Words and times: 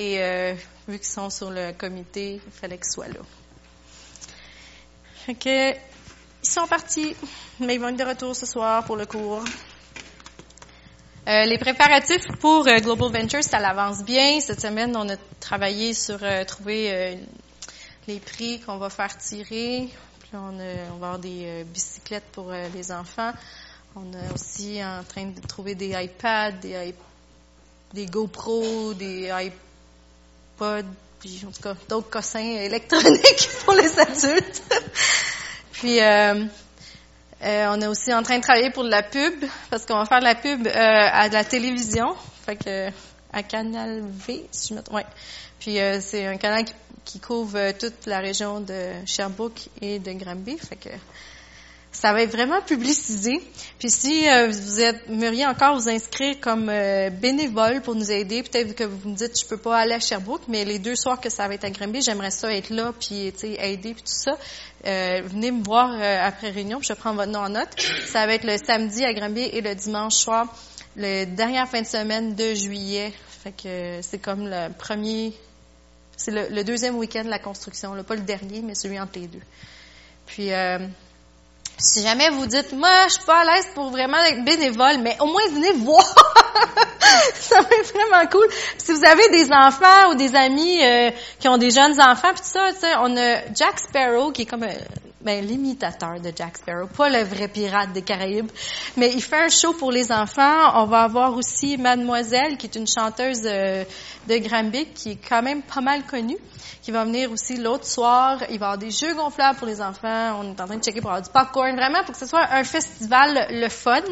Et 0.00 0.22
euh, 0.22 0.54
vu 0.86 0.98
qu'ils 0.98 1.08
sont 1.08 1.28
sur 1.28 1.50
le 1.50 1.72
comité, 1.72 2.34
il 2.46 2.52
fallait 2.52 2.76
qu'ils 2.78 2.92
soient 2.92 3.08
là. 3.08 3.18
Fait 5.26 5.34
que, 5.34 5.72
ils 5.72 6.48
sont 6.48 6.68
partis, 6.68 7.16
mais 7.58 7.74
ils 7.74 7.80
vont 7.80 7.88
être 7.88 7.96
de 7.96 8.04
retour 8.04 8.36
ce 8.36 8.46
soir 8.46 8.84
pour 8.84 8.94
le 8.94 9.06
cours. 9.06 9.42
Euh, 11.26 11.44
les 11.46 11.58
préparatifs 11.58 12.28
pour 12.38 12.68
euh, 12.68 12.78
Global 12.78 13.10
Ventures, 13.10 13.42
ça 13.42 13.58
l'avance 13.58 14.04
bien. 14.04 14.38
Cette 14.38 14.60
semaine, 14.60 14.96
on 14.96 15.08
a 15.08 15.16
travaillé 15.40 15.94
sur 15.94 16.22
euh, 16.22 16.44
trouver 16.44 16.92
euh, 16.92 17.16
les 18.06 18.20
prix 18.20 18.60
qu'on 18.60 18.78
va 18.78 18.90
faire 18.90 19.18
tirer. 19.18 19.88
Puis 20.20 20.30
on, 20.32 20.60
on 20.60 20.98
va 20.98 21.06
avoir 21.08 21.18
des 21.18 21.64
bicyclettes 21.64 22.30
pour 22.30 22.52
les 22.52 22.92
enfants. 22.92 23.32
On 23.96 24.12
est 24.12 24.32
aussi 24.32 24.80
en 24.84 25.02
train 25.02 25.24
de 25.24 25.40
trouver 25.44 25.74
des 25.74 25.90
iPads, 26.00 26.52
des, 26.52 26.94
des 27.92 28.06
GoPro, 28.06 28.94
des 28.94 29.32
iPods, 30.58 30.88
puis 31.20 31.44
en 31.46 31.50
tout 31.50 31.62
cas 31.62 31.74
d'autres 31.88 32.10
cossins 32.10 32.38
électroniques 32.38 33.48
pour 33.64 33.74
les 33.74 33.98
adultes. 33.98 34.62
puis 35.72 36.00
euh, 36.00 36.44
euh, 37.44 37.66
on 37.70 37.80
est 37.80 37.86
aussi 37.86 38.12
en 38.12 38.22
train 38.22 38.38
de 38.38 38.42
travailler 38.42 38.70
pour 38.70 38.84
de 38.84 38.90
la 38.90 39.02
pub, 39.02 39.44
parce 39.70 39.86
qu'on 39.86 39.98
va 39.98 40.04
faire 40.06 40.20
de 40.20 40.24
la 40.24 40.34
pub 40.34 40.66
euh, 40.66 40.70
à 40.74 41.28
de 41.28 41.34
la 41.34 41.44
télévision, 41.44 42.14
fait 42.44 42.56
que 42.56 42.88
à 43.32 43.42
Canal 43.42 44.02
V, 44.02 44.46
si 44.50 44.68
je 44.68 44.74
me 44.74 44.82
trompe. 44.82 44.96
Ouais. 44.96 45.06
Puis 45.60 45.78
c'est 46.00 46.24
un 46.24 46.36
canal 46.36 46.64
qui, 46.64 46.72
qui 47.04 47.20
couvre 47.20 47.72
toute 47.72 48.06
la 48.06 48.20
région 48.20 48.60
de 48.60 48.92
Sherbrooke 49.06 49.68
et 49.82 49.98
de 49.98 50.12
Granby, 50.12 50.56
fait 50.56 50.76
que 50.76 50.88
ça 51.90 52.12
va 52.12 52.22
être 52.22 52.32
vraiment 52.32 52.60
publicisé. 52.60 53.40
Puis 53.78 53.90
si 53.90 54.28
euh, 54.28 54.48
vous 54.48 54.80
aimeriez 54.80 55.46
encore 55.46 55.74
vous 55.76 55.88
inscrire 55.88 56.38
comme 56.40 56.68
euh, 56.68 57.10
bénévole 57.10 57.80
pour 57.80 57.94
nous 57.94 58.10
aider, 58.10 58.42
peut-être 58.42 58.74
que 58.74 58.84
vous 58.84 59.08
me 59.08 59.14
dites 59.14 59.40
je 59.40 59.46
peux 59.46 59.56
pas 59.56 59.78
aller 59.78 59.94
à 59.94 60.00
Sherbrooke, 60.00 60.42
mais 60.48 60.64
les 60.64 60.78
deux 60.78 60.96
soirs 60.96 61.20
que 61.20 61.30
ça 61.30 61.48
va 61.48 61.54
être 61.54 61.64
à 61.64 61.70
Granby, 61.70 62.02
j'aimerais 62.02 62.30
ça 62.30 62.52
être 62.52 62.70
là 62.70 62.92
puis 62.98 63.32
aider 63.42 63.94
puis 63.94 64.02
tout 64.02 64.06
ça. 64.06 64.36
Euh, 64.86 65.22
venez 65.24 65.50
me 65.50 65.64
voir 65.64 65.90
euh, 65.92 66.26
après 66.26 66.50
réunion, 66.50 66.78
puis 66.78 66.88
je 66.88 66.94
prends 66.94 67.14
votre 67.14 67.32
nom 67.32 67.40
en 67.40 67.48
note. 67.48 67.68
Ça 68.06 68.26
va 68.26 68.34
être 68.34 68.44
le 68.44 68.58
samedi 68.58 69.04
à 69.04 69.12
Granby 69.12 69.40
et 69.40 69.60
le 69.60 69.74
dimanche 69.74 70.14
soir, 70.14 70.54
le 70.96 71.24
dernière 71.24 71.68
fin 71.68 71.80
de 71.82 71.86
semaine 71.86 72.34
de 72.34 72.54
juillet. 72.54 73.12
Fait 73.42 73.52
que 73.52 74.00
c'est 74.02 74.18
comme 74.18 74.46
le 74.48 74.68
premier, 74.72 75.32
c'est 76.16 76.30
le, 76.30 76.48
le 76.54 76.64
deuxième 76.64 76.96
week-end 76.96 77.24
de 77.24 77.30
la 77.30 77.38
construction, 77.38 77.94
là, 77.94 78.04
pas 78.04 78.14
le 78.14 78.22
dernier, 78.22 78.60
mais 78.60 78.74
celui 78.74 79.00
entre 79.00 79.18
les 79.18 79.26
deux. 79.26 79.42
Puis 80.26 80.52
euh, 80.52 80.78
si 81.78 82.02
jamais 82.02 82.30
vous 82.30 82.46
dites, 82.46 82.72
moi, 82.72 83.06
je 83.08 83.14
suis 83.14 83.24
pas 83.24 83.40
à 83.40 83.44
l'aise 83.44 83.68
pour 83.74 83.90
vraiment 83.90 84.22
être 84.24 84.44
bénévole, 84.44 84.98
mais 85.00 85.16
au 85.20 85.26
moins 85.26 85.42
venez 85.52 85.72
voir. 85.72 86.04
ça 87.34 87.60
va 87.60 87.68
être 87.68 87.94
vraiment 87.94 88.28
cool. 88.30 88.46
Si 88.76 88.92
vous 88.92 89.04
avez 89.04 89.28
des 89.30 89.52
enfants 89.52 90.10
ou 90.10 90.14
des 90.14 90.34
amis 90.34 90.84
euh, 90.84 91.10
qui 91.38 91.48
ont 91.48 91.56
des 91.58 91.70
jeunes 91.70 92.00
enfants, 92.00 92.32
puis 92.34 92.42
ça, 92.42 92.70
on 93.02 93.16
a 93.16 93.52
Jack 93.54 93.78
Sparrow 93.78 94.32
qui 94.32 94.42
est 94.42 94.46
comme 94.46 94.64
euh, 94.64 94.74
ben, 95.20 95.44
l'imitateur 95.44 96.20
de 96.20 96.32
Jack 96.34 96.58
Sparrow, 96.58 96.86
pas 96.86 97.08
le 97.08 97.24
vrai 97.24 97.48
pirate 97.48 97.92
des 97.92 98.02
Caraïbes, 98.02 98.50
mais 98.96 99.12
il 99.12 99.22
fait 99.22 99.44
un 99.44 99.48
show 99.48 99.72
pour 99.72 99.90
les 99.90 100.12
enfants. 100.12 100.80
On 100.80 100.86
va 100.86 101.02
avoir 101.02 101.36
aussi 101.36 101.76
Mademoiselle, 101.76 102.56
qui 102.56 102.66
est 102.66 102.76
une 102.76 102.86
chanteuse 102.86 103.42
euh, 103.44 103.84
de 104.28 104.38
Granby, 104.38 104.86
qui 104.94 105.10
est 105.12 105.28
quand 105.28 105.42
même 105.42 105.62
pas 105.62 105.80
mal 105.80 106.04
connue, 106.04 106.38
qui 106.82 106.92
va 106.92 107.04
venir 107.04 107.32
aussi 107.32 107.56
l'autre 107.56 107.86
soir. 107.86 108.38
Il 108.42 108.46
va 108.46 108.52
y 108.52 108.54
avoir 108.54 108.78
des 108.78 108.90
jeux 108.90 109.14
gonflables 109.14 109.58
pour 109.58 109.66
les 109.66 109.80
enfants. 109.80 110.40
On 110.40 110.54
est 110.54 110.60
en 110.60 110.66
train 110.66 110.76
de 110.76 110.82
checker 110.82 111.00
pour 111.00 111.10
avoir 111.10 111.22
du 111.22 111.30
popcorn, 111.30 111.74
vraiment 111.74 112.04
pour 112.04 112.12
que 112.12 112.20
ce 112.20 112.26
soit 112.26 112.46
un 112.52 112.62
festival 112.62 113.48
le 113.50 113.68
fun. 113.68 114.02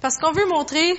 Parce 0.00 0.16
qu'on 0.16 0.32
veut 0.32 0.46
montrer, 0.46 0.94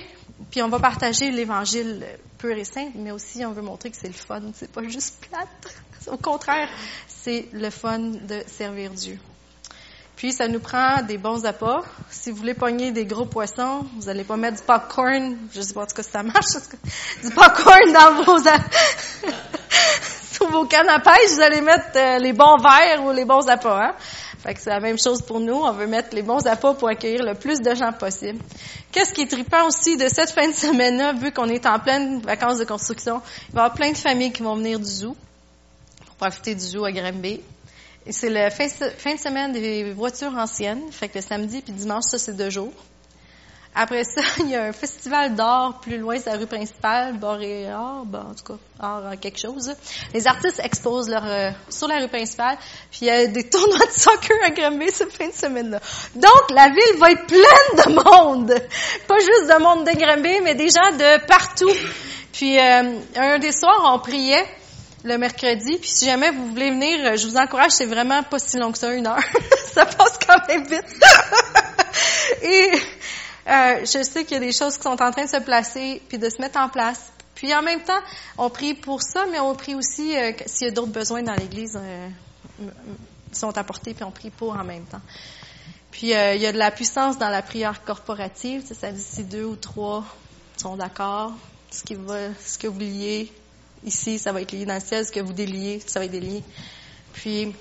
puis 0.50 0.62
on 0.62 0.68
va 0.68 0.78
partager 0.78 1.30
l'évangile 1.30 2.04
pur 2.38 2.56
et 2.56 2.64
simple, 2.64 2.92
mais 2.96 3.10
aussi 3.10 3.44
on 3.44 3.52
veut 3.52 3.62
montrer 3.62 3.90
que 3.90 3.96
c'est 3.96 4.06
le 4.06 4.14
fun, 4.14 4.40
c'est 4.54 4.70
pas 4.70 4.82
juste 4.84 5.26
plate. 5.28 5.74
Au 6.10 6.16
contraire, 6.16 6.68
c'est 7.06 7.48
le 7.52 7.70
fun 7.70 7.98
de 7.98 8.42
servir 8.46 8.90
Dieu. 8.90 9.18
Puis 10.16 10.32
ça 10.32 10.48
nous 10.48 10.60
prend 10.60 11.02
des 11.02 11.18
bons 11.18 11.44
appâts. 11.44 11.82
Si 12.10 12.30
vous 12.30 12.36
voulez 12.36 12.54
pogner 12.54 12.92
des 12.92 13.04
gros 13.04 13.26
poissons, 13.26 13.84
vous 13.96 14.08
allez 14.08 14.24
pas 14.24 14.36
mettre 14.36 14.58
du 14.58 14.62
popcorn, 14.62 15.36
je 15.52 15.60
sais 15.60 15.74
pas 15.74 15.82
en 15.82 15.86
tout 15.86 15.96
cas 15.96 16.02
si 16.02 16.10
ça 16.10 16.22
marche, 16.22 16.46
du 17.22 17.30
popcorn 17.30 17.92
dans 17.92 18.22
vos 18.22 18.38
sur 20.32 20.48
vos 20.48 20.64
cannes 20.66 20.88
à 20.88 21.00
pêche, 21.00 21.30
vous 21.34 21.40
allez 21.40 21.60
mettre 21.60 21.90
euh, 21.96 22.18
les 22.18 22.32
bons 22.32 22.56
verres 22.58 23.04
ou 23.04 23.10
les 23.12 23.24
bons 23.24 23.48
appâts. 23.48 23.88
Hein? 23.88 23.94
Fait 24.42 24.54
que 24.54 24.60
c'est 24.60 24.70
la 24.70 24.80
même 24.80 24.98
chose 24.98 25.22
pour 25.22 25.40
nous. 25.40 25.54
On 25.54 25.72
veut 25.72 25.86
mettre 25.86 26.14
les 26.14 26.22
bons 26.22 26.46
appâts 26.46 26.74
pour 26.74 26.88
accueillir 26.88 27.24
le 27.24 27.34
plus 27.34 27.60
de 27.60 27.74
gens 27.74 27.92
possible. 27.92 28.38
Qu'est-ce 28.92 29.12
qui 29.12 29.22
est 29.22 29.30
trippant 29.30 29.66
aussi 29.66 29.96
de 29.96 30.06
cette 30.08 30.30
fin 30.30 30.46
de 30.46 30.54
semaine-là, 30.54 31.14
vu 31.14 31.32
qu'on 31.32 31.48
est 31.48 31.66
en 31.66 31.78
pleine 31.78 32.20
vacances 32.20 32.58
de 32.58 32.64
construction, 32.64 33.22
il 33.48 33.54
va 33.54 33.62
y 33.62 33.64
avoir 33.64 33.74
plein 33.74 33.90
de 33.92 33.96
familles 33.96 34.32
qui 34.32 34.42
vont 34.42 34.54
venir 34.56 34.78
du 34.78 34.84
zoo 34.84 35.16
pour 36.18 36.28
profiter 36.28 36.54
du 36.54 36.64
zoo 36.64 36.84
à 36.84 36.92
Granby. 36.92 37.40
Et 38.06 38.12
c'est 38.12 38.28
la 38.28 38.50
fin, 38.50 38.66
de 38.66 39.18
semaine 39.18 39.52
des 39.52 39.92
voitures 39.92 40.36
anciennes. 40.36 40.92
Fait 40.92 41.08
que 41.08 41.18
le 41.18 41.22
samedi 41.22 41.62
puis 41.62 41.72
dimanche, 41.72 42.04
ça, 42.08 42.18
c'est 42.18 42.36
deux 42.36 42.50
jours. 42.50 42.72
Après 43.76 44.04
ça, 44.04 44.20
il 44.40 44.50
y 44.50 44.54
a 44.54 44.66
un 44.66 44.72
festival 44.72 45.34
d'art 45.34 45.80
plus 45.80 45.98
loin, 45.98 46.16
c'est 46.18 46.30
la 46.30 46.36
rue 46.36 46.46
principale, 46.46 47.18
art, 47.24 48.04
ben, 48.06 48.26
en 48.30 48.34
tout 48.34 48.44
cas, 48.44 48.58
art 48.78 49.04
en 49.12 49.16
quelque 49.16 49.40
chose. 49.40 49.74
Les 50.12 50.28
artistes 50.28 50.60
exposent 50.62 51.08
leur, 51.08 51.24
euh, 51.24 51.50
sur 51.68 51.88
la 51.88 51.98
rue 51.98 52.08
principale, 52.08 52.56
puis 52.90 53.00
il 53.02 53.06
y 53.06 53.10
a 53.10 53.26
des 53.26 53.48
tournois 53.50 53.86
de 53.86 53.90
soccer 53.90 54.36
à 54.44 54.50
Granby 54.50 54.90
cette 54.90 55.12
fin 55.12 55.26
de 55.26 55.32
semaine-là. 55.32 55.80
Donc, 56.14 56.50
la 56.50 56.68
ville 56.68 56.98
va 57.00 57.10
être 57.10 57.26
pleine 57.26 57.40
de 57.84 57.94
monde. 57.94 58.54
Pas 59.08 59.18
juste 59.18 59.48
de 59.48 59.60
monde 59.60 59.84
de 59.84 59.98
Granby, 59.98 60.40
mais 60.44 60.54
des 60.54 60.68
gens 60.68 60.92
de 60.96 61.26
partout. 61.26 61.72
Puis, 62.32 62.56
euh, 62.56 63.00
un 63.16 63.38
des 63.40 63.52
soirs, 63.52 63.92
on 63.92 63.98
priait 63.98 64.46
le 65.04 65.18
mercredi. 65.18 65.78
Puis 65.78 65.90
si 65.90 66.06
jamais 66.06 66.30
vous 66.30 66.48
voulez 66.48 66.70
venir, 66.70 66.98
euh, 67.04 67.16
je 67.16 67.28
vous 67.28 67.36
encourage, 67.36 67.72
c'est 67.72 67.86
vraiment 67.86 68.22
pas 68.22 68.38
si 68.38 68.58
long 68.58 68.72
que 68.72 68.78
ça, 68.78 68.92
une 68.92 69.06
heure. 69.06 69.22
ça 69.72 69.86
passe 69.86 70.18
quand 70.26 70.46
même 70.48 70.66
vite. 70.66 71.04
Et 72.42 72.70
euh, 73.46 73.80
je 73.80 74.02
sais 74.02 74.24
qu'il 74.24 74.34
y 74.34 74.36
a 74.36 74.44
des 74.44 74.52
choses 74.52 74.76
qui 74.76 74.82
sont 74.82 75.00
en 75.02 75.10
train 75.10 75.24
de 75.24 75.30
se 75.30 75.40
placer, 75.40 76.02
puis 76.08 76.18
de 76.18 76.28
se 76.28 76.40
mettre 76.40 76.58
en 76.58 76.68
place. 76.68 77.12
Puis 77.34 77.54
en 77.54 77.62
même 77.62 77.82
temps, 77.82 78.00
on 78.38 78.48
prie 78.48 78.74
pour 78.74 79.02
ça, 79.02 79.26
mais 79.30 79.40
on 79.40 79.54
prie 79.54 79.74
aussi 79.74 80.16
euh, 80.16 80.32
s'il 80.46 80.68
y 80.68 80.70
a 80.70 80.72
d'autres 80.72 80.92
besoins 80.92 81.22
dans 81.22 81.34
l'Église, 81.34 81.78
euh, 81.80 82.08
sont 83.32 83.56
apportés, 83.58 83.94
puis 83.94 84.04
on 84.04 84.10
prie 84.10 84.30
pour 84.30 84.56
en 84.56 84.64
même 84.64 84.84
temps. 84.84 85.00
Puis 85.90 86.14
euh, 86.14 86.34
il 86.34 86.42
y 86.42 86.46
a 86.46 86.52
de 86.52 86.58
la 86.58 86.70
puissance 86.70 87.18
dans 87.18 87.28
la 87.28 87.42
prière 87.42 87.84
corporative. 87.84 88.64
Ça 88.72 88.90
dit 88.90 89.00
si 89.00 89.24
deux 89.24 89.44
ou 89.44 89.56
trois 89.56 90.04
sont 90.56 90.76
d'accord, 90.76 91.32
ce 91.70 91.82
qui 91.82 91.94
va, 91.94 92.32
ce 92.44 92.58
que 92.58 92.66
vous 92.66 92.80
liez 92.80 93.32
ici, 93.84 94.18
ça 94.18 94.32
va 94.32 94.42
être 94.42 94.52
lié 94.52 94.64
dans 94.64 94.74
le 94.74 94.80
ciel, 94.80 95.04
ce 95.04 95.12
que 95.12 95.20
vous 95.20 95.32
déliez, 95.32 95.80
ça 95.86 95.98
va 96.00 96.06
être 96.06 96.12
délié. 96.12 96.42
Puis 97.12 97.52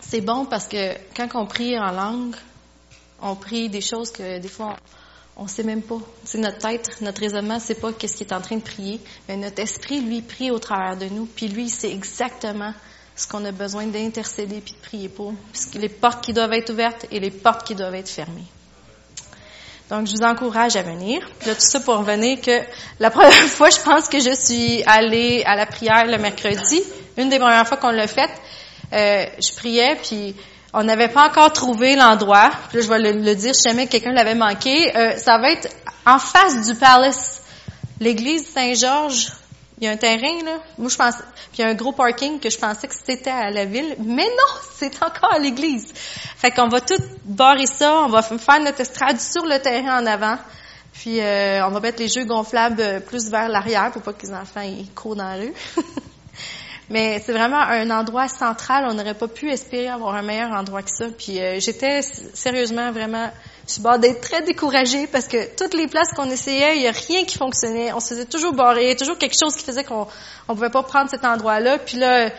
c'est 0.00 0.20
bon 0.20 0.44
parce 0.44 0.66
que 0.66 0.94
quand 1.16 1.28
on 1.34 1.46
prie 1.46 1.78
en 1.78 1.90
langue, 1.90 2.36
on 3.20 3.34
prie 3.34 3.68
des 3.68 3.80
choses 3.80 4.10
que 4.10 4.38
des 4.38 4.48
fois 4.48 4.76
on, 5.36 5.44
on 5.44 5.46
sait 5.48 5.62
même 5.62 5.82
pas. 5.82 5.98
C'est 6.24 6.38
notre 6.38 6.58
tête, 6.58 7.00
notre 7.00 7.20
raisonnement, 7.20 7.58
c'est 7.60 7.80
pas 7.80 7.92
qu'est-ce 7.92 8.16
qu'il 8.16 8.26
est 8.26 8.32
en 8.32 8.40
train 8.40 8.56
de 8.56 8.62
prier, 8.62 9.00
mais 9.28 9.36
notre 9.36 9.60
esprit 9.60 10.00
lui 10.00 10.22
prie 10.22 10.50
au 10.50 10.58
travers 10.58 10.96
de 10.96 11.06
nous, 11.06 11.26
puis 11.26 11.48
lui 11.48 11.68
c'est 11.68 11.90
exactement 11.90 12.72
ce 13.16 13.26
qu'on 13.26 13.44
a 13.44 13.52
besoin 13.52 13.86
d'intercéder 13.86 14.60
puis 14.60 14.74
de 14.74 14.78
prier 14.78 15.08
pour, 15.08 15.32
les 15.74 15.88
portes 15.88 16.22
qui 16.22 16.32
doivent 16.32 16.52
être 16.52 16.70
ouvertes 16.70 17.06
et 17.10 17.18
les 17.18 17.30
portes 17.30 17.66
qui 17.66 17.74
doivent 17.74 17.94
être 17.94 18.08
fermées. 18.08 18.44
Donc, 19.90 20.06
je 20.08 20.12
vous 20.12 20.22
encourage 20.22 20.74
à 20.74 20.82
venir. 20.82 21.20
Là, 21.46 21.54
tout 21.54 21.60
ça 21.60 21.78
pour 21.78 21.98
revenir 21.98 22.40
que 22.40 22.60
la 22.98 23.10
première 23.10 23.32
fois, 23.32 23.70
je 23.70 23.80
pense 23.80 24.08
que 24.08 24.18
je 24.18 24.34
suis 24.34 24.82
allée 24.84 25.44
à 25.46 25.54
la 25.54 25.66
prière 25.66 26.06
le 26.06 26.18
mercredi. 26.18 26.82
Une 27.16 27.28
des 27.28 27.38
premières 27.38 27.66
fois 27.66 27.76
qu'on 27.76 27.90
l'a 27.90 28.08
faite, 28.08 28.32
euh, 28.92 29.24
je 29.38 29.54
priais, 29.56 29.96
puis 30.02 30.34
on 30.72 30.82
n'avait 30.82 31.08
pas 31.08 31.28
encore 31.28 31.52
trouvé 31.52 31.94
l'endroit. 31.94 32.50
Puis 32.68 32.78
là, 32.78 32.84
je 32.84 32.88
vais 32.88 32.98
le, 32.98 33.20
le 33.20 33.34
dire 33.36 33.54
si 33.54 33.68
jamais 33.68 33.86
quelqu'un 33.86 34.12
l'avait 34.12 34.34
manqué. 34.34 34.94
Euh, 34.96 35.16
ça 35.16 35.38
va 35.38 35.52
être 35.52 35.68
en 36.04 36.18
face 36.18 36.66
du 36.66 36.74
Palace. 36.74 37.42
L'église 38.00 38.46
Saint-Georges, 38.48 39.32
il 39.78 39.84
y 39.84 39.88
a 39.88 39.90
un 39.90 39.96
terrain, 39.96 40.42
là. 40.44 40.58
Moi, 40.78 40.88
je 40.88 40.96
pense, 40.96 41.16
puis 41.16 41.58
il 41.58 41.60
y 41.60 41.64
a 41.64 41.68
un 41.68 41.74
gros 41.74 41.92
parking 41.92 42.40
que 42.40 42.48
je 42.48 42.58
pensais 42.58 42.88
que 42.88 42.94
c'était 42.94 43.30
à 43.30 43.50
la 43.50 43.66
ville. 43.66 43.94
Mais 43.98 44.24
non, 44.24 44.60
c'est 44.74 45.02
encore 45.02 45.34
à 45.34 45.38
l'église. 45.38 45.92
Fait 45.94 46.50
qu'on 46.50 46.68
va 46.68 46.80
tout 46.80 47.02
barrer 47.24 47.66
ça, 47.66 48.02
on 48.02 48.08
va 48.08 48.22
faire 48.22 48.60
notre 48.60 48.80
estrade 48.80 49.20
sur 49.20 49.44
le 49.44 49.58
terrain 49.58 50.02
en 50.02 50.06
avant. 50.06 50.38
Puis 50.94 51.20
euh, 51.20 51.66
on 51.66 51.70
va 51.70 51.80
mettre 51.80 52.00
les 52.00 52.08
jeux 52.08 52.24
gonflables 52.24 52.80
euh, 52.80 53.00
plus 53.00 53.28
vers 53.28 53.50
l'arrière 53.50 53.92
pour 53.92 54.00
pas 54.00 54.14
que 54.14 54.22
les 54.22 54.32
enfants 54.32 54.62
ils 54.62 54.90
courent 54.94 55.16
dans 55.16 55.28
la 55.28 55.36
rue. 55.36 55.52
Mais 56.88 57.20
c'est 57.24 57.32
vraiment 57.32 57.60
un 57.60 57.90
endroit 57.90 58.28
central. 58.28 58.86
On 58.88 58.94
n'aurait 58.94 59.14
pas 59.14 59.28
pu 59.28 59.50
espérer 59.50 59.88
avoir 59.88 60.14
un 60.14 60.22
meilleur 60.22 60.52
endroit 60.52 60.82
que 60.82 60.90
ça. 60.90 61.06
Puis 61.08 61.38
euh, 61.38 61.60
j'étais 61.60 62.00
sérieusement 62.00 62.92
vraiment 62.92 63.30
je 63.66 63.72
suis 63.72 63.82
d'être 64.00 64.20
très 64.20 64.42
découragée 64.42 65.06
parce 65.08 65.26
que 65.26 65.56
toutes 65.56 65.74
les 65.74 65.88
places 65.88 66.10
qu'on 66.14 66.30
essayait, 66.30 66.76
il 66.76 66.82
n'y 66.82 66.88
a 66.88 66.92
rien 66.92 67.24
qui 67.24 67.36
fonctionnait. 67.36 67.92
On 67.92 68.00
se 68.00 68.08
faisait 68.08 68.24
toujours 68.24 68.52
barrer, 68.52 68.94
toujours 68.94 69.18
quelque 69.18 69.36
chose 69.38 69.56
qui 69.56 69.64
faisait 69.64 69.82
qu'on 69.82 70.06
on 70.46 70.54
pouvait 70.54 70.70
pas 70.70 70.84
prendre 70.84 71.10
cet 71.10 71.24
endroit-là. 71.24 71.78
Puis 71.78 71.96
là, 71.96 72.30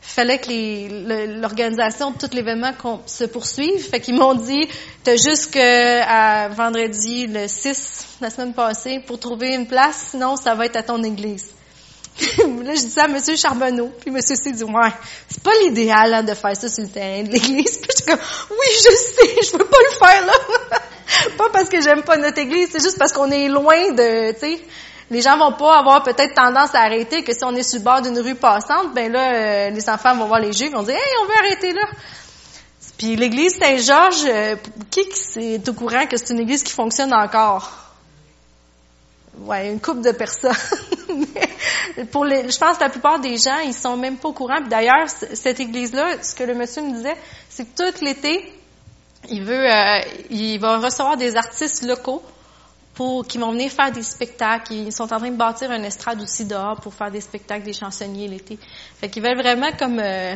fallait 0.00 0.38
que 0.38 1.40
l'organisation 1.40 2.12
de 2.12 2.18
tout 2.18 2.30
l'événement 2.32 2.72
se 3.06 3.24
poursuive. 3.24 3.88
Fait 3.88 4.00
qu'ils 4.00 4.14
m'ont 4.14 4.34
dit, 4.34 4.68
t'as 5.02 5.16
jusqu'à 5.16 6.48
vendredi 6.48 7.26
le 7.26 7.48
6, 7.48 8.18
la 8.20 8.30
semaine 8.30 8.54
passée, 8.54 9.00
pour 9.00 9.18
trouver 9.18 9.54
une 9.54 9.66
place, 9.66 10.10
sinon 10.10 10.36
ça 10.36 10.54
va 10.54 10.66
être 10.66 10.76
à 10.76 10.84
ton 10.84 11.02
église. 11.02 11.57
là, 12.64 12.74
je 12.74 12.80
dis 12.80 12.90
ça 12.90 13.04
à 13.04 13.06
M. 13.06 13.18
Charbonneau. 13.36 13.92
Puis 14.00 14.10
M. 14.10 14.20
C 14.20 14.52
dit, 14.52 14.64
ouais, 14.64 14.90
c'est 15.28 15.42
pas 15.42 15.52
l'idéal 15.62 16.14
hein, 16.14 16.22
de 16.22 16.34
faire 16.34 16.56
ça 16.56 16.68
sur 16.68 16.82
le 16.82 16.88
terrain 16.88 17.22
de 17.22 17.30
l'église. 17.30 17.78
Puis 17.82 17.90
je 17.98 18.04
comme, 18.04 18.20
oui, 18.50 18.66
je 18.76 18.90
sais, 18.90 19.36
je 19.44 19.52
veux 19.56 19.64
pas 19.64 19.78
le 19.90 19.96
faire 19.96 20.26
là. 20.26 20.32
pas 21.38 21.48
parce 21.52 21.68
que 21.68 21.80
j'aime 21.80 22.02
pas 22.02 22.16
notre 22.16 22.38
église, 22.38 22.70
c'est 22.72 22.82
juste 22.82 22.98
parce 22.98 23.12
qu'on 23.12 23.30
est 23.30 23.48
loin 23.48 23.92
de, 23.92 24.32
tu 24.32 24.40
sais, 24.40 24.58
les 25.10 25.22
gens 25.22 25.38
vont 25.38 25.52
pas 25.52 25.78
avoir 25.78 26.02
peut-être 26.02 26.34
tendance 26.34 26.74
à 26.74 26.80
arrêter 26.80 27.22
que 27.22 27.32
si 27.32 27.44
on 27.44 27.54
est 27.54 27.62
sur 27.62 27.78
le 27.78 27.84
bord 27.84 28.02
d'une 28.02 28.18
rue 28.18 28.34
passante, 28.34 28.92
ben 28.94 29.10
là, 29.10 29.32
euh, 29.32 29.70
les 29.70 29.88
enfants 29.88 30.14
vont 30.16 30.26
voir 30.26 30.40
les 30.40 30.52
juifs, 30.52 30.72
vont 30.72 30.82
dire, 30.82 30.96
hey, 30.96 31.12
on 31.22 31.26
veut 31.26 31.38
arrêter 31.38 31.72
là. 31.72 31.82
Puis 32.98 33.14
l'église 33.16 33.56
Saint-Georges, 33.56 34.26
euh, 34.26 34.56
qui 34.90 35.00
est 35.36 35.68
au 35.68 35.72
courant 35.72 36.06
que 36.06 36.16
c'est 36.16 36.34
une 36.34 36.40
église 36.40 36.62
qui 36.62 36.72
fonctionne 36.72 37.14
encore? 37.14 37.87
Ouais, 39.40 39.70
une 39.70 39.80
couple 39.80 40.02
de 40.02 40.12
personnes. 40.12 40.52
pour 42.10 42.24
les, 42.24 42.50
je 42.50 42.58
pense 42.58 42.76
que 42.76 42.84
la 42.84 42.90
plupart 42.90 43.20
des 43.20 43.36
gens, 43.36 43.58
ils 43.64 43.74
sont 43.74 43.96
même 43.96 44.16
pas 44.16 44.28
au 44.28 44.32
courant. 44.32 44.60
D'ailleurs, 44.60 45.08
cette 45.08 45.60
église-là, 45.60 46.22
ce 46.22 46.34
que 46.34 46.44
le 46.44 46.54
monsieur 46.54 46.82
me 46.82 46.92
disait, 46.92 47.16
c'est 47.48 47.64
que 47.64 47.90
tout 47.90 48.04
l'été, 48.04 48.52
il 49.28 49.42
veut, 49.42 49.72
euh, 49.72 50.00
il 50.30 50.58
va 50.58 50.78
recevoir 50.78 51.16
des 51.16 51.36
artistes 51.36 51.84
locaux 51.84 52.22
pour 52.94 53.26
qui 53.26 53.38
vont 53.38 53.52
venir 53.52 53.70
faire 53.70 53.92
des 53.92 54.02
spectacles. 54.02 54.72
Ils 54.72 54.92
sont 54.92 55.04
en 55.04 55.18
train 55.18 55.30
de 55.30 55.36
bâtir 55.36 55.70
un 55.70 55.82
estrade 55.82 56.20
aussi 56.20 56.44
dehors 56.44 56.80
pour 56.80 56.92
faire 56.92 57.10
des 57.10 57.20
spectacles 57.20 57.64
des 57.64 57.72
chansonniers 57.72 58.28
l'été. 58.28 58.58
Fait 59.00 59.08
qu'ils 59.08 59.22
veulent 59.22 59.40
vraiment 59.40 59.70
comme 59.78 60.00
euh, 60.00 60.34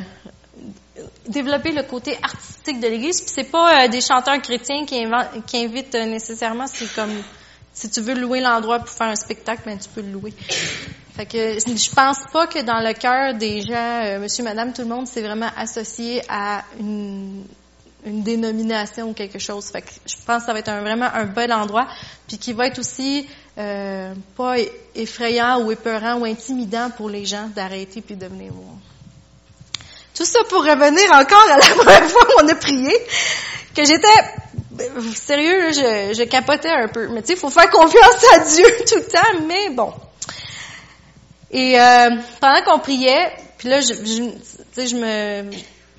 développer 1.27 1.73
le 1.73 1.83
côté 1.83 2.17
artistique 2.23 2.81
de 2.81 2.87
l'Église. 2.87 3.21
Puis 3.21 3.33
c'est 3.35 3.51
pas 3.51 3.85
euh, 3.85 3.89
des 3.89 4.01
chanteurs 4.01 4.41
chrétiens 4.41 4.85
qui, 4.85 5.05
qui 5.47 5.65
invitent 5.65 5.95
nécessairement. 5.95 6.67
C'est 6.67 6.93
comme 6.95 7.13
si 7.83 7.91
tu 7.91 8.01
veux 8.01 8.15
louer 8.15 8.41
l'endroit 8.41 8.79
pour 8.79 8.91
faire 8.91 9.09
un 9.09 9.17
spectacle, 9.17 9.63
ben 9.67 9.77
tu 9.77 9.89
peux 9.89 10.03
le 10.03 10.13
louer. 10.13 10.33
Fait 11.17 11.27
que 11.27 11.59
je 11.59 11.95
pense 11.95 12.19
pas 12.33 12.47
que 12.47 12.61
dans 12.61 12.79
le 12.79 12.95
cœur 12.95 13.35
des 13.35 13.61
gens, 13.61 14.21
monsieur, 14.21 14.45
madame, 14.45 14.73
tout 14.73 14.83
le 14.83 14.89
monde, 14.89 15.09
c'est 15.09 15.21
vraiment 15.21 15.51
associé 15.57 16.23
à 16.29 16.63
une, 16.79 17.45
dénomination 18.05 19.11
ou 19.11 19.15
quelque 19.15 19.41
chose. 19.41 19.67
Fait 19.67 19.83
que 19.83 19.91
je 20.07 20.15
pense 20.25 20.41
que 20.41 20.47
ça 20.47 20.53
va 20.53 20.61
être 20.61 20.73
vraiment 20.81 21.09
un 21.13 21.25
bel 21.25 21.53
endroit, 21.53 21.89
puis 22.29 22.39
qui 22.39 22.53
va 22.53 22.69
être 22.69 22.79
aussi 22.79 23.29
euh, 23.59 24.15
pas 24.37 24.57
effrayant 24.95 25.63
ou 25.63 25.73
épeurant 25.73 26.19
ou 26.19 26.25
intimidant 26.25 26.91
pour 26.97 27.11
les 27.11 27.27
gens 27.27 27.49
d'arrêter 27.49 28.01
puis 28.01 28.15
de 28.15 28.27
venir 28.27 28.53
voir. 28.53 28.77
Tout 30.15 30.25
ça 30.25 30.39
pour 30.49 30.63
revenir 30.63 31.11
encore 31.13 31.51
à 31.51 31.59
la 31.59 31.75
première 31.75 32.11
fois 32.11 32.23
où 32.29 32.45
on 32.45 32.49
a 32.49 32.55
prié, 32.55 32.93
que 33.75 33.85
j'étais 33.85 34.42
sérieux, 35.15 35.73
je, 35.73 36.15
je 36.15 36.25
capotais 36.25 36.71
un 36.71 36.89
peu. 36.89 37.09
Mais 37.09 37.23
tu 37.23 37.29
sais, 37.29 37.33
il 37.35 37.39
faut 37.39 37.51
faire 37.51 37.71
confiance 37.71 38.25
à 38.35 38.39
Dieu 38.41 38.65
tout 38.89 38.97
le 38.97 39.05
temps, 39.05 39.47
mais 39.47 39.71
bon. 39.71 39.93
Et 41.51 41.79
euh, 41.81 42.11
pendant 42.41 42.63
qu'on 42.63 42.79
priait, 42.79 43.33
puis 43.59 43.69
là, 43.69 43.81
je, 43.81 43.93
je, 43.93 44.87
je 44.87 44.97
me 44.97 45.51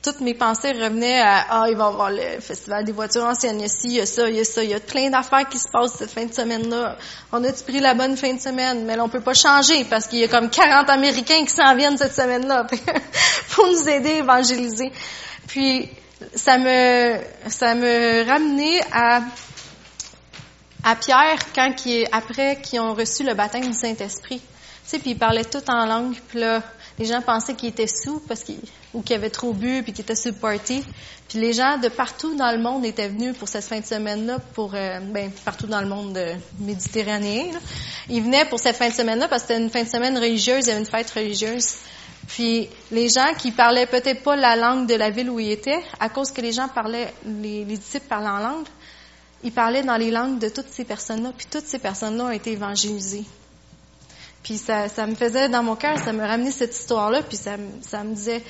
toutes 0.04 0.20
mes 0.20 0.34
pensées 0.34 0.74
revenaient 0.74 1.22
à 1.22 1.46
ah 1.50 1.66
il 1.70 1.78
va 1.78 1.86
y 1.86 1.88
avoir 1.88 2.12
le 2.12 2.42
festival 2.42 2.84
des 2.84 2.92
voitures 2.92 3.24
anciennes, 3.24 3.60
il 3.60 3.62
y 3.62 3.66
a 3.66 3.68
ci, 3.70 3.88
il 3.88 3.94
y 3.94 4.02
a 4.02 4.06
ça, 4.06 4.30
il 4.30 4.36
y 4.36 4.40
a 4.42 4.44
ça, 4.44 4.64
il 4.64 4.70
y 4.70 4.74
a 4.74 4.80
plein 4.82 5.10
d'affaires 5.10 5.48
qui 5.48 5.58
se 5.58 5.70
passent 5.72 5.94
cette 5.94 6.12
fin 6.12 6.26
de 6.26 6.34
semaine-là. 6.34 6.98
On 7.32 7.42
a-tu 7.44 7.64
pris 7.64 7.80
la 7.80 7.94
bonne 7.94 8.18
fin 8.18 8.34
de 8.34 8.42
semaine? 8.42 8.84
Mais 8.84 8.98
là, 8.98 9.06
on 9.06 9.10
peut 9.10 9.22
pas 9.22 9.34
changer 9.34 9.86
parce 9.86 10.08
qu'il 10.08 10.20
y 10.20 10.24
a 10.26 10.28
comme 10.28 10.50
40 10.50 10.90
Américains 10.90 11.46
qui 11.46 11.54
s'en 11.54 11.74
viennent 11.76 11.98
cette 11.98 12.16
semaine-là 12.16 12.68
pour 13.52 13.68
nous 13.68 13.88
aider 13.88 14.12
à 14.12 14.18
évangéliser. 14.18 14.92
Puis 15.48 15.90
ça 16.36 16.58
me 16.58 17.20
ça 17.48 17.76
me 17.76 18.28
ramenait 18.28 18.82
à 18.92 19.22
à 20.84 20.96
Pierre 20.96 21.40
quand 21.56 21.74
qui 21.74 22.06
après 22.12 22.62
qu'ils 22.62 22.80
ont 22.80 22.94
reçu 22.94 23.24
le 23.24 23.34
baptême 23.34 23.68
du 23.68 23.74
Saint-Esprit. 23.74 24.40
Tu 24.40 24.90
sais, 24.90 25.00
puis 25.00 25.12
il 25.12 25.18
parlait 25.18 25.46
tout 25.46 25.64
en 25.70 25.86
langue, 25.86 26.16
là 26.34 26.62
les 27.00 27.06
gens 27.06 27.22
pensaient 27.22 27.56
qu'il 27.56 27.70
était 27.70 27.88
sous 27.88 28.20
parce 28.28 28.44
qu'il 28.44 28.58
ou 28.94 29.02
qu'il 29.02 29.16
avait 29.16 29.30
trop 29.30 29.54
bu 29.54 29.82
puis 29.84 29.94
qu'il 29.94 30.04
était 30.04 30.16
sur 30.16 30.32
le 30.32 30.38
party. 30.38 30.84
Puis 31.28 31.40
les 31.40 31.54
gens 31.54 31.78
de 31.78 31.88
partout 31.90 32.36
dans 32.36 32.52
le 32.52 32.62
monde 32.62 32.86
étaient 32.86 33.08
venus 33.08 33.36
pour 33.36 33.48
cette 33.48 33.64
fin 33.64 33.80
de 33.80 33.86
semaine-là, 33.86 34.40
pour 34.54 34.76
euh, 34.76 35.00
ben, 35.00 35.32
partout 35.44 35.66
dans 35.66 35.82
le 35.82 35.88
monde 35.88 36.20
méditerranéen. 36.60 37.54
Là. 37.54 37.60
Ils 38.10 38.22
venaient 38.22 38.46
pour 38.46 38.60
cette 38.60 38.76
fin 38.76 38.90
de 38.90 38.94
semaine-là 38.94 39.28
parce 39.28 39.44
que 39.44 39.50
c'était 39.50 39.62
une 39.64 39.72
fin 39.72 39.84
de 39.84 39.90
semaine 39.90 40.18
religieuse, 40.18 40.66
il 40.66 40.70
y 40.70 40.72
avait 40.72 40.82
une 40.82 40.86
fête 40.86 41.10
religieuse. 41.10 41.78
Puis 42.28 42.70
les 42.92 43.10
gens 43.10 43.34
qui 43.38 43.52
parlaient 43.52 43.86
peut-être 43.86 44.24
pas 44.24 44.36
la 44.36 44.56
langue 44.56 44.88
de 44.88 44.96
la 44.96 45.10
ville 45.10 45.30
où 45.30 45.40
ils 45.40 45.52
étaient, 45.52 45.82
à 46.00 46.10
cause 46.10 46.32
que 46.32 46.42
les 46.42 46.52
gens 46.52 46.68
parlaient, 46.68 47.14
les, 47.26 47.66
les 47.66 47.78
disciples 47.78 48.08
parlaient 48.08 48.30
en 48.30 48.40
langue, 48.40 48.66
ils 49.44 49.52
parlaient 49.52 49.84
dans 49.84 49.98
les 49.98 50.10
langues 50.10 50.40
de 50.40 50.50
toutes 50.50 50.70
ces 50.70 50.86
personnes-là, 50.86 51.34
puis 51.38 51.48
toutes 51.50 51.68
ces 51.68 51.80
personnes-là 51.80 52.26
ont 52.26 52.32
été 52.32 52.54
évangélisées. 52.54 53.26
Puis 54.42 54.58
ça, 54.58 54.90
ça 54.90 55.06
me 55.06 55.16
faisait 55.16 55.50
dans 55.50 55.64
mon 55.64 55.76
cœur, 55.76 55.98
ça 56.00 56.14
me 56.14 56.26
ramenait 56.26 56.52
cette 56.52 56.76
histoire-là, 56.76 57.24
puis 57.24 57.38
ça, 57.38 57.56
ça 57.82 58.04
me 58.04 58.14
disait, 58.16 58.44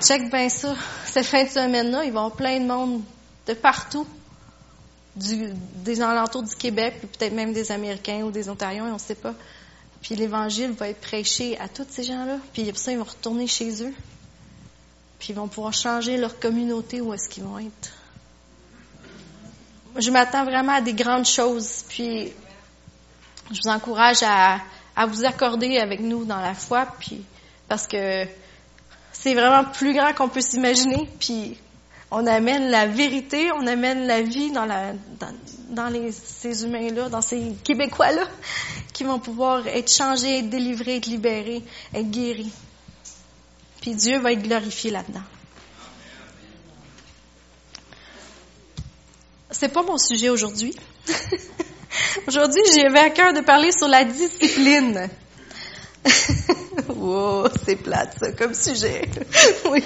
check 0.00 0.30
bien 0.30 0.48
ça, 0.48 0.74
cette 1.04 1.26
fin 1.26 1.44
de 1.44 1.48
semaine-là, 1.48 2.04
ils 2.04 2.12
vont 2.12 2.30
plein 2.30 2.58
de 2.60 2.66
monde 2.66 3.02
de 3.46 3.54
partout, 3.54 4.06
du, 5.14 5.50
des 5.76 6.00
alentours 6.00 6.42
du 6.42 6.54
Québec, 6.54 6.96
puis 6.98 7.08
peut-être 7.08 7.32
même 7.32 7.52
des 7.52 7.70
Américains 7.72 8.22
ou 8.22 8.30
des 8.30 8.48
Ontariens, 8.48 8.84
on 8.86 8.94
ne 8.94 8.98
sait 8.98 9.14
pas. 9.14 9.34
Puis 10.06 10.14
l'Évangile 10.14 10.70
va 10.70 10.88
être 10.88 11.00
prêché 11.00 11.58
à 11.58 11.66
tous 11.66 11.84
ces 11.90 12.04
gens-là, 12.04 12.38
puis 12.52 12.62
après 12.62 12.78
ça, 12.78 12.92
ils 12.92 12.98
vont 12.98 13.02
retourner 13.02 13.48
chez 13.48 13.82
eux. 13.82 13.92
Puis 15.18 15.30
ils 15.30 15.34
vont 15.34 15.48
pouvoir 15.48 15.74
changer 15.74 16.16
leur 16.16 16.38
communauté 16.38 17.00
où 17.00 17.12
est-ce 17.12 17.28
qu'ils 17.28 17.42
vont 17.42 17.58
être. 17.58 17.90
Je 19.96 20.08
m'attends 20.12 20.44
vraiment 20.44 20.74
à 20.74 20.80
des 20.80 20.94
grandes 20.94 21.26
choses, 21.26 21.84
puis 21.88 22.32
je 23.50 23.60
vous 23.60 23.68
encourage 23.68 24.22
à, 24.22 24.60
à 24.94 25.06
vous 25.06 25.24
accorder 25.24 25.78
avec 25.78 25.98
nous 25.98 26.24
dans 26.24 26.40
la 26.40 26.54
foi, 26.54 26.86
puis 27.00 27.24
parce 27.66 27.88
que 27.88 28.26
c'est 29.10 29.34
vraiment 29.34 29.64
plus 29.64 29.92
grand 29.92 30.14
qu'on 30.14 30.28
peut 30.28 30.40
s'imaginer, 30.40 31.10
puis 31.18 31.58
on 32.10 32.26
amène 32.26 32.70
la 32.70 32.86
vérité, 32.86 33.50
on 33.52 33.66
amène 33.66 34.06
la 34.06 34.22
vie 34.22 34.50
dans, 34.52 34.64
la, 34.64 34.92
dans, 35.70 35.88
les, 35.88 36.12
ces 36.12 36.64
humains-là, 36.64 37.08
dans 37.08 37.20
ces 37.20 37.54
Québécois-là, 37.64 38.28
qui 38.92 39.04
vont 39.04 39.18
pouvoir 39.18 39.66
être 39.66 39.92
changés, 39.92 40.38
être 40.38 40.48
délivrés, 40.48 40.96
être 40.96 41.06
libérés, 41.06 41.62
être 41.94 42.10
guéris. 42.10 42.52
Puis 43.80 43.94
Dieu 43.94 44.18
va 44.18 44.32
être 44.32 44.42
glorifié 44.42 44.90
là-dedans. 44.90 45.22
C'est 49.50 49.72
pas 49.72 49.82
mon 49.82 49.98
sujet 49.98 50.28
aujourd'hui. 50.28 50.74
Aujourd'hui, 52.26 52.60
j'avais 52.74 52.98
à 52.98 53.10
cœur 53.10 53.32
de 53.32 53.40
parler 53.40 53.72
sur 53.72 53.88
la 53.88 54.04
discipline. 54.04 55.08
wow, 56.88 57.48
c'est 57.64 57.76
plate 57.76 58.16
ça 58.18 58.32
comme 58.32 58.54
sujet. 58.54 59.08
oui. 59.70 59.82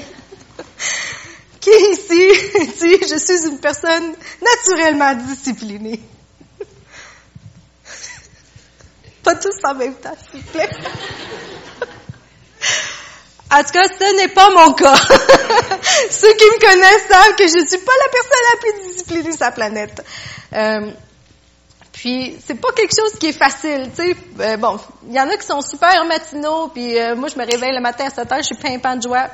Qui 1.61 1.71
ici 1.71 2.09
dit 2.81 2.99
je 3.09 3.19
suis 3.19 3.47
une 3.49 3.59
personne 3.59 4.15
naturellement 4.43 5.15
disciplinée? 5.15 6.01
Pas 9.23 9.37
tous 9.37 9.65
en 9.65 9.75
même 9.75 9.95
temps, 9.95 10.17
s'il 10.31 10.41
vous 10.41 10.51
plaît. 10.51 10.71
En 13.53 13.65
tout 13.65 13.73
cas, 13.73 13.89
ce 13.89 14.17
n'est 14.17 14.29
pas 14.29 14.49
mon 14.51 14.73
cas. 14.75 14.95
Ceux 16.11 16.33
qui 16.35 16.45
me 16.45 16.61
connaissent 16.61 17.09
savent 17.09 17.35
que 17.35 17.49
je 17.49 17.59
ne 17.61 17.67
suis 17.67 17.79
pas 17.79 17.91
la 18.05 18.09
personne 18.13 18.45
la 18.53 18.59
plus 18.61 18.75
disciplinée 18.93 19.33
sur 19.33 19.41
la 19.41 19.51
planète. 19.51 20.05
Euh, 20.53 20.93
puis 21.93 22.37
c'est 22.47 22.55
pas 22.55 22.71
quelque 22.73 22.95
chose 22.97 23.19
qui 23.19 23.27
est 23.27 23.33
facile, 23.33 23.91
tu 23.95 24.03
sais. 24.03 24.17
Euh, 24.39 24.57
bon, 24.57 24.79
il 25.09 25.15
y 25.15 25.21
en 25.21 25.29
a 25.29 25.37
qui 25.37 25.47
sont 25.47 25.63
super 25.63 26.05
matinaux, 26.05 26.69
puis 26.69 26.97
euh, 26.97 27.17
moi 27.17 27.29
je 27.29 27.37
me 27.37 27.45
réveille 27.45 27.75
le 27.75 27.81
matin 27.81 28.05
à 28.07 28.11
7 28.11 28.31
heures, 28.31 28.39
je 28.39 28.45
suis 28.45 28.55
pimpant 28.55 28.95
de 28.95 29.03
joie. 29.03 29.29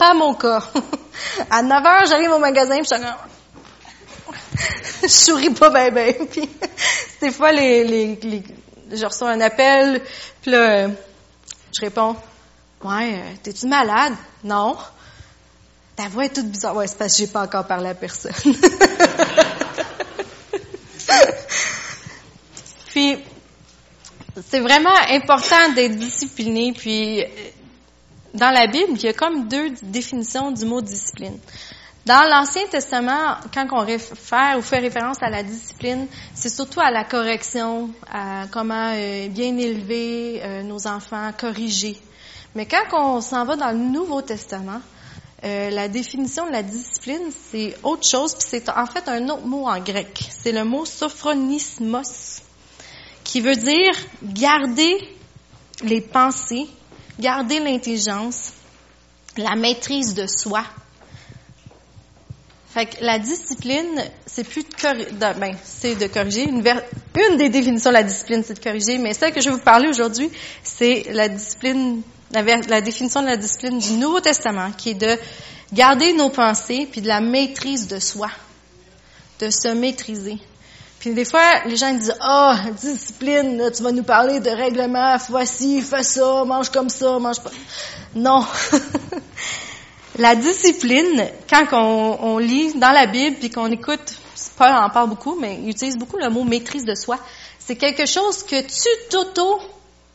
Pas 0.00 0.14
mon 0.14 0.32
cas. 0.32 0.62
à 1.50 1.62
9 1.62 1.84
heures, 1.84 2.06
j'arrive 2.06 2.30
au 2.30 2.38
magasin, 2.38 2.78
puis 2.78 2.88
je 2.88 2.94
suis 2.94 3.04
je 5.02 5.08
souris 5.08 5.50
pas 5.50 5.68
bien, 5.68 5.90
bien. 5.90 6.14
Puis 6.30 6.48
des 7.20 7.30
fois, 7.30 7.52
les, 7.52 7.84
les, 7.84 8.18
les, 8.22 8.42
je 8.96 9.04
reçois 9.04 9.32
un 9.32 9.42
appel, 9.42 10.00
puis 10.40 10.52
là, 10.52 10.58
euh, 10.58 10.88
je 11.74 11.80
réponds, 11.82 12.16
ouais, 12.82 13.20
t'es-tu 13.42 13.66
malade? 13.66 14.14
Non. 14.42 14.78
Ta 15.96 16.08
voix 16.08 16.24
est 16.24 16.34
toute 16.34 16.48
bizarre. 16.48 16.74
Ouais, 16.76 16.86
c'est 16.86 16.96
parce 16.96 17.12
que 17.12 17.18
j'ai 17.18 17.26
pas 17.26 17.42
encore 17.42 17.66
parlé 17.66 17.90
à 17.90 17.94
personne. 17.94 18.32
Puis, 22.86 23.18
c'est 24.48 24.60
vraiment 24.60 24.96
important 25.10 25.72
d'être 25.74 25.96
discipliné. 25.96 26.72
Puis, 26.72 27.22
dans 28.34 28.50
la 28.50 28.66
Bible, 28.66 28.92
il 28.94 29.02
y 29.02 29.08
a 29.08 29.12
comme 29.12 29.48
deux 29.48 29.70
définitions 29.82 30.50
du 30.50 30.64
mot 30.64 30.80
discipline. 30.80 31.38
Dans 32.06 32.28
l'Ancien 32.28 32.66
Testament, 32.66 33.36
quand 33.52 33.66
on 33.72 33.84
réfère 33.84 34.56
ou 34.58 34.62
fait 34.62 34.78
référence 34.78 35.22
à 35.22 35.28
la 35.28 35.42
discipline, 35.42 36.06
c'est 36.34 36.48
surtout 36.48 36.80
à 36.80 36.90
la 36.90 37.04
correction, 37.04 37.90
à 38.10 38.46
comment 38.50 38.92
euh, 38.94 39.28
bien 39.28 39.56
élever 39.58 40.40
euh, 40.42 40.62
nos 40.62 40.86
enfants, 40.86 41.30
corriger. 41.38 42.00
Mais 42.54 42.66
quand 42.66 42.84
on 42.92 43.20
s'en 43.20 43.44
va 43.44 43.56
dans 43.56 43.70
le 43.70 43.78
Nouveau 43.78 44.22
Testament, 44.22 44.80
euh, 45.44 45.70
la 45.70 45.88
définition 45.88 46.46
de 46.46 46.52
la 46.52 46.62
discipline, 46.62 47.30
c'est 47.50 47.76
autre 47.82 48.08
chose, 48.08 48.34
puis 48.34 48.46
c'est 48.48 48.68
en 48.70 48.86
fait 48.86 49.06
un 49.08 49.28
autre 49.28 49.46
mot 49.46 49.68
en 49.68 49.78
grec. 49.80 50.20
C'est 50.30 50.52
le 50.52 50.64
mot 50.64 50.84
sophronismos 50.84 52.42
qui 53.24 53.40
veut 53.40 53.56
dire 53.56 53.92
garder 54.22 54.96
les 55.84 56.00
pensées, 56.00 56.66
garder 57.20 57.60
l'intelligence, 57.60 58.52
la 59.36 59.54
maîtrise 59.54 60.14
de 60.14 60.26
soi. 60.26 60.64
Fait 62.72 62.86
que 62.86 63.04
la 63.04 63.18
discipline, 63.18 64.04
c'est 64.26 64.44
plus 64.44 64.62
de, 64.62 65.38
ben, 65.38 65.56
c'est 65.64 65.96
de 65.96 66.06
corriger. 66.06 66.44
Une, 66.44 66.62
des 67.36 67.48
définitions 67.48 67.90
de 67.90 67.94
la 67.94 68.04
discipline, 68.04 68.42
c'est 68.46 68.54
de 68.54 68.62
corriger, 68.62 68.98
mais 68.98 69.12
celle 69.12 69.32
que 69.32 69.40
je 69.40 69.50
vais 69.50 69.56
vous 69.56 69.62
parler 69.62 69.88
aujourd'hui, 69.88 70.30
c'est 70.62 71.06
la 71.10 71.28
discipline, 71.28 72.02
la, 72.32 72.80
définition 72.80 73.22
de 73.22 73.26
la 73.26 73.36
discipline 73.36 73.78
du 73.78 73.92
Nouveau 73.94 74.20
Testament, 74.20 74.70
qui 74.72 74.90
est 74.90 74.94
de 74.94 75.18
garder 75.72 76.12
nos 76.12 76.30
pensées 76.30 76.88
puis 76.90 77.00
de 77.00 77.08
la 77.08 77.20
maîtrise 77.20 77.88
de 77.88 77.98
soi, 77.98 78.30
de 79.40 79.50
se 79.50 79.68
maîtriser. 79.68 80.38
Puis 81.00 81.14
des 81.14 81.24
fois, 81.24 81.64
les 81.64 81.76
gens 81.76 81.92
disent 81.94 82.14
ah 82.20 82.56
oh, 82.56 82.70
discipline, 82.72 83.70
tu 83.74 83.82
vas 83.82 83.90
nous 83.90 84.02
parler 84.02 84.38
de 84.38 84.50
règlement, 84.50 85.16
voici, 85.30 85.80
fais 85.80 86.02
ça, 86.02 86.44
mange 86.44 86.70
comme 86.70 86.90
ça, 86.90 87.18
mange 87.18 87.40
pas. 87.40 87.50
Non. 88.14 88.46
la 90.18 90.36
discipline, 90.36 91.26
quand 91.48 91.66
on, 91.72 92.18
on, 92.22 92.38
lit 92.38 92.74
dans 92.74 92.92
la 92.92 93.06
Bible 93.06 93.36
puis 93.40 93.50
qu'on 93.50 93.70
écoute, 93.70 94.14
Paul 94.58 94.72
en 94.72 94.90
parle 94.90 95.08
beaucoup, 95.08 95.38
mais 95.40 95.58
il 95.62 95.70
utilise 95.70 95.96
beaucoup 95.96 96.18
le 96.18 96.28
mot 96.28 96.44
maîtrise 96.44 96.84
de 96.84 96.94
soi. 96.94 97.18
C'est 97.58 97.76
quelque 97.76 98.04
chose 98.04 98.42
que 98.42 98.60
tu 98.60 99.08
t'auto 99.08 99.58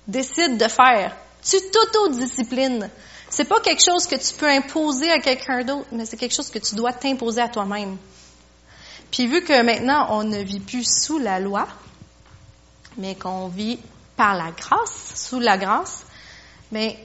décides 0.07 0.57
de 0.57 0.67
faire. 0.67 1.15
Tu 1.41 1.57
t'auto-disciplines. 1.71 2.91
C'est 3.27 3.45
pas 3.45 3.59
quelque 3.59 3.83
chose 3.83 4.05
que 4.05 4.15
tu 4.15 4.35
peux 4.35 4.47
imposer 4.47 5.09
à 5.09 5.17
quelqu'un 5.17 5.63
d'autre, 5.63 5.87
mais 5.91 6.05
c'est 6.05 6.17
quelque 6.17 6.35
chose 6.35 6.51
que 6.51 6.59
tu 6.59 6.75
dois 6.75 6.93
t'imposer 6.93 7.41
à 7.41 7.49
toi-même. 7.49 7.97
Puis 9.15 9.27
vu 9.27 9.45
que 9.45 9.61
maintenant 9.61 10.07
on 10.09 10.25
ne 10.25 10.39
vit 10.39 10.59
plus 10.59 10.83
sous 10.83 11.19
la 11.19 11.39
loi, 11.39 11.69
mais 12.97 13.15
qu'on 13.15 13.47
vit 13.47 13.79
par 14.17 14.35
la 14.35 14.51
grâce, 14.51 15.13
sous 15.15 15.39
la 15.39 15.57
grâce, 15.57 16.05
mais 16.73 16.99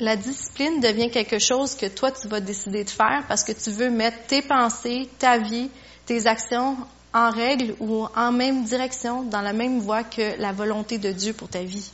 la 0.00 0.16
discipline 0.16 0.80
devient 0.80 1.10
quelque 1.10 1.38
chose 1.38 1.74
que 1.74 1.84
toi 1.84 2.10
tu 2.10 2.26
vas 2.26 2.40
décider 2.40 2.84
de 2.84 2.88
faire 2.88 3.22
parce 3.28 3.44
que 3.44 3.52
tu 3.52 3.70
veux 3.70 3.90
mettre 3.90 4.26
tes 4.28 4.40
pensées, 4.40 5.10
ta 5.18 5.36
vie, 5.36 5.68
tes 6.06 6.26
actions 6.26 6.78
en 7.12 7.30
règle 7.30 7.74
ou 7.80 8.06
en 8.16 8.32
même 8.32 8.64
direction, 8.64 9.22
dans 9.22 9.42
la 9.42 9.52
même 9.52 9.78
voie 9.78 10.04
que 10.04 10.40
la 10.40 10.52
volonté 10.52 10.96
de 10.96 11.12
Dieu 11.12 11.34
pour 11.34 11.48
ta 11.48 11.62
vie. 11.64 11.90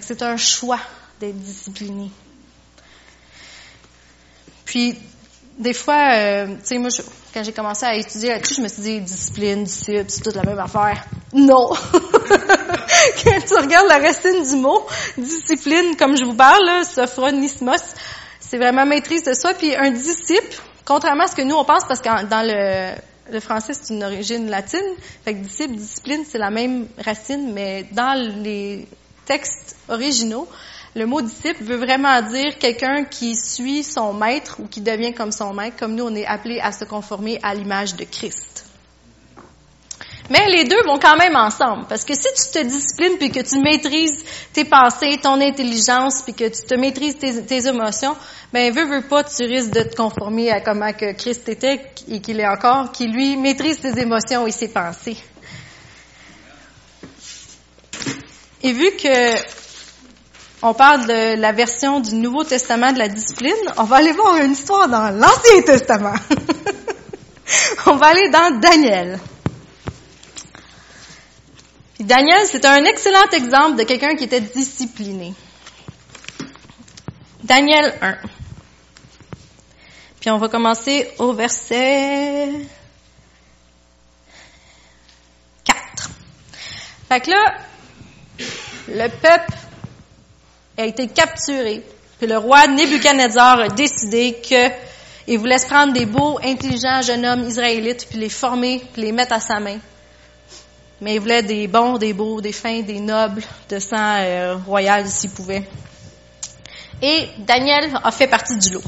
C'est 0.00 0.22
un 0.22 0.36
choix 0.36 0.78
d'être 1.18 1.38
discipliné. 1.40 2.12
Puis, 4.64 4.96
des 5.58 5.72
fois, 5.72 6.10
euh, 6.14 6.46
tu 6.46 6.54
sais, 6.64 6.78
moi, 6.78 6.90
je, 6.90 7.02
quand 7.32 7.42
j'ai 7.42 7.52
commencé 7.52 7.86
à 7.86 7.94
étudier 7.94 8.28
là-dessus, 8.30 8.54
je 8.56 8.62
me 8.62 8.68
suis 8.68 8.82
dit, 8.82 9.00
discipline, 9.00 9.64
disciple, 9.64 10.04
c'est 10.08 10.22
toute 10.22 10.34
la 10.34 10.42
même 10.42 10.58
affaire. 10.58 11.04
Non! 11.32 11.70
quand 13.24 13.40
tu 13.46 13.54
regardes 13.54 13.88
la 13.88 13.98
racine 13.98 14.42
du 14.48 14.56
mot, 14.56 14.86
discipline, 15.16 15.96
comme 15.96 16.16
je 16.16 16.24
vous 16.24 16.34
parle, 16.34 16.84
sophronismos, 16.84 17.94
c'est 18.40 18.58
vraiment 18.58 18.84
maîtrise 18.84 19.24
de 19.24 19.34
soi. 19.34 19.54
Puis 19.54 19.74
un 19.74 19.90
disciple, 19.90 20.60
contrairement 20.84 21.24
à 21.24 21.28
ce 21.28 21.36
que 21.36 21.42
nous 21.42 21.56
on 21.56 21.64
pense, 21.64 21.84
parce 21.86 22.00
que 22.00 22.24
dans 22.26 22.46
le, 22.46 22.94
le 23.32 23.40
français 23.40 23.72
c'est 23.74 23.92
une 23.92 24.04
origine 24.04 24.48
latine, 24.48 24.94
fait 25.24 25.34
que 25.34 25.38
disciple, 25.40 25.74
discipline, 25.74 26.24
c'est 26.28 26.38
la 26.38 26.50
même 26.50 26.86
racine, 26.98 27.52
mais 27.52 27.86
dans 27.92 28.14
les 28.42 28.86
textes 29.24 29.76
originaux, 29.88 30.48
le 30.96 31.04
mot 31.04 31.20
disciple 31.20 31.62
veut 31.62 31.76
vraiment 31.76 32.22
dire 32.22 32.56
quelqu'un 32.58 33.04
qui 33.04 33.36
suit 33.36 33.84
son 33.84 34.14
maître 34.14 34.56
ou 34.60 34.66
qui 34.66 34.80
devient 34.80 35.12
comme 35.12 35.30
son 35.30 35.52
maître, 35.52 35.76
comme 35.78 35.94
nous, 35.94 36.04
on 36.04 36.14
est 36.14 36.24
appelé 36.24 36.58
à 36.58 36.72
se 36.72 36.86
conformer 36.86 37.38
à 37.42 37.54
l'image 37.54 37.96
de 37.96 38.04
Christ. 38.04 38.64
Mais 40.30 40.48
les 40.48 40.64
deux 40.64 40.82
vont 40.86 40.98
quand 40.98 41.18
même 41.18 41.36
ensemble, 41.36 41.84
parce 41.86 42.04
que 42.04 42.14
si 42.14 42.26
tu 42.34 42.50
te 42.50 42.64
disciplines 42.64 43.18
puis 43.18 43.30
que 43.30 43.40
tu 43.40 43.60
maîtrises 43.60 44.24
tes 44.54 44.64
pensées, 44.64 45.18
ton 45.22 45.38
intelligence, 45.38 46.22
puis 46.22 46.32
que 46.32 46.48
tu 46.48 46.66
te 46.66 46.74
maîtrises 46.74 47.18
tes, 47.18 47.68
émotions, 47.68 48.16
ben 48.54 48.72
veux 48.72 48.86
veux 48.86 49.06
pas, 49.06 49.22
tu 49.22 49.44
risques 49.44 49.72
de 49.72 49.82
te 49.82 49.94
conformer 49.94 50.50
à 50.50 50.62
comment 50.62 50.92
que 50.94 51.12
Christ 51.12 51.46
était 51.50 51.92
et 52.08 52.20
qu'il 52.22 52.40
est 52.40 52.48
encore, 52.48 52.90
qui 52.90 53.06
lui 53.06 53.36
maîtrise 53.36 53.78
ses 53.80 54.00
émotions 54.00 54.46
et 54.46 54.50
ses 54.50 54.68
pensées. 54.68 55.18
Et 58.62 58.72
vu 58.72 58.90
que 58.96 59.65
on 60.62 60.74
parle 60.74 61.06
de 61.06 61.40
la 61.40 61.52
version 61.52 62.00
du 62.00 62.14
Nouveau 62.14 62.44
Testament 62.44 62.92
de 62.92 62.98
la 62.98 63.08
discipline. 63.08 63.52
On 63.76 63.84
va 63.84 63.96
aller 63.96 64.12
voir 64.12 64.36
une 64.36 64.52
histoire 64.52 64.88
dans 64.88 65.10
l'Ancien 65.10 65.62
Testament. 65.62 66.14
on 67.86 67.96
va 67.96 68.06
aller 68.06 68.28
dans 68.30 68.58
Daniel. 68.58 69.18
Daniel, 72.00 72.46
c'est 72.46 72.64
un 72.64 72.84
excellent 72.84 73.28
exemple 73.32 73.76
de 73.76 73.84
quelqu'un 73.84 74.14
qui 74.16 74.24
était 74.24 74.40
discipliné. 74.40 75.34
Daniel 77.42 77.94
1. 78.00 78.16
Puis 80.20 80.30
on 80.30 80.38
va 80.38 80.48
commencer 80.48 81.08
au 81.18 81.32
verset 81.32 82.50
4. 85.64 86.10
Fait 87.08 87.20
que 87.20 87.30
là, 87.30 87.54
le 88.88 89.08
peuple 89.08 89.55
a 90.76 90.84
été 90.84 91.08
capturé. 91.08 91.82
Puis 92.18 92.26
le 92.26 92.38
roi 92.38 92.66
Nebuchadnezzar 92.66 93.60
a 93.60 93.68
décidé 93.68 94.40
qu'il 94.42 95.38
voulait 95.38 95.58
se 95.58 95.66
prendre 95.66 95.92
des 95.92 96.06
beaux, 96.06 96.38
intelligents 96.42 97.02
jeunes 97.02 97.26
hommes 97.26 97.46
israélites, 97.46 98.06
puis 98.08 98.18
les 98.18 98.28
former, 98.28 98.82
puis 98.92 99.02
les 99.02 99.12
mettre 99.12 99.34
à 99.34 99.40
sa 99.40 99.60
main. 99.60 99.78
Mais 101.00 101.16
il 101.16 101.20
voulait 101.20 101.42
des 101.42 101.66
bons, 101.66 101.98
des 101.98 102.14
beaux, 102.14 102.40
des 102.40 102.52
fins, 102.52 102.80
des 102.80 103.00
nobles, 103.00 103.42
de 103.68 103.78
sang 103.78 104.16
euh, 104.18 104.56
royal 104.66 105.06
s'il 105.06 105.30
pouvait. 105.30 105.68
Et 107.02 107.28
Daniel 107.38 107.90
a 108.02 108.10
fait 108.10 108.26
partie 108.26 108.56
du 108.56 108.70
lot. 108.70 108.82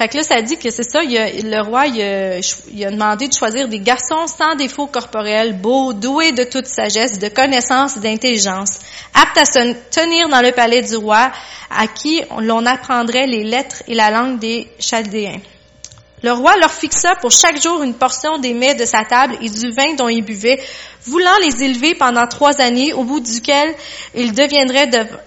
Fait 0.00 0.08
que 0.08 0.16
là, 0.16 0.22
ça 0.22 0.40
dit 0.40 0.56
que 0.56 0.70
c'est 0.70 0.82
ça, 0.82 1.02
le 1.02 1.60
roi, 1.60 1.86
il 1.86 2.00
a, 2.86 2.90
demandé 2.90 3.28
de 3.28 3.34
choisir 3.34 3.68
des 3.68 3.80
garçons 3.80 4.26
sans 4.26 4.54
défaut 4.54 4.86
corporel, 4.86 5.60
beaux, 5.60 5.92
doués 5.92 6.32
de 6.32 6.44
toute 6.44 6.64
sagesse, 6.64 7.18
de 7.18 7.28
connaissance 7.28 7.98
et 7.98 8.00
d'intelligence, 8.00 8.78
aptes 9.12 9.36
à 9.36 9.44
se 9.44 9.74
tenir 9.90 10.30
dans 10.30 10.40
le 10.40 10.52
palais 10.52 10.80
du 10.80 10.96
roi, 10.96 11.30
à 11.68 11.86
qui 11.86 12.22
l'on 12.38 12.64
apprendrait 12.64 13.26
les 13.26 13.44
lettres 13.44 13.82
et 13.88 13.94
la 13.94 14.10
langue 14.10 14.38
des 14.38 14.68
Chaldéens. 14.78 15.40
Le 16.22 16.32
roi 16.32 16.56
leur 16.56 16.72
fixa 16.72 17.14
pour 17.16 17.30
chaque 17.30 17.60
jour 17.60 17.82
une 17.82 17.92
portion 17.92 18.38
des 18.38 18.54
mets 18.54 18.74
de 18.74 18.86
sa 18.86 19.04
table 19.04 19.36
et 19.42 19.50
du 19.50 19.70
vin 19.70 19.96
dont 19.98 20.08
ils 20.08 20.24
buvaient, 20.24 20.62
voulant 21.04 21.36
les 21.42 21.62
élever 21.62 21.94
pendant 21.94 22.26
trois 22.26 22.58
années, 22.62 22.94
au 22.94 23.04
bout 23.04 23.20
duquel 23.20 23.74
ils 24.14 24.32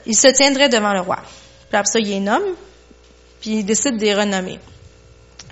ils 0.07 0.15
se 0.15 0.27
tiendraient 0.29 0.69
devant 0.69 0.93
le 0.93 1.01
roi. 1.01 1.17
Puis 1.69 1.77
après 1.77 1.91
ça, 1.91 1.99
il 1.99 2.11
est 2.11 2.27
homme, 2.27 2.55
puis 3.43 3.57
il 3.57 3.65
décide 3.65 3.97
de 3.97 4.05
les 4.05 4.15
renommer. 4.15 4.57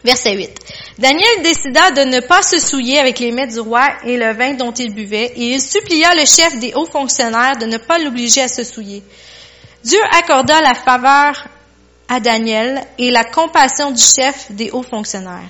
Verset 0.02 0.34
8. 0.34 0.60
Daniel 0.98 1.44
décida 1.44 1.92
de 1.92 2.10
ne 2.10 2.22
pas 2.22 2.42
se 2.42 2.58
souiller 2.58 2.98
avec 3.00 3.20
les 3.20 3.34
mets 3.34 3.48
du 3.48 3.60
roi 3.60 3.86
et 4.06 4.16
le 4.16 4.32
vin 4.32 4.54
dont 4.54 4.72
il 4.72 4.96
buvait, 4.96 5.34
et 5.36 5.56
il 5.56 5.62
supplia 5.62 6.16
le 6.16 6.26
chef 6.26 6.58
des 6.58 6.74
hauts 6.74 6.86
fonctionnaires 6.86 7.58
de 7.58 7.66
ne 7.66 7.78
pas 7.78 8.00
l'obliger 8.00 8.44
à 8.44 8.48
se 8.48 8.64
souiller. 8.64 9.04
Dieu 9.84 10.00
accorda 10.18 10.62
la 10.62 10.74
faveur 10.74 11.46
à 12.08 12.22
Daniel 12.22 12.82
et 12.98 13.12
la 13.12 13.26
compassion 13.26 13.92
du 13.92 14.02
chef 14.02 14.50
des 14.52 14.72
hauts 14.72 14.84
fonctionnaires. 14.84 15.50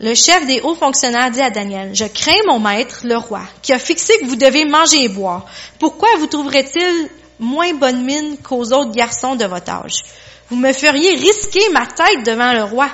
Le 0.00 0.14
chef 0.14 0.46
des 0.46 0.62
hauts 0.62 0.76
fonctionnaires 0.76 1.30
dit 1.30 1.42
à 1.42 1.50
Daniel, 1.50 1.94
Je 1.94 2.06
crains 2.06 2.42
mon 2.46 2.58
maître, 2.58 3.00
le 3.04 3.18
roi, 3.18 3.42
qui 3.60 3.74
a 3.74 3.78
fixé 3.78 4.14
que 4.18 4.26
vous 4.26 4.36
devez 4.36 4.64
manger 4.64 5.04
et 5.04 5.08
boire. 5.08 5.44
Pourquoi 5.78 6.08
vous 6.18 6.26
trouverait-il 6.26 7.10
moins 7.38 7.74
bonne 7.74 8.02
mine 8.02 8.38
qu'aux 8.42 8.72
autres 8.72 8.92
garçons 8.92 9.36
de 9.36 9.44
votre 9.44 9.70
âge? 9.70 10.02
Vous 10.48 10.56
me 10.56 10.72
feriez 10.72 11.16
risquer 11.16 11.68
ma 11.72 11.86
tête 11.86 12.24
devant 12.24 12.52
le 12.52 12.62
roi. 12.62 12.88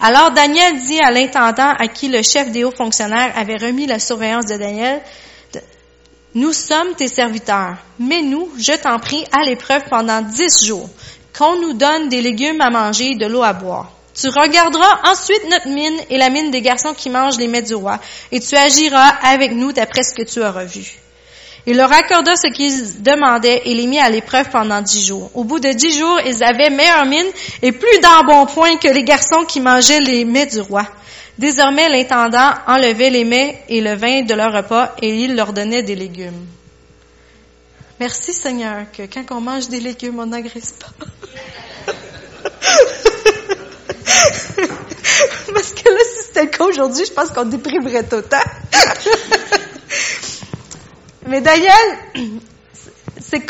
Alors 0.00 0.30
Daniel 0.30 0.80
dit 0.80 1.00
à 1.00 1.10
l'intendant 1.10 1.74
à 1.78 1.88
qui 1.88 2.08
le 2.08 2.22
chef 2.22 2.50
des 2.50 2.64
hauts 2.64 2.70
fonctionnaires 2.70 3.34
avait 3.36 3.58
remis 3.58 3.86
la 3.86 3.98
surveillance 3.98 4.46
de 4.46 4.56
Daniel, 4.56 5.02
Nous 6.34 6.52
sommes 6.52 6.94
tes 6.96 7.08
serviteurs, 7.08 7.76
mais 7.98 8.22
nous, 8.22 8.48
je 8.56 8.72
t'en 8.80 8.98
prie, 8.98 9.24
à 9.32 9.44
l'épreuve 9.44 9.82
pendant 9.90 10.22
dix 10.22 10.64
jours, 10.64 10.88
qu'on 11.36 11.60
nous 11.60 11.74
donne 11.74 12.08
des 12.08 12.22
légumes 12.22 12.60
à 12.60 12.70
manger 12.70 13.10
et 13.10 13.16
de 13.16 13.26
l'eau 13.26 13.42
à 13.42 13.52
boire. 13.52 13.90
Tu 14.14 14.28
regarderas 14.28 15.10
ensuite 15.10 15.48
notre 15.50 15.68
mine 15.68 15.98
et 16.08 16.18
la 16.18 16.30
mine 16.30 16.50
des 16.50 16.62
garçons 16.62 16.94
qui 16.94 17.10
mangent 17.10 17.36
les 17.36 17.48
mets 17.48 17.62
du 17.62 17.74
roi, 17.74 17.98
et 18.30 18.40
tu 18.40 18.56
agiras 18.56 19.08
avec 19.22 19.52
nous 19.52 19.72
d'après 19.72 20.02
ce 20.02 20.14
que 20.14 20.22
tu 20.22 20.40
auras 20.40 20.64
vu. 20.64 20.98
Il 21.66 21.76
leur 21.76 21.92
accorda 21.92 22.36
ce 22.36 22.48
qu'ils 22.52 23.02
demandaient 23.02 23.62
et 23.66 23.74
les 23.74 23.86
mit 23.86 23.98
à 23.98 24.08
l'épreuve 24.08 24.48
pendant 24.50 24.80
dix 24.80 25.06
jours. 25.06 25.30
Au 25.34 25.44
bout 25.44 25.60
de 25.60 25.72
dix 25.72 25.96
jours, 25.98 26.20
ils 26.24 26.42
avaient 26.42 26.70
meilleure 26.70 27.04
mine 27.04 27.26
et 27.62 27.72
plus 27.72 27.98
d'embonpoint 28.00 28.76
que 28.76 28.88
les 28.88 29.04
garçons 29.04 29.44
qui 29.46 29.60
mangeaient 29.60 30.00
les 30.00 30.24
mets 30.24 30.46
du 30.46 30.60
roi. 30.60 30.86
Désormais, 31.38 31.88
l'intendant 31.88 32.52
enlevait 32.66 33.10
les 33.10 33.24
mets 33.24 33.62
et 33.68 33.80
le 33.80 33.94
vin 33.94 34.22
de 34.22 34.34
leur 34.34 34.52
repas 34.52 34.94
et 35.00 35.08
il 35.08 35.34
leur 35.36 35.52
donnait 35.52 35.82
des 35.82 35.96
légumes. 35.96 36.46
Merci 37.98 38.32
Seigneur 38.32 38.86
que 38.92 39.02
quand 39.02 39.24
on 39.36 39.40
mange 39.40 39.68
des 39.68 39.80
légumes, 39.80 40.18
on 40.18 40.26
n'agresse 40.26 40.72
pas. 40.72 40.88
Parce 45.52 45.72
que 45.72 45.88
là, 45.88 45.98
si 46.14 46.26
c'était 46.26 46.44
le 46.44 46.48
cas 46.48 46.64
aujourd'hui, 46.64 47.04
je 47.04 47.12
pense 47.12 47.30
qu'on 47.30 47.44
déprimerait 47.44 48.04
tout 48.04 48.16
le 48.16 48.22
temps. 48.22 48.38
Mais 51.30 51.40
Daniel, 51.40 51.72
c'est 53.20 53.46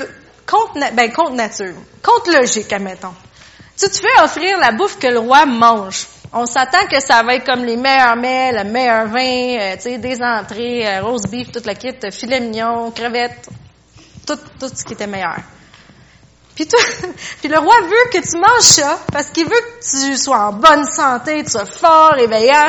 contre, 0.46 0.74
ben, 0.92 1.10
contre 1.10 1.32
nature, 1.32 1.72
contre 2.02 2.30
logique, 2.30 2.70
admettons. 2.74 3.14
Tu 3.74 3.88
te 3.88 3.96
fais 3.96 4.22
offrir 4.22 4.58
la 4.58 4.72
bouffe 4.72 4.98
que 4.98 5.06
le 5.06 5.18
roi 5.18 5.46
mange. 5.46 6.06
On 6.30 6.44
s'attend 6.44 6.86
que 6.92 7.00
ça 7.00 7.22
va 7.22 7.36
être 7.36 7.46
comme 7.46 7.64
les 7.64 7.78
meilleurs 7.78 8.16
mets, 8.16 8.52
le 8.52 8.70
meilleur 8.70 9.06
vin, 9.06 9.58
euh, 9.58 9.76
tu 9.76 9.82
sais, 9.82 9.96
des 9.96 10.20
entrées, 10.20 10.86
euh, 10.86 11.02
rose 11.02 11.22
beef, 11.22 11.50
toute 11.52 11.64
la 11.64 11.74
kit, 11.74 11.94
filet 12.12 12.40
mignon, 12.40 12.90
crevettes, 12.90 13.48
tout, 14.26 14.38
tout 14.58 14.68
ce 14.68 14.84
qui 14.84 14.92
était 14.92 15.06
meilleur. 15.06 15.38
Puis, 16.54 16.68
toi, 16.68 16.80
puis 17.40 17.48
le 17.48 17.58
roi 17.58 17.80
veut 17.80 18.10
que 18.12 18.18
tu 18.18 18.36
manges 18.36 18.60
ça 18.60 18.98
parce 19.10 19.30
qu'il 19.30 19.44
veut 19.44 19.50
que 19.50 20.08
tu 20.10 20.18
sois 20.18 20.48
en 20.48 20.52
bonne 20.52 20.84
santé, 20.84 21.42
tu 21.44 21.50
sois 21.50 21.64
fort, 21.64 22.18
éveillant, 22.18 22.68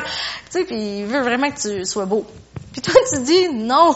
tu 0.50 0.60
sais, 0.60 0.64
puis 0.64 1.00
il 1.00 1.06
veut 1.06 1.22
vraiment 1.22 1.52
que 1.52 1.60
tu 1.60 1.86
sois 1.86 2.06
beau. 2.06 2.26
Puis 2.72 2.82
toi, 2.82 2.94
tu 3.14 3.22
dis 3.24 3.50
non 3.50 3.94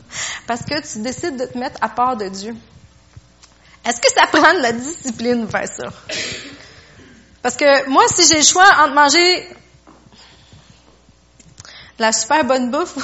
parce 0.46 0.62
que 0.62 0.80
tu 0.80 1.00
décides 1.00 1.36
de 1.36 1.46
te 1.46 1.58
mettre 1.58 1.78
à 1.82 1.88
part 1.88 2.16
de 2.16 2.28
Dieu. 2.28 2.54
Est-ce 3.86 4.00
que 4.00 4.12
ça 4.12 4.26
prend 4.26 4.54
de 4.54 4.60
la 4.60 4.72
discipline 4.72 5.46
de 5.46 5.50
faire 5.50 5.68
ça? 5.68 5.88
Parce 7.42 7.56
que 7.56 7.88
moi, 7.88 8.04
si 8.08 8.26
j'ai 8.28 8.38
le 8.38 8.44
choix 8.44 8.66
entre 8.82 8.94
manger 8.94 9.48
de 11.96 12.02
la 12.02 12.12
super 12.12 12.44
bonne 12.44 12.70
bouffe 12.70 12.96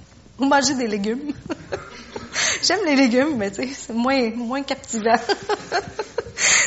ou 0.38 0.44
manger 0.44 0.74
des 0.74 0.86
légumes, 0.86 1.32
j'aime 2.62 2.80
les 2.86 2.96
légumes, 2.96 3.36
mais 3.36 3.50
tu 3.50 3.68
sais, 3.68 3.74
c'est 3.74 3.92
moins, 3.92 4.30
moins 4.30 4.62
captivant. 4.62 5.18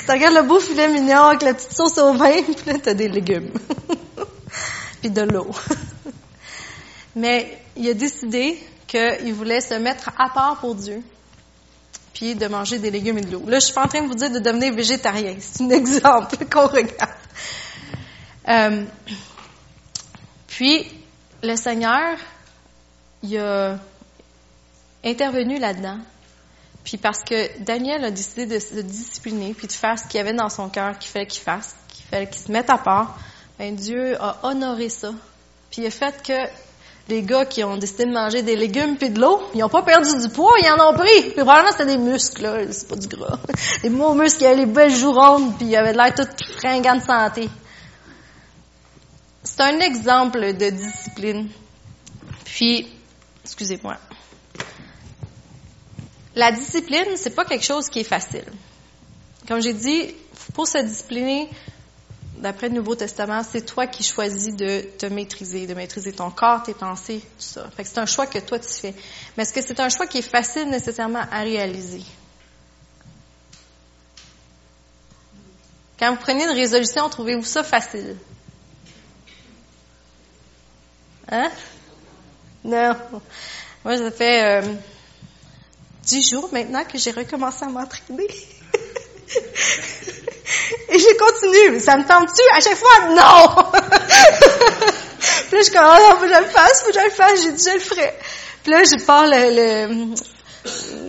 tu 0.06 0.12
regardes 0.12 0.36
le 0.36 0.44
beau 0.44 0.60
filet 0.60 0.88
mignon 0.90 1.24
avec 1.24 1.42
la 1.42 1.54
petite 1.54 1.74
sauce 1.74 1.98
au 1.98 2.14
vin, 2.14 2.44
puis 2.44 2.56
là, 2.68 2.76
t'as 2.82 2.94
des 2.94 3.08
légumes. 3.08 3.52
puis 5.02 5.10
de 5.10 5.22
l'eau. 5.22 5.50
mais 7.16 7.58
il 7.76 7.90
a 7.90 7.94
décidé 7.94 8.62
qu'il 8.94 9.34
voulait 9.34 9.62
se 9.62 9.74
mettre 9.74 10.10
à 10.18 10.30
part 10.30 10.60
pour 10.60 10.76
Dieu 10.76 11.02
puis 12.14 12.36
de 12.36 12.46
manger 12.46 12.78
des 12.78 12.92
légumes 12.92 13.18
et 13.18 13.22
de 13.22 13.32
l'eau. 13.32 13.44
Là, 13.48 13.58
je 13.58 13.66
suis 13.66 13.74
pas 13.74 13.86
en 13.86 13.88
train 13.88 14.04
de 14.04 14.08
vous 14.08 14.14
dire 14.14 14.30
de 14.30 14.38
devenir 14.38 14.72
végétarien. 14.74 15.36
C'est 15.40 15.64
un 15.64 15.70
exemple 15.72 16.38
qu'on 16.46 16.68
regarde. 16.68 17.10
Euh, 18.48 18.86
puis, 20.48 20.86
le 21.42 21.56
Seigneur, 21.56 22.18
il 23.24 23.36
a 23.40 23.80
intervenu 25.04 25.58
là-dedans. 25.58 25.98
Puis 26.84 26.98
parce 26.98 27.24
que 27.24 27.60
Daniel 27.64 28.04
a 28.06 28.12
décidé 28.12 28.46
de 28.46 28.60
se 28.60 28.80
discipliner, 28.82 29.54
puis 29.54 29.68
de 29.68 29.72
faire 29.72 29.98
ce 29.98 30.04
qu'il 30.04 30.18
y 30.18 30.22
avait 30.22 30.34
dans 30.34 30.50
son 30.50 30.70
cœur 30.70 31.00
qu'il 31.00 31.10
fallait 31.10 31.26
qu'il 31.26 31.42
fasse, 31.42 31.76
qu'il 31.88 32.06
fallait 32.06 32.28
qu'il 32.28 32.42
se 32.42 32.52
mette 32.52 32.70
à 32.70 32.78
part, 32.78 33.18
ben 33.58 33.76
Dieu 33.76 34.22
a 34.22 34.38
honoré 34.44 34.90
ça. 34.90 35.14
Puis 35.72 35.82
il 35.82 35.88
a 35.88 35.92
fait 35.92 36.22
que 36.22 36.34
les 37.10 37.22
gars 37.22 37.46
qui 37.46 37.64
ont 37.64 37.78
décidé 37.78 38.06
de 38.06 38.12
manger 38.12 38.42
des 38.42 38.56
légumes 38.56 38.96
puis 38.98 39.10
de 39.10 39.20
l'eau, 39.20 39.42
ils 39.54 39.60
n'ont 39.60 39.70
pas 39.70 39.82
perdu 39.82 40.10
du 40.22 40.30
poids, 40.30 40.54
ils 40.62 40.70
en 40.70 40.90
ont 40.90 40.94
pris. 40.94 41.22
Puis 41.22 41.34
probablement 41.34 41.72
c'était 41.72 41.86
des 41.86 41.98
muscles, 41.98 42.44
là, 42.44 42.72
c'est 42.72 42.88
pas 42.88 42.96
du 42.96 43.08
gras. 43.08 43.40
Des 43.84 43.90
beaux 43.90 44.14
muscles, 44.14 44.44
ils 44.44 44.48
avaient 44.48 44.58
les 44.58 44.66
belles 44.66 44.96
joues 44.96 45.12
rondes, 45.12 45.58
puis 45.58 45.68
ils 45.68 45.76
avaient 45.76 45.94
l'air 45.94 46.14
tout 46.16 46.28
fringants 46.58 46.96
de 46.96 47.04
santé. 47.04 47.50
C'est 49.44 49.62
un 49.62 49.80
exemple 49.80 50.54
de 50.54 50.70
discipline. 50.70 51.50
Puis, 52.46 52.88
excusez-moi. 53.44 53.98
La 56.36 56.52
discipline, 56.52 57.18
c'est 57.18 57.36
pas 57.36 57.44
quelque 57.44 57.66
chose 57.66 57.90
qui 57.90 58.00
est 58.00 58.06
facile. 58.06 58.46
Comme 59.48 59.62
j'ai 59.62 59.74
dit, 59.74 60.16
pour 60.54 60.68
se 60.68 60.78
discipliner, 60.78 61.50
d'après 62.44 62.68
le 62.68 62.76
Nouveau 62.76 62.94
Testament, 62.94 63.42
c'est 63.42 63.66
toi 63.66 63.88
qui 63.88 64.04
choisis 64.04 64.54
de 64.54 64.82
te 64.98 65.06
maîtriser, 65.06 65.66
de 65.66 65.74
maîtriser 65.74 66.12
ton 66.12 66.30
corps, 66.30 66.62
tes 66.62 66.74
pensées, 66.74 67.22
tout 67.22 67.28
ça. 67.38 67.70
Fait 67.72 67.84
que 67.84 67.90
c'est 67.90 68.00
un 68.00 68.06
choix 68.06 68.28
que 68.28 68.38
toi 68.40 68.60
tu 68.60 68.68
fais. 68.68 68.94
Mais 69.38 69.44
est-ce 69.44 69.54
que 69.54 69.62
c'est 69.62 69.80
un 69.80 69.88
choix 69.88 70.06
qui 70.08 70.18
est 70.18 70.22
facile 70.22 70.70
nécessairement 70.70 71.24
à 71.32 71.40
réaliser? 71.40 72.04
Quand 75.98 76.12
vous 76.12 76.20
prenez 76.20 76.44
une 76.44 76.50
résolution, 76.50 77.08
trouvez-vous 77.08 77.46
ça 77.46 77.64
facile? 77.64 78.18
Hein? 81.32 81.50
Non. 82.66 82.94
Moi, 83.86 83.98
ça 83.98 84.12
fait 84.12 84.44
euh, 84.44 84.74
dix 86.02 86.30
jours 86.30 86.50
maintenant 86.52 86.84
que 86.84 86.98
j'ai 86.98 87.12
recommencé 87.12 87.64
à 87.64 87.70
m'entraîner. 87.70 88.28
Et 90.90 91.00
j'ai 91.00 91.18
continué. 91.18 91.80
Ça 91.80 91.98
me 91.98 92.06
tente-tu? 92.06 92.42
À 92.56 92.60
chaque 92.60 92.78
fois, 92.78 93.10
non! 93.10 93.80
puis 95.48 95.56
là, 95.56 95.58
je 95.58 95.64
suis 95.64 95.74
comme, 95.74 95.86
oh, 95.86 96.16
faut 96.16 96.26
que 96.26 96.34
je 96.34 96.40
le 96.40 96.48
fasse, 96.48 96.84
faut 96.84 96.92
que 96.92 97.00
je 97.00 97.06
le 97.06 97.12
fasse. 97.12 97.42
J'ai 97.44 97.52
dit, 97.52 97.64
je 97.66 97.74
le 97.74 97.80
ferai. 97.80 98.14
Puis 98.64 98.72
là, 98.72 98.84
je 98.84 99.04
pars 99.04 99.26
le, 99.28 100.14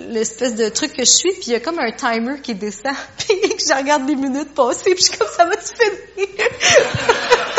l'espèce 0.08 0.54
de 0.54 0.68
truc 0.68 0.92
que 0.92 1.04
je 1.04 1.10
suis, 1.10 1.32
puis 1.32 1.44
il 1.46 1.52
y 1.52 1.56
a 1.56 1.60
comme 1.60 1.78
un 1.78 1.92
timer 1.92 2.40
qui 2.42 2.54
descend, 2.54 2.94
puis 3.18 3.36
je 3.40 3.74
regarde 3.74 4.06
des 4.06 4.16
minutes 4.16 4.54
passer, 4.54 4.94
puis 4.94 5.04
je 5.04 5.10
suis 5.10 5.18
comme, 5.18 5.28
ça 5.28 5.44
va-tu 5.44 5.74
finir? 5.76 6.28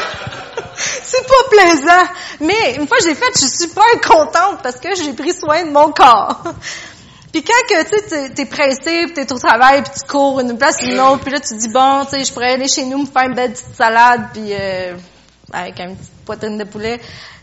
c'est 1.03 1.27
pas 1.27 1.49
plaisant. 1.49 2.03
Mais 2.41 2.75
une 2.75 2.87
fois 2.87 2.97
que 2.97 3.03
j'ai 3.03 3.15
fait, 3.15 3.31
je 3.35 3.39
suis 3.39 3.67
super 3.67 3.85
contente 4.05 4.61
parce 4.61 4.79
que 4.79 4.93
j'ai 4.95 5.13
pris 5.13 5.33
soin 5.33 5.63
de 5.63 5.71
mon 5.71 5.91
corps. 5.91 6.43
Puis 7.35 7.43
quand 7.43 7.67
que 7.67 7.83
tu 7.83 8.09
sais 8.09 8.29
t'es 8.29 8.45
pressé, 8.45 9.07
puis 9.07 9.13
t'es 9.13 9.33
au 9.33 9.37
travail, 9.37 9.81
puis 9.81 9.91
tu 9.99 10.07
cours 10.07 10.39
une 10.39 10.57
place 10.57 10.77
une 10.81 10.97
autre, 11.01 11.19
puis 11.19 11.33
là 11.33 11.41
tu 11.41 11.53
dis 11.57 11.67
bon, 11.67 12.05
tu 12.05 12.11
sais, 12.11 12.23
je 12.23 12.31
pourrais 12.31 12.53
aller 12.53 12.69
chez 12.69 12.85
nous 12.85 12.99
me 12.99 13.05
faire 13.05 13.23
une 13.23 13.33
belle 13.33 13.51
petite 13.51 13.75
salade, 13.75 14.29
puis 14.31 14.53
euh, 14.53 14.95
avec 15.51 15.77
une 15.81 15.97
petite 15.97 16.13
poitrine 16.25 16.57
de 16.57 16.63
poulet. 16.63 16.97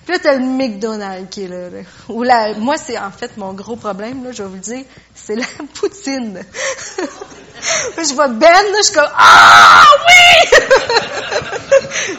Puis 0.06 0.14
là 0.14 0.18
t'as 0.22 0.32
le 0.32 0.46
McDonald's 0.46 1.28
qui 1.28 1.44
est 1.44 1.48
là. 1.48 1.68
Ou 2.08 2.22
là, 2.22 2.54
moi 2.54 2.78
c'est 2.78 2.96
en 2.96 3.10
fait 3.10 3.36
mon 3.36 3.52
gros 3.52 3.76
problème 3.76 4.24
là, 4.24 4.32
je 4.32 4.42
vais 4.42 4.48
vous 4.48 4.54
le 4.54 4.60
dire, 4.60 4.84
c'est 5.14 5.36
la 5.36 5.44
poutine. 5.74 6.40
je 7.98 8.14
vois 8.14 8.28
Ben, 8.28 8.48
là, 8.48 8.78
je 8.78 8.82
suis 8.84 8.94
comme 8.94 9.12
ah 9.14 9.84
oui, 10.08 10.58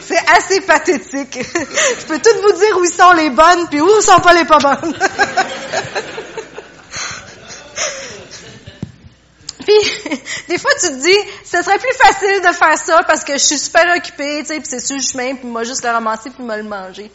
c'est 0.00 0.30
assez 0.30 0.60
pathétique. 0.60 1.40
je 1.42 2.06
peux 2.06 2.20
tout 2.20 2.40
vous 2.40 2.52
dire 2.52 2.78
où 2.78 2.86
sont 2.86 3.12
les 3.16 3.30
bonnes, 3.30 3.66
puis 3.68 3.80
où 3.80 4.00
sont 4.00 4.20
pas 4.20 4.32
les 4.32 4.44
pas 4.44 4.58
bonnes. 4.58 4.94
Puis, 9.64 10.20
des 10.48 10.58
fois, 10.58 10.70
tu 10.80 10.88
te 10.88 11.02
dis, 11.02 11.18
ce 11.44 11.62
serait 11.62 11.78
plus 11.78 11.94
facile 11.96 12.40
de 12.40 12.54
faire 12.54 12.78
ça 12.78 13.02
parce 13.04 13.24
que 13.24 13.34
je 13.34 13.44
suis 13.44 13.58
super 13.58 13.84
occupée, 13.96 14.40
tu 14.40 14.46
sais, 14.46 14.60
puis 14.60 14.68
c'est 14.68 14.80
sur 14.80 14.96
le 14.96 15.02
chemin, 15.02 15.34
puis 15.34 15.46
moi 15.46 15.64
juste 15.64 15.84
le 15.84 15.90
ramasser 15.90 16.30
puis 16.30 16.44
me 16.44 16.56
le 16.56 16.64
manger. 16.64 17.10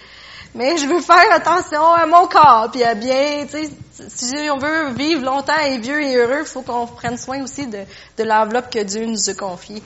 Mais 0.55 0.77
je 0.77 0.87
veux 0.87 1.01
faire 1.01 1.31
attention 1.31 1.93
à 1.93 2.07
mon 2.07 2.27
corps, 2.27 2.69
puis 2.71 2.83
à 2.83 2.95
bien, 2.95 3.45
tu 3.45 3.65
sais, 3.65 3.69
si 4.07 4.49
on 4.49 4.57
veut 4.57 4.93
vivre 4.93 5.23
longtemps 5.23 5.59
et 5.63 5.77
vieux 5.77 6.01
et 6.01 6.15
heureux, 6.15 6.39
il 6.41 6.47
faut 6.47 6.61
qu'on 6.61 6.87
prenne 6.87 7.17
soin 7.17 7.43
aussi 7.43 7.67
de, 7.67 7.83
de 8.17 8.23
l'enveloppe 8.23 8.73
que 8.73 8.79
Dieu 8.79 9.05
nous 9.05 9.29
a 9.29 9.33
confiée. 9.35 9.83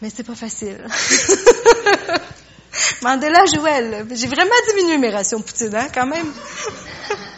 Mais 0.00 0.10
c'est 0.10 0.24
pas 0.24 0.34
facile. 0.34 0.84
Mandela 3.02 3.44
Joël, 3.44 4.06
j'ai 4.10 4.26
vraiment 4.26 4.50
diminué 4.68 4.98
mes 4.98 5.10
rations 5.10 5.40
poutine, 5.40 5.76
hein, 5.76 5.86
quand 5.94 6.06
même. 6.06 6.32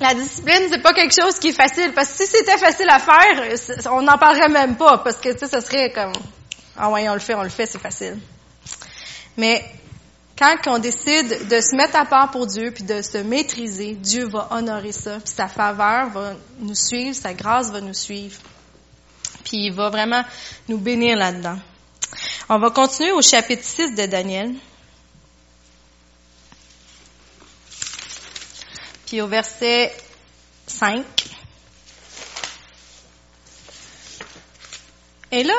La 0.00 0.12
discipline, 0.14 0.68
c'est 0.70 0.82
pas 0.82 0.92
quelque 0.92 1.14
chose 1.14 1.38
qui 1.38 1.48
est 1.48 1.52
facile, 1.52 1.92
parce 1.94 2.10
que 2.10 2.24
si 2.24 2.26
c'était 2.26 2.58
facile 2.58 2.88
à 2.90 2.98
faire, 2.98 3.92
on 3.92 4.02
n'en 4.02 4.18
parlerait 4.18 4.48
même 4.48 4.76
pas, 4.76 4.98
parce 4.98 5.16
que, 5.16 5.32
tu 5.32 5.38
sais, 5.38 5.46
ça 5.46 5.60
serait 5.60 5.92
comme, 5.92 6.12
ah 6.76 6.90
ouais, 6.90 7.08
on 7.08 7.14
le 7.14 7.20
fait, 7.20 7.34
on 7.34 7.42
le 7.42 7.48
fait, 7.48 7.66
c'est 7.66 7.80
facile. 7.80 8.18
Mais, 9.36 9.64
quand 10.36 10.56
on 10.66 10.78
décide 10.78 11.48
de 11.48 11.60
se 11.60 11.76
mettre 11.76 11.96
à 11.96 12.04
part 12.06 12.32
pour 12.32 12.46
Dieu, 12.46 12.72
puis 12.72 12.82
de 12.82 13.02
se 13.02 13.18
maîtriser, 13.18 13.94
Dieu 13.94 14.26
va 14.26 14.48
honorer 14.50 14.90
ça, 14.90 15.20
puis 15.20 15.32
sa 15.32 15.46
faveur 15.46 16.10
va 16.10 16.32
nous 16.58 16.74
suivre, 16.74 17.14
sa 17.14 17.32
grâce 17.34 17.70
va 17.70 17.80
nous 17.80 17.94
suivre. 17.94 18.40
Puis 19.44 19.66
il 19.66 19.72
va 19.72 19.90
vraiment 19.90 20.24
nous 20.68 20.78
bénir 20.78 21.16
là-dedans. 21.16 21.58
On 22.48 22.58
va 22.58 22.70
continuer 22.70 23.12
au 23.12 23.22
chapitre 23.22 23.62
6 23.62 23.94
de 23.94 24.06
Daniel. 24.06 24.54
Au 29.20 29.26
verset 29.26 29.92
5. 30.66 31.04
Et 35.30 35.42
là, 35.42 35.54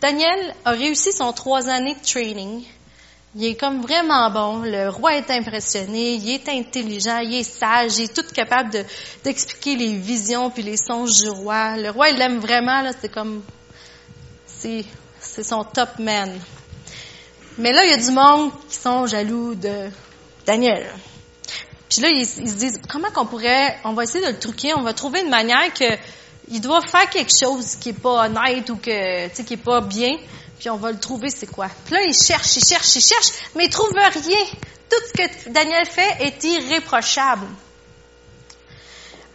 Daniel 0.00 0.54
a 0.64 0.72
réussi 0.72 1.12
son 1.12 1.32
trois 1.32 1.68
années 1.68 1.94
de 1.94 2.04
training. 2.04 2.64
Il 3.34 3.44
est 3.44 3.54
comme 3.54 3.82
vraiment 3.82 4.30
bon. 4.30 4.58
Le 4.58 4.88
roi 4.88 5.16
est 5.16 5.30
impressionné. 5.30 6.14
Il 6.14 6.30
est 6.30 6.48
intelligent. 6.48 7.18
Il 7.18 7.34
est 7.34 7.42
sage. 7.42 7.98
Il 7.98 8.04
est 8.04 8.14
tout 8.14 8.26
capable 8.34 8.70
de, 8.70 8.84
d'expliquer 9.24 9.76
les 9.76 9.96
visions 9.96 10.50
puis 10.50 10.62
les 10.62 10.76
songes 10.76 11.20
du 11.20 11.28
roi. 11.28 11.76
Le 11.76 11.90
roi, 11.90 12.10
il 12.10 12.18
l'aime 12.18 12.38
vraiment. 12.38 12.82
C'est 13.00 13.10
comme, 13.10 13.42
c'est, 14.46 14.84
c'est 15.20 15.44
son 15.44 15.64
top 15.64 15.98
man. 15.98 16.32
Mais 17.58 17.72
là, 17.72 17.84
il 17.84 17.90
y 17.90 17.94
a 17.94 17.98
du 17.98 18.10
monde 18.10 18.52
qui 18.68 18.76
sont 18.76 19.06
jaloux 19.06 19.54
de 19.54 19.90
Daniel. 20.46 20.86
Puis 21.88 22.00
là, 22.00 22.08
ils, 22.08 22.26
se 22.26 22.40
disent, 22.40 22.80
comment 22.88 23.10
qu'on 23.10 23.26
pourrait, 23.26 23.78
on 23.84 23.92
va 23.92 24.04
essayer 24.04 24.24
de 24.24 24.32
le 24.32 24.38
truquer, 24.38 24.74
on 24.74 24.82
va 24.82 24.92
trouver 24.92 25.20
une 25.20 25.30
manière 25.30 25.72
que 25.72 25.96
il 26.48 26.60
doit 26.60 26.80
faire 26.82 27.08
quelque 27.10 27.32
chose 27.36 27.76
qui 27.76 27.90
est 27.90 28.00
pas 28.00 28.26
honnête 28.26 28.68
ou 28.70 28.76
que, 28.76 29.28
tu 29.28 29.34
sais, 29.34 29.44
qui 29.44 29.54
est 29.54 29.56
pas 29.56 29.80
bien, 29.80 30.16
puis 30.58 30.70
on 30.70 30.76
va 30.76 30.92
le 30.92 30.98
trouver, 30.98 31.28
c'est 31.30 31.46
quoi. 31.46 31.68
Puis 31.84 31.94
là, 31.94 32.00
ils 32.02 32.14
cherchent, 32.14 32.56
ils 32.56 32.64
cherchent, 32.64 32.96
ils 32.96 33.04
cherchent, 33.04 33.32
mais 33.54 33.66
ils 33.66 33.70
trouvent 33.70 33.92
rien. 33.92 34.44
Tout 34.88 34.96
ce 35.08 35.12
que 35.12 35.50
Daniel 35.50 35.86
fait 35.86 36.16
est 36.20 36.44
irréprochable. 36.44 37.46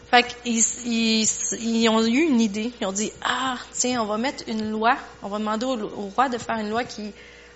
Fait 0.10 0.24
qu'ils 0.44 0.64
ils, 0.86 1.28
ils 1.60 1.90
ont 1.90 2.04
eu 2.06 2.22
une 2.22 2.42
idée. 2.42 2.72
Ils 2.80 2.88
ont 2.88 2.92
dit, 2.92 3.12
ah, 3.24 3.58
tiens, 3.74 4.02
on 4.02 4.06
va 4.06 4.18
mettre 4.18 4.44
une 4.48 4.70
loi. 4.70 4.98
On 5.22 5.30
va 5.30 5.40
demander 5.40 5.66
au, 5.66 5.80
au 5.80 6.12
roi 6.16 6.30
de 6.30 6.38
faire 6.38 6.58
une 6.58 6.70
loi 6.70 6.84
qui, 6.84 7.14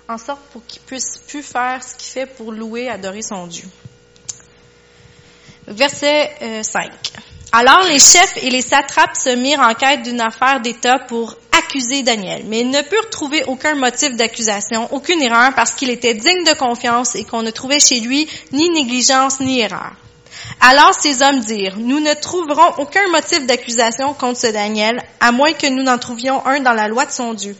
en 0.08 0.18
sorte 0.18 0.42
pour 0.52 0.66
qu'il 0.66 0.82
puisse 0.82 1.20
plus 1.28 1.44
faire 1.44 1.82
ce 1.84 1.96
qu'il 1.96 2.08
fait 2.08 2.26
pour 2.26 2.52
louer, 2.52 2.90
adorer 2.90 3.22
son 3.22 3.48
Dieu. 3.48 3.68
Verset 5.68 6.32
euh, 6.42 6.64
5. 6.64 6.92
Alors 7.52 7.84
les 7.88 8.00
chefs 8.00 8.38
et 8.38 8.50
les 8.50 8.62
satrapes 8.62 9.16
se 9.16 9.30
mirent 9.30 9.62
en 9.62 9.74
quête 9.74 10.04
d'une 10.04 10.22
affaire 10.22 10.60
d'État 10.60 11.00
pour 11.00 11.38
accuser 11.58 12.04
Daniel, 12.04 12.44
mais 12.48 12.60
ils 12.60 12.70
ne 12.70 12.82
purent 12.82 13.10
trouver 13.10 13.44
aucun 13.46 13.76
motif 13.76 14.16
d'accusation, 14.16 14.94
aucune 14.94 15.22
erreur, 15.22 15.54
parce 15.56 15.72
qu'il 15.72 15.90
était 15.90 16.14
digne 16.14 16.44
de 16.44 16.58
confiance 16.58 17.16
et 17.16 17.24
qu'on 17.24 17.42
ne 17.42 17.52
trouvait 17.52 17.80
chez 17.80 18.00
lui 18.00 18.28
ni 18.52 18.70
négligence 18.70 19.40
ni 19.40 19.62
erreur. 19.62 19.94
Alors 20.62 20.94
ces 21.00 21.22
hommes 21.22 21.40
dirent, 21.40 21.78
nous 21.78 22.00
ne 22.00 22.14
trouverons 22.14 22.74
aucun 22.78 23.08
motif 23.10 23.46
d'accusation 23.46 24.14
contre 24.14 24.40
ce 24.40 24.48
Daniel, 24.48 25.02
à 25.20 25.32
moins 25.32 25.54
que 25.54 25.68
nous 25.68 25.84
n'en 25.84 25.98
trouvions 25.98 26.46
un 26.46 26.60
dans 26.60 26.74
la 26.74 26.88
loi 26.88 27.06
de 27.06 27.12
son 27.12 27.34
Dieu. 27.34 27.56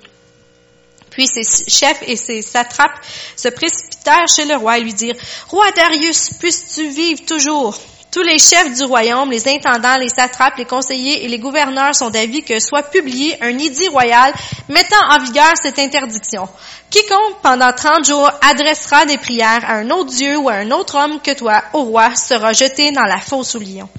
Puis 1.10 1.28
ses 1.28 1.44
chefs 1.70 2.04
et 2.06 2.18
ses 2.18 2.42
satrapes 2.42 3.00
se 3.38 3.48
précipitèrent 3.48 4.28
chez 4.28 4.46
le 4.46 4.58
roi 4.58 4.78
et 4.78 4.82
lui 4.82 4.94
dirent, 4.94 5.16
Roi 5.48 5.72
Darius, 5.72 6.32
puisses-tu 6.38 6.90
vivre 6.90 7.26
toujours? 7.26 7.80
Tous 8.16 8.24
les 8.24 8.38
chefs 8.38 8.74
du 8.74 8.86
royaume, 8.86 9.30
les 9.30 9.46
intendants, 9.50 9.98
les 9.98 10.08
satrapes, 10.08 10.56
les 10.58 10.64
conseillers 10.64 11.26
et 11.26 11.28
les 11.28 11.38
gouverneurs 11.38 11.94
sont 11.94 12.10
d'avis 12.10 12.44
que 12.44 12.62
soit 12.62 12.84
publié 12.84 13.36
un 13.44 13.58
édit 13.58 13.90
royal 13.90 14.34
mettant 14.70 15.06
en 15.10 15.22
vigueur 15.22 15.52
cette 15.62 15.80
interdiction. 15.80 16.48
Quiconque, 16.90 17.42
pendant 17.44 17.74
trente 17.74 18.06
jours, 18.06 18.32
adressera 18.42 19.06
des 19.06 19.18
prières 19.18 19.70
à 19.70 19.74
un 19.74 19.90
autre 19.90 20.12
Dieu 20.12 20.38
ou 20.38 20.48
à 20.48 20.54
un 20.54 20.72
autre 20.72 20.98
homme 20.98 21.20
que 21.20 21.34
toi, 21.34 21.62
au 21.74 21.84
roi, 21.84 22.16
sera 22.16 22.54
jeté 22.54 22.94
dans 22.94 23.04
la 23.04 23.20
fosse 23.20 23.56
au 23.56 23.60
lion. 23.60 23.90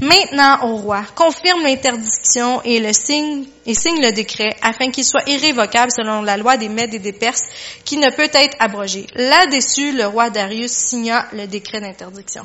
Maintenant, 0.00 0.68
au 0.68 0.76
roi, 0.76 1.02
confirme 1.16 1.64
l'interdiction 1.64 2.62
et 2.64 2.80
signe, 2.92 3.44
le 3.66 4.12
décret, 4.12 4.54
afin 4.62 4.92
qu'il 4.92 5.04
soit 5.04 5.28
irrévocable 5.28 5.90
selon 5.90 6.22
la 6.22 6.36
loi 6.36 6.56
des 6.56 6.68
Mèdes 6.68 6.94
et 6.94 7.00
des 7.00 7.12
Perses, 7.12 7.48
qui 7.84 7.96
ne 7.96 8.10
peut 8.10 8.30
être 8.32 8.56
abrogé. 8.60 9.08
Là-dessus, 9.16 9.90
le 9.90 10.06
roi 10.06 10.30
Darius 10.30 10.70
signa 10.70 11.26
le 11.32 11.48
décret 11.48 11.80
d'interdiction. 11.80 12.44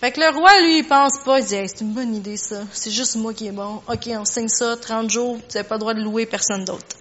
Fait 0.00 0.12
que 0.12 0.20
le 0.20 0.28
roi, 0.28 0.60
lui, 0.60 0.78
il 0.78 0.86
pense 0.86 1.18
pas, 1.24 1.40
il 1.40 1.44
dit, 1.44 1.56
c'est 1.66 1.80
une 1.80 1.92
bonne 1.92 2.14
idée, 2.14 2.36
ça. 2.36 2.62
C'est 2.72 2.92
juste 2.92 3.16
moi 3.16 3.34
qui 3.34 3.48
est 3.48 3.52
bon. 3.52 3.82
OK, 3.88 4.08
on 4.08 4.24
signe 4.24 4.48
ça, 4.48 4.76
30 4.76 5.10
jours, 5.10 5.38
tu 5.48 5.56
n'as 5.56 5.64
pas 5.64 5.74
le 5.74 5.80
droit 5.80 5.94
de 5.94 6.00
louer 6.00 6.24
personne 6.24 6.64
d'autre. 6.64 6.96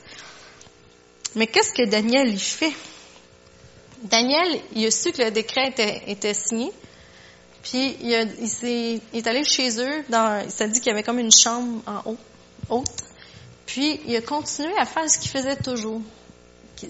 Mais 1.35 1.45
qu'est-ce 1.45 1.73
que 1.73 1.87
Daniel, 1.87 2.29
il 2.29 2.39
fait? 2.39 2.73
Daniel, 4.01 4.61
il 4.73 4.87
a 4.87 4.91
su 4.91 5.11
que 5.11 5.21
le 5.21 5.29
décret 5.29 5.67
était, 5.69 6.03
était 6.07 6.33
signé, 6.33 6.71
puis 7.61 7.97
il, 8.01 8.13
est, 8.13 8.27
il, 8.63 9.01
est, 9.13 9.27
allé 9.27 9.43
chez 9.43 9.79
eux, 9.79 10.03
dans, 10.09 10.43
il 10.43 10.51
s'est 10.51 10.67
dit 10.67 10.79
qu'il 10.79 10.87
y 10.87 10.93
avait 10.93 11.03
comme 11.03 11.19
une 11.19 11.31
chambre 11.31 11.81
en 11.85 12.11
haut, 12.11 12.17
haute, 12.69 13.03
puis 13.67 13.99
il 14.07 14.15
a 14.15 14.21
continué 14.21 14.75
à 14.77 14.85
faire 14.85 15.07
ce 15.07 15.19
qu'il 15.19 15.29
faisait 15.29 15.55
toujours. 15.57 16.01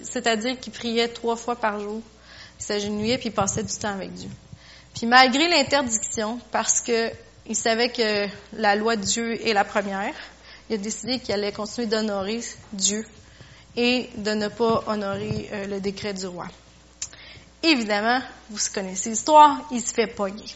C'est-à-dire 0.02 0.58
qu'il 0.58 0.72
priait 0.72 1.08
trois 1.08 1.36
fois 1.36 1.56
par 1.56 1.80
jour. 1.80 2.00
Il 2.60 2.64
s'agenouillait, 2.64 3.18
puis 3.18 3.28
il 3.28 3.32
passait 3.32 3.62
du 3.62 3.74
temps 3.74 3.92
avec 3.92 4.12
Dieu. 4.12 4.28
Puis 4.98 5.06
malgré 5.06 5.46
l'interdiction, 5.46 6.40
parce 6.50 6.80
que 6.80 7.12
il 7.46 7.54
savait 7.54 7.90
que 7.90 8.26
la 8.52 8.74
loi 8.74 8.96
de 8.96 9.02
Dieu 9.02 9.46
est 9.46 9.52
la 9.52 9.62
première, 9.62 10.12
il 10.68 10.74
a 10.74 10.76
décidé 10.76 11.20
qu'il 11.20 11.32
allait 11.34 11.52
continuer 11.52 11.86
d'honorer 11.86 12.40
Dieu 12.72 13.06
et 13.76 14.10
de 14.16 14.32
ne 14.32 14.48
pas 14.48 14.82
honorer 14.88 15.48
euh, 15.52 15.66
le 15.68 15.80
décret 15.80 16.14
du 16.14 16.26
roi. 16.26 16.48
Évidemment, 17.62 18.20
vous 18.50 18.58
connaissez 18.74 19.10
l'histoire, 19.10 19.60
il 19.70 19.80
se 19.80 19.94
fait 19.94 20.08
pogner. 20.08 20.52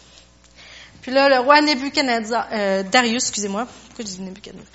Puis 1.02 1.12
là, 1.12 1.28
le 1.28 1.38
roi 1.38 1.61
Nebuchadnezzar, 1.61 2.48
euh, 2.50 2.83
Darius, 2.83 3.22
excusez-moi, 3.28 3.68
pourquoi 3.87 4.05
je 4.05 4.11
dis 4.11 4.22
Nebuchadnezzar, 4.22 4.72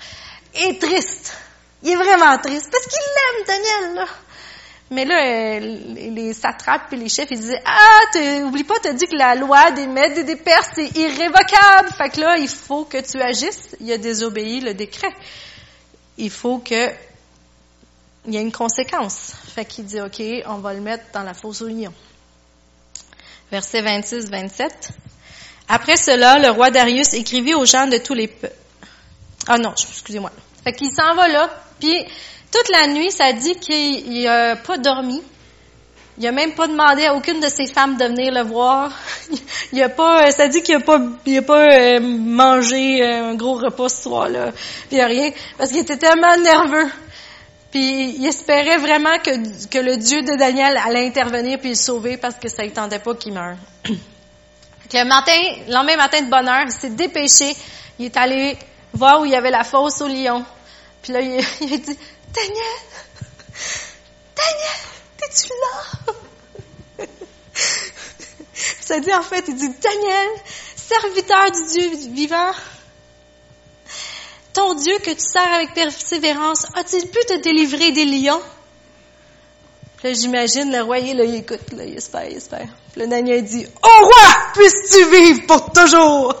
est 0.54 0.80
triste. 0.80 1.36
Il 1.82 1.90
est 1.90 1.96
vraiment 1.96 2.38
triste 2.38 2.70
parce 2.72 2.86
qu'il 2.86 3.02
l'aime, 3.02 3.46
Daniel, 3.46 3.94
là. 3.96 4.06
Mais 4.90 5.04
là, 5.04 5.60
les 5.60 6.32
satrapes 6.32 6.92
et 6.92 6.96
les 6.96 7.10
chefs, 7.10 7.30
ils 7.30 7.38
disaient, 7.38 7.62
ah, 7.64 8.44
oublie 8.44 8.64
pas, 8.64 8.76
t'as 8.82 8.94
dit 8.94 9.06
que 9.06 9.16
la 9.16 9.34
loi 9.34 9.70
des 9.72 9.86
Mèdes 9.86 10.18
et 10.18 10.24
des 10.24 10.36
Perses 10.36 10.78
est 10.78 10.96
irrévocable. 10.96 11.90
Fait 11.96 12.08
que 12.08 12.20
là, 12.20 12.36
il 12.38 12.48
faut 12.48 12.84
que 12.84 12.98
tu 12.98 13.20
agisses. 13.20 13.76
Il 13.80 13.92
a 13.92 13.98
désobéi 13.98 14.60
le 14.60 14.72
décret. 14.72 15.14
Il 16.16 16.30
faut 16.30 16.58
que, 16.58 16.90
il 18.26 18.34
y 18.34 18.38
a 18.38 18.40
une 18.40 18.52
conséquence. 18.52 19.34
Fait 19.54 19.66
qu'il 19.66 19.84
dit, 19.84 20.00
OK, 20.00 20.22
on 20.46 20.58
va 20.58 20.72
le 20.72 20.80
mettre 20.80 21.04
dans 21.12 21.22
la 21.22 21.34
fosse 21.34 21.60
aux 21.60 21.68
lions. 21.68 21.94
Verset 23.50 23.82
26, 23.82 24.30
27. 24.30 24.90
Après 25.68 25.98
cela, 25.98 26.38
le 26.38 26.48
roi 26.50 26.70
Darius 26.70 27.12
écrivit 27.12 27.54
aux 27.54 27.66
gens 27.66 27.86
de 27.86 27.98
tous 27.98 28.14
les 28.14 28.28
peuples. 28.28 28.54
Ah 29.46 29.58
non, 29.58 29.72
excusez-moi. 29.72 30.32
Fait 30.64 30.72
qu'il 30.72 30.90
s'en 30.90 31.14
va 31.14 31.28
là, 31.28 31.50
puis 31.78 32.04
toute 32.50 32.68
la 32.70 32.86
nuit, 32.86 33.10
ça 33.10 33.32
dit 33.32 33.56
qu'il 33.56 34.22
n'a 34.22 34.56
pas 34.56 34.78
dormi. 34.78 35.22
Il 36.18 36.24
n'a 36.24 36.32
même 36.32 36.54
pas 36.54 36.66
demandé 36.66 37.06
à 37.06 37.14
aucune 37.14 37.38
de 37.38 37.48
ses 37.48 37.66
femmes 37.66 37.96
de 37.96 38.04
venir 38.04 38.32
le 38.32 38.42
voir. 38.42 38.90
il 39.72 39.80
a 39.82 39.88
pas, 39.88 40.32
ça 40.32 40.48
dit 40.48 40.62
qu'il 40.62 40.76
n'a 40.76 40.82
pas, 40.82 41.00
il 41.24 41.38
a 41.38 41.42
pas 41.42 41.64
euh, 41.64 42.00
mangé 42.00 43.04
un 43.06 43.34
gros 43.34 43.54
repas 43.54 43.88
ce 43.88 44.02
soir-là. 44.02 44.50
Puis 44.88 45.00
rien, 45.00 45.30
parce 45.56 45.70
qu'il 45.70 45.78
était 45.78 45.96
tellement 45.96 46.36
nerveux. 46.38 46.90
Puis 47.70 48.16
il 48.18 48.26
espérait 48.26 48.78
vraiment 48.78 49.18
que, 49.18 49.68
que 49.68 49.78
le 49.78 49.96
Dieu 49.96 50.22
de 50.22 50.36
Daniel 50.36 50.76
allait 50.84 51.06
intervenir 51.06 51.60
puis 51.60 51.70
le 51.70 51.74
sauver 51.76 52.16
parce 52.16 52.34
que 52.34 52.48
ça 52.48 52.64
ne 52.64 52.70
tendait 52.70 52.98
pas 52.98 53.14
qu'il 53.14 53.34
meure. 53.34 53.56
le 54.92 55.04
matin, 55.04 55.32
le 55.68 55.72
lendemain 55.72 55.96
matin 55.96 56.22
de 56.22 56.30
bonne 56.30 56.48
heure, 56.48 56.64
il 56.64 56.72
s'est 56.72 56.90
dépêché. 56.90 57.54
Il 58.00 58.06
est 58.06 58.16
allé 58.16 58.56
voir 58.92 59.20
où 59.20 59.24
il 59.24 59.30
y 59.30 59.36
avait 59.36 59.50
la 59.50 59.62
fosse 59.62 60.00
au 60.00 60.08
lion. 60.08 60.44
Puis 61.02 61.12
là, 61.12 61.20
il, 61.20 61.40
il 61.60 61.74
a 61.74 61.76
dit, 61.76 61.98
Daniel! 62.32 62.80
Daniel! 64.36 64.80
T'es-tu 65.16 65.48
là? 65.48 66.14
Ça 68.80 69.00
dit 69.00 69.12
en 69.12 69.22
fait, 69.22 69.44
il 69.48 69.54
dit, 69.54 69.68
Daniel, 69.68 70.28
serviteur 70.76 71.50
du 71.50 71.64
Dieu 71.66 71.90
vivant, 72.12 72.52
ton 74.54 74.74
Dieu 74.74 74.98
que 74.98 75.10
tu 75.10 75.20
sers 75.20 75.52
avec 75.52 75.74
persévérance, 75.74 76.66
a-t-il 76.74 77.08
pu 77.08 77.18
te 77.26 77.40
délivrer 77.42 77.92
des 77.92 78.04
lions? 78.04 78.40
Là, 80.04 80.12
j'imagine 80.12 80.70
le 80.70 80.82
roi, 80.82 81.00
là, 81.00 81.24
il 81.24 81.34
écoute, 81.34 81.72
là, 81.76 81.82
il 81.84 81.96
espère, 81.96 82.28
il 82.30 82.36
espère. 82.36 82.68
Le 82.96 83.08
Daniel 83.08 83.44
dit, 83.44 83.66
Ô 83.82 84.04
roi, 84.04 84.36
puisses-tu 84.54 85.04
vivre 85.10 85.46
pour 85.48 85.72
toujours? 85.72 86.34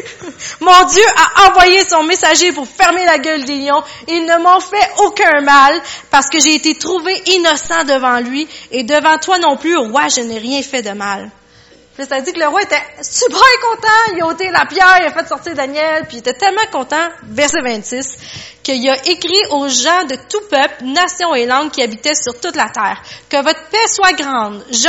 Mon 0.60 0.84
Dieu 0.86 1.04
a 1.14 1.50
envoyé 1.50 1.84
son 1.84 2.02
messager 2.04 2.52
pour 2.52 2.66
fermer 2.66 3.04
la 3.04 3.18
gueule 3.18 3.44
des 3.44 3.56
lions. 3.56 3.82
Ils 4.08 4.24
ne 4.24 4.42
m'ont 4.42 4.60
fait 4.60 4.90
aucun 5.04 5.42
mal 5.42 5.82
parce 6.10 6.30
que 6.30 6.38
j'ai 6.38 6.54
été 6.54 6.76
trouvé 6.76 7.12
innocent 7.26 7.84
devant 7.84 8.20
lui 8.20 8.48
et 8.70 8.84
devant 8.84 9.18
toi 9.18 9.38
non 9.38 9.58
plus, 9.58 9.76
roi, 9.76 10.08
je 10.08 10.22
n'ai 10.22 10.38
rien 10.38 10.62
fait 10.62 10.82
de 10.82 10.92
mal. 10.92 11.30
Puis 11.96 12.06
ça 12.06 12.20
dit 12.20 12.32
que 12.32 12.40
le 12.40 12.48
roi 12.48 12.62
était 12.62 12.82
super 13.02 13.38
content, 13.62 14.14
il 14.16 14.22
a 14.22 14.26
ôté 14.26 14.50
la 14.50 14.66
pierre, 14.66 14.98
il 15.00 15.06
a 15.06 15.12
fait 15.12 15.28
sortir 15.28 15.54
Daniel, 15.54 16.04
puis 16.08 16.16
il 16.16 16.20
était 16.20 16.34
tellement 16.34 16.66
content, 16.72 17.08
verset 17.22 17.60
26, 17.62 18.16
qu'il 18.64 18.88
a 18.88 18.96
écrit 19.06 19.42
aux 19.50 19.68
gens 19.68 20.04
de 20.04 20.16
tout 20.28 20.40
peuple, 20.50 20.82
nation 20.82 21.36
et 21.36 21.46
langue 21.46 21.70
qui 21.70 21.82
habitaient 21.82 22.16
sur 22.16 22.40
toute 22.40 22.56
la 22.56 22.68
terre, 22.68 23.00
que 23.28 23.36
votre 23.36 23.62
paix 23.70 23.86
soit 23.86 24.12
grande. 24.14 24.64
Je, 24.72 24.88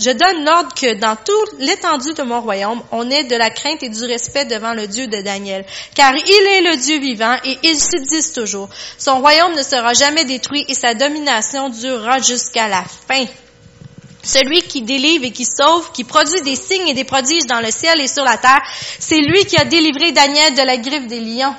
je 0.00 0.10
donne 0.10 0.44
l'ordre 0.46 0.72
que 0.74 0.94
dans 0.94 1.16
toute 1.16 1.58
l'étendue 1.58 2.14
de 2.14 2.22
mon 2.22 2.40
royaume, 2.40 2.82
on 2.92 3.10
ait 3.10 3.24
de 3.24 3.36
la 3.36 3.50
crainte 3.50 3.82
et 3.82 3.90
du 3.90 4.04
respect 4.04 4.46
devant 4.46 4.72
le 4.72 4.86
Dieu 4.86 5.08
de 5.08 5.20
Daniel, 5.20 5.66
car 5.94 6.14
il 6.14 6.46
est 6.48 6.70
le 6.70 6.76
Dieu 6.78 6.98
vivant 6.98 7.36
et 7.44 7.58
il 7.62 7.78
subsiste 7.78 8.36
toujours. 8.36 8.70
Son 8.96 9.20
royaume 9.20 9.54
ne 9.54 9.62
sera 9.62 9.92
jamais 9.92 10.24
détruit 10.24 10.64
et 10.68 10.74
sa 10.74 10.94
domination 10.94 11.68
durera 11.68 12.20
jusqu'à 12.20 12.68
la 12.68 12.84
fin. 12.84 13.26
Celui 14.22 14.62
qui 14.62 14.82
délivre 14.82 15.24
et 15.24 15.32
qui 15.32 15.44
sauve, 15.44 15.90
qui 15.92 16.04
produit 16.04 16.42
des 16.42 16.56
signes 16.56 16.88
et 16.88 16.94
des 16.94 17.04
prodiges 17.04 17.46
dans 17.46 17.60
le 17.60 17.70
ciel 17.70 18.00
et 18.00 18.08
sur 18.08 18.24
la 18.24 18.36
terre, 18.36 18.62
c'est 18.98 19.18
lui 19.18 19.44
qui 19.44 19.56
a 19.56 19.64
délivré 19.64 20.12
Daniel 20.12 20.54
de 20.54 20.62
la 20.62 20.76
griffe 20.76 21.06
des 21.08 21.20
lions. 21.20 21.54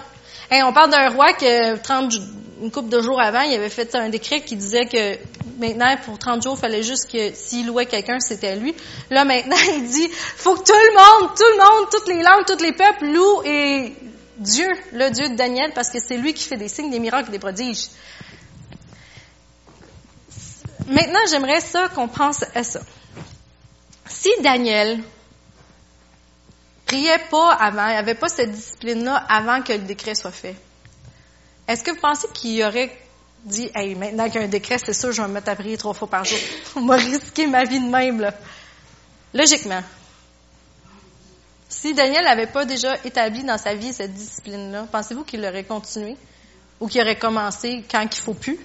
on 0.52 0.73
parle 0.73 0.89
d'un 0.89 1.10
roi 1.10 1.34
que 1.34 1.78
30, 1.78 2.13
une 2.62 2.71
couple 2.71 2.89
de 2.89 3.02
jours 3.02 3.19
avant, 3.19 3.41
il 3.41 3.54
avait 3.54 3.69
fait 3.69 3.93
un 3.95 4.10
décret 4.10 4.41
qui 4.41 4.56
disait 4.56 4.86
que 4.86 5.17
maintenant, 5.60 5.95
pour 6.06 6.17
30 6.17 6.41
jours, 6.41 6.56
il 6.58 6.62
fallait 6.62 6.84
juste 6.84 7.12
que 7.12 7.34
s'il 7.34 7.67
louait 7.67 7.86
quelqu'un, 7.86 8.19
c'était 8.19 8.56
lui. 8.56 8.73
Là, 9.10 9.26
maintenant, 9.26 9.58
il 9.76 9.88
dit, 9.88 10.08
faut 10.12 10.56
que 10.56 10.63
tout 10.63 10.73
le 10.73 10.93
monde, 10.93 11.36
tout 11.36 11.43
le 11.43 11.58
monde, 11.58 11.89
toutes 11.91 12.08
les 12.08 12.23
langues, 12.23 12.45
tous 12.47 12.63
les 12.63 12.71
peuples 12.71 13.06
louent 13.06 13.43
et 13.45 13.93
Dieu, 14.38 14.67
le 14.93 15.10
Dieu 15.10 15.30
de 15.30 15.36
Daniel, 15.36 15.71
parce 15.76 15.89
que 15.89 15.99
c'est 15.99 16.17
lui 16.17 16.34
qui 16.34 16.43
fait 16.43 16.58
des 16.58 16.67
signes, 16.67 16.89
des 16.89 16.99
miracles, 16.99 17.32
des 17.32 17.39
prodiges. 17.39 17.88
Maintenant, 20.88 21.19
j'aimerais 21.30 21.62
ça 21.62 21.88
qu'on 21.89 22.08
pense 22.08 22.43
à 22.56 22.63
ça. 22.63 22.82
Si 24.08 24.30
Daniel 24.41 25.02
priait 26.86 27.22
pas 27.32 27.54
avant, 27.54 27.88
il 27.88 27.96
avait 27.96 28.15
pas 28.15 28.30
cette 28.30 28.52
discipline-là 28.52 29.15
avant 29.30 29.62
que 29.62 29.74
le 29.74 29.80
décret 29.80 30.15
soit 30.15 30.32
fait, 30.32 30.56
est-ce 31.67 31.84
que 31.84 31.91
vous 31.91 32.00
pensez 32.00 32.28
qu'il 32.34 32.62
aurait 32.63 32.91
dit, 33.46 33.69
hey, 33.76 33.96
maintenant 33.96 34.26
qu'il 34.26 34.36
y 34.36 34.43
a 34.43 34.48
un 34.48 34.50
décret, 34.50 34.78
c'est 34.78 34.93
sûr, 34.93 35.12
je 35.12 35.22
vais 35.22 35.28
me 35.28 35.34
mettre 35.34 35.50
à 35.50 35.56
prier 35.56 35.78
trois 35.78 35.93
fois 35.93 36.10
par 36.10 36.26
jour. 36.26 36.39
On 36.76 36.86
va 36.86 36.96
risquer 36.96 37.48
ma 37.48 37.63
vie 37.63 37.80
de 37.80 37.89
même, 37.89 38.19
là. 38.19 38.34
Logiquement. 39.34 39.82
Si 41.69 41.93
Daniel 41.93 42.24
n'avait 42.24 42.48
pas 42.48 42.65
déjà 42.65 42.96
établi 43.04 43.43
dans 43.43 43.58
sa 43.58 43.74
vie 43.74 43.93
cette 43.93 44.13
discipline-là, 44.13 44.88
pensez-vous 44.91 45.24
qu'il 45.24 45.43
aurait 45.46 45.63
continué 45.63 46.15
ou 46.80 46.88
qu'il 46.88 47.02
aurait 47.02 47.17
commencé 47.17 47.84
quand 47.89 48.02
il 48.04 48.22
faut 48.22 48.34
plus? 48.34 48.60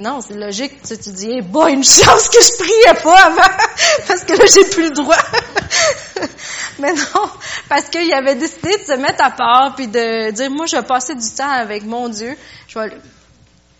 Non, 0.00 0.20
c'est 0.20 0.34
logique. 0.34 0.80
Tu, 0.82 0.96
te 0.96 1.10
dis, 1.10 1.40
bah, 1.42 1.68
une 1.68 1.84
chance 1.84 2.28
que 2.28 2.42
je 2.42 2.56
priais 2.58 3.02
pas 3.02 3.26
avant, 3.26 3.56
parce 4.08 4.24
que 4.24 4.32
là, 4.32 4.44
j'ai 4.46 4.64
plus 4.70 4.88
le 4.88 4.94
droit. 4.94 5.16
Mais 6.78 6.92
non, 6.92 7.28
parce 7.68 7.88
qu'il 7.88 8.12
avait 8.12 8.36
décidé 8.36 8.76
de 8.78 8.84
se 8.84 8.92
mettre 8.94 9.22
à 9.22 9.30
part 9.30 9.74
puis 9.74 9.86
de 9.86 10.30
dire, 10.30 10.50
moi, 10.50 10.66
je 10.66 10.76
vais 10.76 10.82
passer 10.82 11.14
du 11.14 11.30
temps 11.36 11.50
avec 11.50 11.84
mon 11.84 12.08
Dieu. 12.08 12.36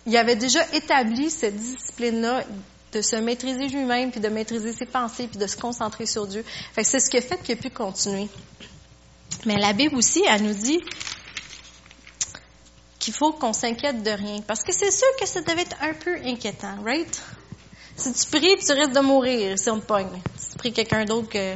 Il 0.05 0.17
avait 0.17 0.35
déjà 0.35 0.59
établi 0.73 1.31
cette 1.31 1.55
discipline-là 1.55 2.43
de 2.93 3.01
se 3.01 3.15
maîtriser 3.15 3.67
lui-même, 3.67 4.11
puis 4.11 4.21
de 4.21 4.29
maîtriser 4.29 4.71
ses 4.71 4.85
pensées, 4.85 5.27
puis 5.27 5.39
de 5.39 5.47
se 5.47 5.57
concentrer 5.57 6.05
sur 6.05 6.27
Dieu. 6.27 6.45
Fait 6.73 6.83
que 6.83 6.87
c'est 6.87 6.99
ce 6.99 7.09
qui 7.09 7.17
a 7.17 7.21
fait 7.21 7.41
qu'il 7.41 7.57
a 7.57 7.61
pu 7.61 7.69
continuer. 7.69 8.29
Mais 9.45 9.57
la 9.57 9.73
Bible 9.73 9.95
aussi, 9.95 10.23
elle 10.27 10.43
nous 10.43 10.53
dit 10.53 10.79
qu'il 13.05 13.13
faut 13.13 13.33
qu'on 13.33 13.53
s'inquiète 13.53 14.01
de 14.01 14.09
rien. 14.09 14.41
Parce 14.41 14.63
que 14.63 14.73
c'est 14.73 14.89
sûr 14.89 15.07
que 15.19 15.27
ça 15.27 15.39
devait 15.41 15.61
être 15.61 15.77
un 15.79 15.93
peu 15.93 16.15
inquiétant, 16.25 16.81
right? 16.83 17.21
Si 17.95 18.11
tu 18.11 18.25
pries, 18.25 18.57
tu 18.57 18.73
risques 18.73 18.93
de 18.93 18.99
mourir 18.99 19.59
si 19.59 19.69
on 19.69 19.79
te 19.79 19.85
pogne. 19.85 20.21
Si 20.35 20.49
tu 20.49 20.57
pries 20.57 20.73
quelqu'un 20.73 21.05
d'autre 21.05 21.29
que... 21.29 21.55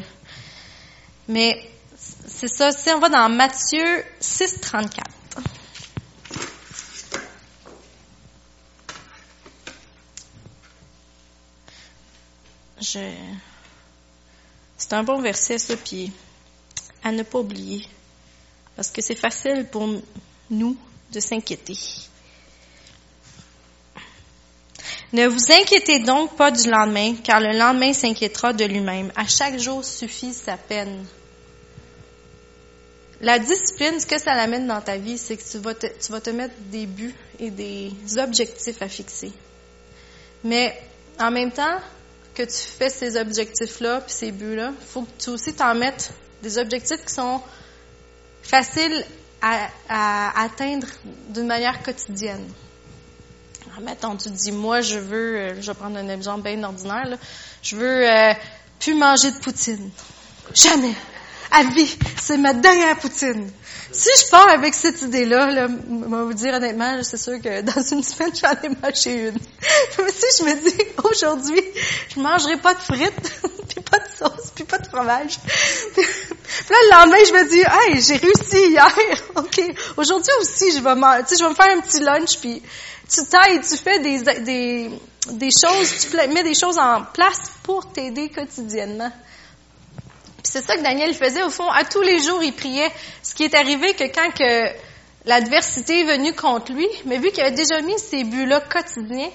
Mais 1.28 1.68
c'est 1.98 2.48
ça. 2.48 2.72
Si 2.72 2.92
on 2.92 3.00
va 3.00 3.10
dans 3.10 3.30
Matthieu 3.30 4.04
6, 4.20 4.62
34. 4.62 5.10
Je... 12.80 13.12
C'est 14.78 14.94
un 14.94 15.04
bon 15.04 15.20
verset, 15.20 15.58
ça, 15.58 15.76
puis 15.76 16.12
à 17.04 17.12
ne 17.12 17.24
pas 17.24 17.40
oublier. 17.40 17.88
Parce 18.76 18.92
que 18.92 19.02
c'est 19.02 19.16
facile 19.16 19.68
pour 19.72 19.88
nous 20.52 20.78
de 21.12 21.20
s'inquiéter. 21.20 21.78
Ne 25.12 25.28
vous 25.28 25.52
inquiétez 25.52 26.00
donc 26.00 26.36
pas 26.36 26.52
du 26.52 26.70
lendemain, 26.70 27.16
car 27.24 27.40
le 27.40 27.58
lendemain 27.58 27.94
s'inquiétera 27.94 28.54
de 28.54 28.66
lui-même. 28.66 29.12
À 29.16 29.26
chaque 29.26 29.58
jour 29.58 29.84
suffit 29.84 30.34
sa 30.34 30.56
peine. 30.56 31.04
La 33.22 33.40
discipline, 33.40 34.00
ce 34.00 34.06
que 34.06 34.20
ça 34.20 34.36
l'amène 34.36 34.68
dans 34.68 34.82
ta 34.82 34.98
vie, 34.98 35.18
c'est 35.18 35.36
que 35.36 35.44
tu 35.44 35.58
vas, 35.58 35.74
te, 35.74 36.30
mettre 36.30 36.54
des 36.72 36.86
buts 36.86 37.16
et 37.40 37.50
des 37.50 37.92
objectifs 38.18 38.82
à 38.82 38.88
fixer. 38.88 39.32
Mais 40.44 40.80
en 41.20 41.32
même 41.32 41.52
temps, 41.52 41.80
que 42.36 42.44
tu 42.44 42.54
fais 42.54 42.90
ces 42.90 43.18
objectifs-là, 43.18 44.02
puis 44.02 44.14
ces 44.14 44.32
buts-là, 44.32 44.72
faut 44.88 45.02
que 45.02 45.22
tu 45.24 45.32
aussi 45.32 45.54
t'en 45.54 45.76
mettes 45.76 46.14
des 46.42 46.58
objectifs 46.58 47.04
qui 47.04 47.14
sont 47.14 47.42
faciles 48.44 49.06
à, 49.42 50.42
atteindre 50.44 50.88
d'une 51.30 51.48
manière 51.48 51.82
quotidienne. 51.84 52.48
mettons, 53.82 54.16
tu 54.16 54.30
dis, 54.30 54.52
moi, 54.52 54.82
je 54.82 55.00
veux, 55.00 55.38
euh, 55.38 55.62
je 55.62 55.72
vais 55.72 55.78
prendre 55.78 55.98
un 55.98 56.10
exemple 56.10 56.44
bien 56.44 56.62
ordinaire, 56.64 57.06
là, 57.08 57.18
je 57.62 57.76
veux 57.76 58.10
euh, 58.10 58.34
plus 58.80 58.94
manger 58.94 59.32
de 59.32 59.38
poutine. 59.38 59.90
Jamais. 60.54 60.96
À 61.52 61.64
vie. 61.64 61.98
C'est 62.22 62.38
ma 62.38 62.54
dernière 62.54 62.98
poutine. 62.98 63.50
Si 63.92 64.10
je 64.24 64.30
pars 64.30 64.50
avec 64.50 64.76
cette 64.76 65.02
idée-là, 65.02 65.50
là, 65.50 65.68
je 65.68 66.16
vais 66.16 66.24
vous 66.24 66.34
dire 66.34 66.54
honnêtement, 66.54 67.02
c'est 67.02 67.18
sûr 67.18 67.42
que 67.42 67.62
dans 67.74 67.82
une 67.82 68.04
semaine, 68.04 68.32
j'en 68.36 68.54
ai 68.62 68.70
mâché 68.82 69.30
une. 69.30 69.38
Mais 70.06 70.12
si 70.12 70.26
je 70.40 70.44
me 70.44 70.70
dis, 70.70 70.84
aujourd'hui, 71.04 71.62
je 72.14 72.20
mangerai 72.20 72.58
pas 72.58 72.76
de 72.76 72.80
frites, 72.80 73.42
puis 73.68 73.82
pas 73.82 73.98
de 73.98 74.08
sauce, 74.18 74.52
puis 74.54 74.64
pas 74.64 74.78
de 74.78 74.88
fromage. 74.88 75.40
puis 75.96 76.06
là, 76.70 76.78
le 76.84 76.98
lendemain, 76.98 77.24
je 77.28 77.34
me 77.34 77.50
dis, 77.50 77.62
hey, 77.62 78.02
j'ai 78.02 78.18
réussi 78.18 78.70
hier. 78.70 78.94
OK. 79.36 79.60
Aujourd'hui 79.98 80.34
aussi, 80.42 80.72
je 80.72 80.84
vais, 80.84 80.96
me 80.96 81.56
faire 81.56 81.78
un 81.78 81.82
petit 81.82 82.00
lunch, 82.00 82.38
puis 82.40 82.62
tu 83.12 83.26
tailles, 83.26 83.60
tu 83.62 83.76
fais 83.76 84.00
des, 84.00 84.22
des, 84.42 84.90
des 85.32 85.50
choses, 85.50 86.08
tu 86.10 86.16
mets 86.16 86.44
des 86.44 86.54
choses 86.54 86.78
en 86.78 87.06
place 87.12 87.42
pour 87.64 87.92
t'aider 87.92 88.30
quotidiennement 88.30 89.12
c'est 90.44 90.64
ça 90.64 90.78
que 90.78 90.84
Daniel 90.84 91.14
faisait 91.14 91.44
au 91.44 91.50
fond. 91.50 91.70
À 91.70 91.84
tous 91.84 92.02
les 92.02 92.20
jours, 92.20 92.44
il 92.44 92.54
priait. 92.54 92.92
Ce 93.24 93.34
qui 93.34 93.44
est 93.44 93.56
arrivé 93.56 93.94
que 93.94 94.06
quand 94.06 94.32
que 94.32 94.74
l'adversité 95.26 96.02
est 96.02 96.18
venue 96.18 96.34
contre 96.34 96.72
lui, 96.72 96.88
mais 97.06 97.18
vu 97.18 97.32
qu'il 97.32 97.44
avait 97.44 97.56
déjà 97.56 97.82
mis 97.82 97.98
ces 98.00 98.24
buts-là 98.24 98.62
quotidiens, 98.62 99.30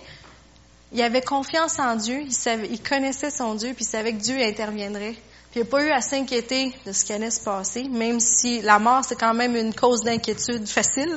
il 0.93 1.03
avait 1.03 1.23
confiance 1.23 1.79
en 1.79 1.97
Dieu, 1.97 2.23
il, 2.71 2.81
connaissait 2.81 3.31
son 3.31 3.55
Dieu, 3.55 3.73
puis 3.75 3.85
il 3.85 3.89
savait 3.89 4.13
que 4.13 4.23
Dieu 4.23 4.41
interviendrait. 4.41 5.15
Puis 5.51 5.61
il 5.61 5.65
n'a 5.65 5.69
pas 5.69 5.83
eu 5.85 5.91
à 5.91 6.01
s'inquiéter 6.01 6.73
de 6.87 6.93
ce 6.93 7.05
qui 7.05 7.13
allait 7.13 7.31
se 7.31 7.41
passer, 7.41 7.85
même 7.85 8.21
si 8.21 8.61
la 8.63 8.79
mort, 8.79 9.05
c'est 9.05 9.19
quand 9.19 9.35
même 9.35 9.57
une 9.57 9.75
cause 9.75 10.03
d'inquiétude 10.03 10.67
facile. 10.69 11.17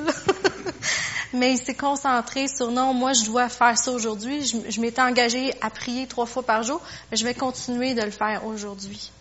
mais 1.33 1.53
il 1.53 1.57
s'est 1.57 1.75
concentré 1.75 2.47
sur 2.47 2.71
non, 2.71 2.93
moi 2.93 3.13
je 3.13 3.25
dois 3.25 3.49
faire 3.49 3.77
ça 3.77 3.91
aujourd'hui. 3.91 4.43
Je, 4.45 4.57
je 4.69 4.81
m'étais 4.81 5.01
engagé 5.01 5.53
à 5.61 5.69
prier 5.69 6.07
trois 6.07 6.25
fois 6.25 6.43
par 6.43 6.63
jour, 6.63 6.81
mais 7.11 7.17
je 7.17 7.23
vais 7.23 7.33
continuer 7.35 7.93
de 7.93 8.01
le 8.01 8.11
faire 8.11 8.45
aujourd'hui 8.45 9.11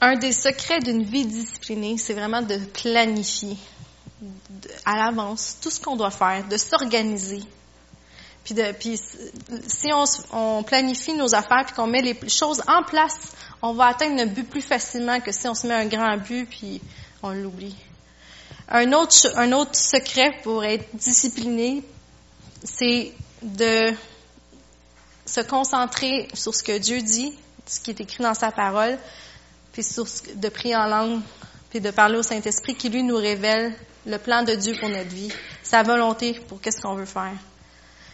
un 0.00 0.16
des 0.16 0.32
secrets 0.32 0.80
d'une 0.80 1.02
vie 1.02 1.26
disciplinée, 1.26 1.98
c'est 1.98 2.14
vraiment 2.14 2.42
de 2.42 2.56
planifier 2.56 3.56
à 4.84 4.96
l'avance 4.96 5.58
tout 5.60 5.70
ce 5.70 5.80
qu'on 5.80 5.96
doit 5.96 6.10
faire, 6.10 6.46
de 6.48 6.56
s'organiser. 6.56 7.42
Puis, 8.44 8.98
si 9.66 9.92
on, 9.92 10.04
on, 10.32 10.62
planifie 10.62 11.12
nos 11.12 11.34
affaires 11.34 11.64
puis 11.66 11.74
qu'on 11.74 11.86
met 11.86 12.00
les 12.00 12.16
choses 12.28 12.62
en 12.66 12.82
place, 12.82 13.32
on 13.60 13.74
va 13.74 13.88
atteindre 13.88 14.16
notre 14.16 14.32
but 14.32 14.48
plus 14.48 14.62
facilement 14.62 15.20
que 15.20 15.32
si 15.32 15.46
on 15.48 15.54
se 15.54 15.66
met 15.66 15.74
un 15.74 15.86
grand 15.86 16.16
but 16.16 16.46
puis 16.46 16.80
on 17.22 17.30
l'oublie. 17.30 17.76
Un 18.70 18.92
autre, 18.92 19.14
un 19.36 19.52
autre 19.52 19.74
secret 19.74 20.40
pour 20.42 20.64
être 20.64 20.88
discipliné, 20.94 21.82
c'est 22.64 23.12
de 23.42 23.92
se 25.26 25.40
concentrer 25.40 26.28
sur 26.32 26.54
ce 26.54 26.62
que 26.62 26.78
Dieu 26.78 27.02
dit 27.02 27.34
ce 27.68 27.80
qui 27.80 27.90
est 27.90 28.00
écrit 28.00 28.22
dans 28.22 28.34
sa 28.34 28.50
parole, 28.50 28.98
puis 29.72 29.84
de 30.34 30.48
prier 30.48 30.76
en 30.76 30.86
langue, 30.86 31.20
puis 31.70 31.80
de 31.80 31.90
parler 31.90 32.18
au 32.18 32.22
Saint-Esprit 32.22 32.74
qui, 32.74 32.88
lui, 32.88 33.02
nous 33.02 33.16
révèle 33.16 33.74
le 34.06 34.18
plan 34.18 34.42
de 34.42 34.54
Dieu 34.54 34.74
pour 34.80 34.88
notre 34.88 35.10
vie, 35.10 35.30
sa 35.62 35.82
volonté 35.82 36.40
pour 36.48 36.60
qu'est-ce 36.60 36.80
qu'on 36.80 36.94
veut 36.94 37.04
faire. 37.04 37.34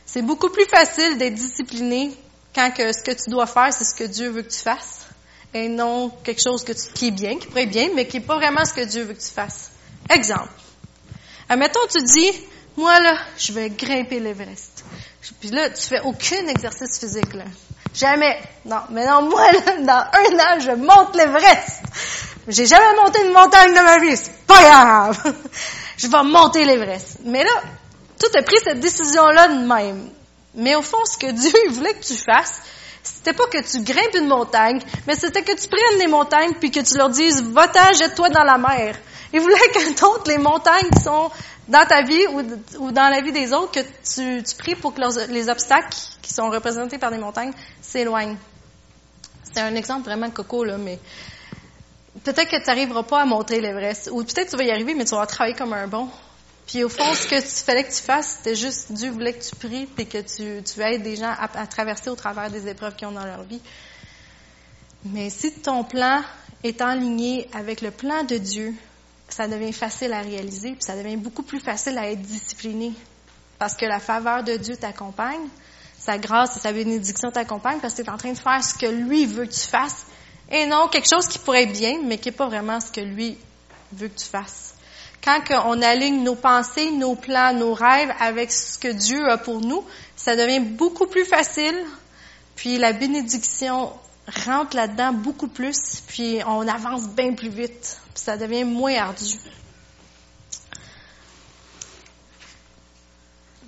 C'est 0.05 0.23
beaucoup 0.23 0.51
plus 0.51 0.67
facile 0.67 1.19
d'être 1.19 1.35
discipliné 1.35 2.12
quand 2.55 2.71
que 2.71 2.93
ce 2.93 3.03
que 3.03 3.12
tu 3.12 3.31
dois 3.31 3.47
faire, 3.47 3.73
c'est 3.73 3.85
ce 3.85 3.95
que 3.95 4.05
Dieu 4.05 4.29
veut 4.29 4.43
que 4.43 4.53
tu 4.53 4.61
fasses, 4.61 5.07
et 5.53 5.69
non 5.69 6.11
quelque 6.23 6.43
chose 6.43 6.64
qui 6.64 7.09
est 7.09 7.11
bien, 7.12 7.38
qui 7.38 7.47
pourrait 7.47 7.67
bien, 7.67 7.90
mais 7.95 8.07
qui 8.07 8.19
n'est 8.19 8.25
pas 8.25 8.37
vraiment 8.37 8.64
ce 8.64 8.75
que 8.75 8.85
Dieu 8.85 9.05
veut 9.05 9.14
que 9.14 9.23
tu 9.23 9.31
fasses. 9.31 9.71
Exemple. 10.11 10.51
Admettons, 11.49 11.81
tu 11.90 12.03
dis, 12.03 12.33
moi, 12.77 12.99
là, 13.01 13.17
je 13.38 13.53
vais 13.53 13.71
grimper 13.71 14.19
l'Everest. 14.19 14.85
Puis 15.40 15.51
là, 15.51 15.71
tu 15.71 15.83
fais 15.83 16.01
aucun 16.01 16.47
exercice 16.49 16.99
physique, 16.99 17.35
là. 17.35 17.45
Jamais. 17.95 18.41
Non. 18.65 18.81
Mais 18.91 19.07
non, 19.07 19.23
moi, 19.23 19.49
dans 19.81 19.93
un 19.93 20.39
an, 20.39 20.61
je 20.61 20.73
monte 20.73 21.17
l'Everest. 21.17 21.83
J'ai 22.49 22.67
jamais 22.67 22.95
monté 22.97 23.25
une 23.25 23.33
montagne 23.33 23.73
de 23.73 23.81
ma 23.81 23.99
vie. 23.99 24.17
C'est 24.17 24.47
pas 24.47 24.61
grave. 24.63 25.35
je 25.97 26.09
vais 26.09 26.23
monter 26.25 26.65
l'Everest. 26.65 27.19
Mais 27.25 27.45
là, 27.45 27.63
tout 28.19 28.39
a 28.39 28.43
pris 28.43 28.59
cette 28.63 28.81
décision-là 28.81 29.49
de 29.49 29.67
même. 29.67 30.11
Mais 30.55 30.75
au 30.75 30.83
fond, 30.83 31.05
ce 31.05 31.17
que 31.17 31.31
Dieu 31.31 31.53
voulait 31.71 31.95
que 31.95 32.05
tu 32.05 32.15
fasses, 32.15 32.61
c'était 33.03 33.33
pas 33.33 33.47
que 33.47 33.59
tu 33.59 33.83
grimpes 33.83 34.15
une 34.15 34.29
montagne, 34.29 34.81
mais 35.07 35.15
c'était 35.15 35.43
que 35.43 35.53
tu 35.53 35.69
prennes 35.69 35.99
les 35.99 36.07
montagnes 36.07 36.55
puis 36.55 36.71
que 36.71 36.81
tu 36.81 36.97
leur 36.97 37.11
dises, 37.11 37.43
va-t'en, 37.43 37.93
jette-toi 37.93 38.31
dans 38.31 38.45
la 38.45 38.57
mer. 38.57 38.97
Il 39.33 39.41
voulait 39.41 39.57
que 39.75 40.01
d'autres, 40.01 40.29
les 40.29 40.39
montagnes 40.39 40.91
sont 41.03 41.31
dans 41.68 41.87
ta 41.87 42.03
vie 42.03 42.27
ou, 42.79 42.90
dans 42.90 43.09
la 43.09 43.20
vie 43.20 43.33
des 43.33 43.53
autres, 43.53 43.72
que 43.72 44.42
tu, 44.42 44.57
pries 44.57 44.74
pour 44.74 44.94
que 44.94 45.31
les 45.33 45.48
obstacles 45.48 45.96
qui 46.20 46.33
sont 46.33 46.50
représentés 46.50 46.98
par 46.98 47.11
des 47.11 47.18
montagnes 47.18 47.53
s'éloignent. 47.81 48.37
C'est 49.53 49.61
un 49.61 49.74
exemple 49.74 50.05
vraiment 50.05 50.31
coco, 50.31 50.64
là, 50.64 50.77
mais 50.77 50.98
peut-être 52.22 52.50
que 52.50 52.61
tu 52.61 52.66
n'arriveras 52.66 53.05
pas 53.05 53.22
à 53.22 53.24
monter 53.24 53.61
l'Everest, 53.61 54.11
ou 54.12 54.24
peut-être 54.24 54.46
que 54.46 54.50
tu 54.50 54.57
vas 54.57 54.64
y 54.64 54.70
arriver, 54.70 54.94
mais 54.94 55.05
tu 55.05 55.14
vas 55.14 55.27
travailler 55.27 55.57
comme 55.57 55.72
un 55.72 55.87
bon. 55.87 56.09
Puis 56.66 56.83
au 56.83 56.88
fond, 56.88 57.14
ce 57.14 57.27
que 57.27 57.40
tu 57.40 57.64
fallait 57.64 57.85
que 57.85 57.92
tu 57.92 58.03
fasses, 58.03 58.38
c'était 58.38 58.57
juste 58.57 58.90
Dieu 58.90 59.11
voulait 59.11 59.35
que 59.35 59.44
tu 59.44 59.55
pries 59.55 59.88
et 59.98 60.07
que 60.07 60.18
tu, 60.18 60.62
tu 60.62 60.81
aides 60.81 61.03
des 61.03 61.16
gens 61.16 61.31
à, 61.31 61.61
à, 61.61 61.66
traverser 61.66 62.09
au 62.09 62.16
travers 62.16 62.50
des 62.50 62.68
épreuves 62.68 62.96
qu'ils 62.96 63.09
ont 63.09 63.12
dans 63.12 63.27
leur 63.27 63.42
vie. 63.42 63.61
Mais 65.05 65.29
si 65.29 65.53
ton 65.53 65.85
plan 65.85 66.22
est 66.62 66.81
aligné 66.81 67.48
avec 67.53 67.83
le 67.83 67.90
plan 67.90 68.24
de 68.24 68.38
Dieu, 68.38 68.74
ça 69.29 69.49
devient 69.49 69.73
facile 69.73 70.13
à 70.13 70.21
réaliser, 70.21 70.73
puis 70.73 70.83
ça 70.83 70.97
devient 70.97 71.17
beaucoup 71.17 71.43
plus 71.43 71.61
facile 71.61 71.99
à 71.99 72.11
être 72.11 72.23
discipliné. 72.23 72.93
Parce 73.59 73.75
que 73.75 73.87
la 73.87 74.01
faveur 74.01 74.45
de 74.45 74.57
Dieu 74.57 74.77
t'accompagne, 74.77 75.49
sa 75.99 76.19
grâce 76.19 76.57
et 76.57 76.61
sa 76.61 76.73
bénédiction 76.73 77.31
t'accompagnent 77.31 77.81
parce 77.81 77.95
que 77.95 78.03
tu 78.03 78.09
es 78.09 78.11
en 78.11 78.19
train 78.19 78.33
de 78.33 78.39
faire 78.39 78.63
ce 78.63 78.75
que 78.75 78.87
lui 78.87 79.27
veut 79.27 79.47
que 79.47 79.55
tu 79.55 79.67
fasses 79.67 80.05
et 80.51 80.67
non 80.67 80.89
quelque 80.89 81.09
chose 81.09 81.27
qui 81.27 81.39
pourrait 81.39 81.63
être 81.63 81.73
bien, 81.73 82.01
mais 82.05 82.19
qui 82.19 82.29
n'est 82.29 82.37
pas 82.37 82.47
vraiment 82.47 82.81
ce 82.81 82.93
que 82.93 83.01
lui 83.01 83.39
veut 83.93 84.09
que 84.09 84.19
tu 84.19 84.27
fasses. 84.27 84.75
Quand 85.23 85.41
on 85.65 85.81
aligne 85.81 86.23
nos 86.23 86.35
pensées, 86.35 86.91
nos 86.91 87.15
plans, 87.15 87.55
nos 87.55 87.73
rêves 87.73 88.13
avec 88.21 88.53
ce 88.53 88.79
que 88.79 88.89
Dieu 88.89 89.27
a 89.31 89.39
pour 89.39 89.61
nous, 89.61 89.83
ça 90.17 90.37
devient 90.37 90.61
beaucoup 90.61 91.07
plus 91.07 91.25
facile, 91.25 91.77
puis 92.57 92.77
la 92.77 92.93
bénédiction 92.93 93.91
rentre 94.29 94.77
là-dedans 94.77 95.13
beaucoup 95.13 95.49
plus, 95.49 96.03
puis 96.07 96.41
on 96.47 96.67
avance 96.67 97.09
bien 97.09 97.35
plus 97.35 97.51
vite, 97.51 98.01
puis 98.15 98.23
ça 98.23 98.37
devient 98.37 98.65
moins 98.65 98.95
ardu. 98.97 99.39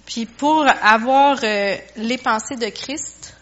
Puis 0.06 0.24
pour 0.24 0.64
avoir 0.82 1.38
euh, 1.42 1.76
les 1.96 2.16
pensées 2.16 2.56
de 2.56 2.68
Christ, 2.68 3.34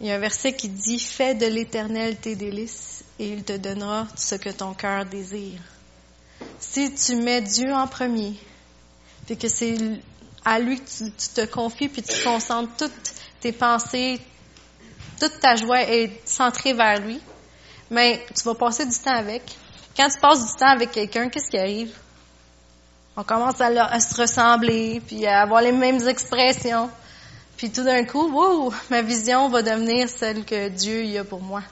il 0.00 0.06
y 0.06 0.10
a 0.12 0.16
un 0.16 0.18
verset 0.18 0.52
qui 0.52 0.68
dit 0.68 0.98
Fais 0.98 1.34
de 1.34 1.46
l'Éternel 1.46 2.16
tes 2.16 2.36
délices 2.36 3.04
et 3.18 3.28
il 3.28 3.42
te 3.42 3.56
donnera 3.56 4.06
ce 4.14 4.34
que 4.34 4.50
ton 4.50 4.74
cœur 4.74 5.06
désire. 5.06 5.60
Si 6.60 6.94
tu 6.94 7.16
mets 7.16 7.40
Dieu 7.40 7.72
en 7.72 7.86
premier, 7.86 8.34
puis 9.26 9.36
que 9.36 9.48
c'est 9.48 9.76
à 10.44 10.58
lui 10.58 10.78
que 10.78 10.88
tu, 10.88 11.10
tu, 11.10 11.28
te 11.34 11.46
confies, 11.46 11.88
puis 11.88 12.02
tu 12.02 12.22
concentres 12.22 12.76
toutes 12.76 13.14
tes 13.40 13.52
pensées, 13.52 14.20
toute 15.18 15.40
ta 15.40 15.56
joie 15.56 15.82
est 15.82 16.26
centrée 16.26 16.72
vers 16.72 17.00
lui, 17.00 17.20
mais 17.90 18.24
tu 18.34 18.42
vas 18.44 18.54
passer 18.54 18.86
du 18.86 18.98
temps 18.98 19.14
avec. 19.14 19.42
Quand 19.96 20.08
tu 20.08 20.18
passes 20.18 20.44
du 20.44 20.58
temps 20.58 20.70
avec 20.70 20.90
quelqu'un, 20.90 21.28
qu'est-ce 21.28 21.50
qui 21.50 21.58
arrive? 21.58 21.94
On 23.16 23.22
commence 23.22 23.60
à, 23.60 24.00
se 24.00 24.20
ressembler, 24.20 25.00
puis 25.06 25.26
à 25.26 25.42
avoir 25.42 25.62
les 25.62 25.72
mêmes 25.72 26.06
expressions. 26.08 26.90
Puis 27.56 27.70
tout 27.70 27.84
d'un 27.84 28.04
coup, 28.04 28.28
wow, 28.28 28.72
ma 28.90 29.02
vision 29.02 29.48
va 29.48 29.62
devenir 29.62 30.08
celle 30.08 30.44
que 30.44 30.68
Dieu 30.68 31.04
y 31.04 31.18
a 31.18 31.24
pour 31.24 31.40
moi. 31.40 31.62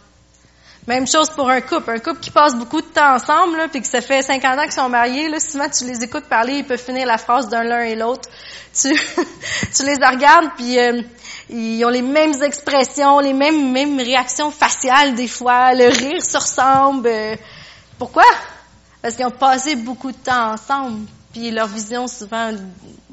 Même 0.86 1.06
chose 1.06 1.30
pour 1.30 1.48
un 1.48 1.60
couple. 1.60 1.90
Un 1.90 1.98
couple 1.98 2.18
qui 2.20 2.30
passe 2.30 2.54
beaucoup 2.56 2.80
de 2.80 2.86
temps 2.86 3.14
ensemble, 3.14 3.56
là, 3.56 3.68
puis 3.68 3.80
que 3.80 3.86
ça 3.86 4.00
fait 4.00 4.22
50 4.22 4.58
ans 4.58 4.62
qu'ils 4.62 4.72
sont 4.72 4.88
mariés, 4.88 5.28
là, 5.28 5.38
souvent 5.38 5.68
tu 5.68 5.84
les 5.84 6.02
écoutes 6.02 6.24
parler, 6.24 6.54
ils 6.54 6.64
peuvent 6.64 6.82
finir 6.82 7.06
la 7.06 7.18
phrase 7.18 7.48
d'un 7.48 7.62
l'un 7.62 7.82
et 7.82 7.94
l'autre. 7.94 8.28
Tu, 8.74 8.88
tu 8.88 9.84
les 9.84 9.96
regardes, 9.96 10.48
puis 10.56 10.78
euh, 10.78 11.02
ils 11.50 11.84
ont 11.84 11.90
les 11.90 12.00
mêmes 12.00 12.42
expressions, 12.42 13.18
les 13.18 13.34
mêmes, 13.34 13.70
mêmes 13.70 13.98
réactions 13.98 14.50
faciales 14.50 15.14
des 15.14 15.28
fois. 15.28 15.74
Le 15.74 15.88
rire 15.88 16.24
se 16.24 16.38
ressemble. 16.38 17.06
Euh, 17.06 17.36
pourquoi? 17.98 18.24
Parce 19.02 19.14
qu'ils 19.14 19.26
ont 19.26 19.30
passé 19.30 19.76
beaucoup 19.76 20.10
de 20.10 20.16
temps 20.16 20.52
ensemble. 20.52 21.06
Puis 21.34 21.50
leur 21.50 21.66
vision, 21.66 22.08
souvent, 22.08 22.50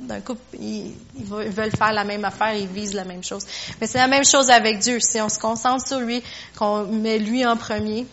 d'un 0.09 0.19
couple, 0.19 0.41
ils, 0.59 0.93
veulent 1.15 1.75
faire 1.75 1.93
la 1.93 2.03
même 2.03 2.25
affaire, 2.25 2.53
ils 2.53 2.67
visent 2.67 2.93
la 2.93 3.05
même 3.05 3.23
chose. 3.23 3.45
Mais 3.79 3.87
c'est 3.87 3.99
la 3.99 4.07
même 4.07 4.25
chose 4.25 4.49
avec 4.49 4.79
Dieu. 4.79 4.99
Si 4.99 5.21
on 5.21 5.29
se 5.29 5.39
concentre 5.39 5.87
sur 5.87 5.99
lui, 5.99 6.21
qu'on 6.57 6.85
met 6.85 7.19
lui 7.19 7.45
en 7.45 7.55
premier, 7.55 8.05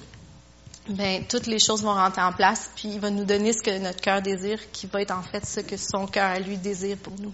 ben 0.88 1.24
toutes 1.28 1.46
les 1.46 1.58
choses 1.58 1.82
vont 1.82 1.94
rentrer 1.94 2.22
en 2.22 2.32
place, 2.32 2.70
puis 2.76 2.90
il 2.94 3.00
va 3.00 3.10
nous 3.10 3.24
donner 3.24 3.52
ce 3.52 3.62
que 3.62 3.76
notre 3.78 4.00
cœur 4.00 4.22
désire, 4.22 4.60
qui 4.70 4.86
va 4.86 5.02
être 5.02 5.10
en 5.10 5.22
fait 5.22 5.44
ce 5.44 5.60
que 5.60 5.76
son 5.76 6.06
cœur 6.06 6.30
à 6.30 6.38
lui 6.38 6.56
désire 6.56 6.96
pour 6.98 7.14
nous. 7.18 7.32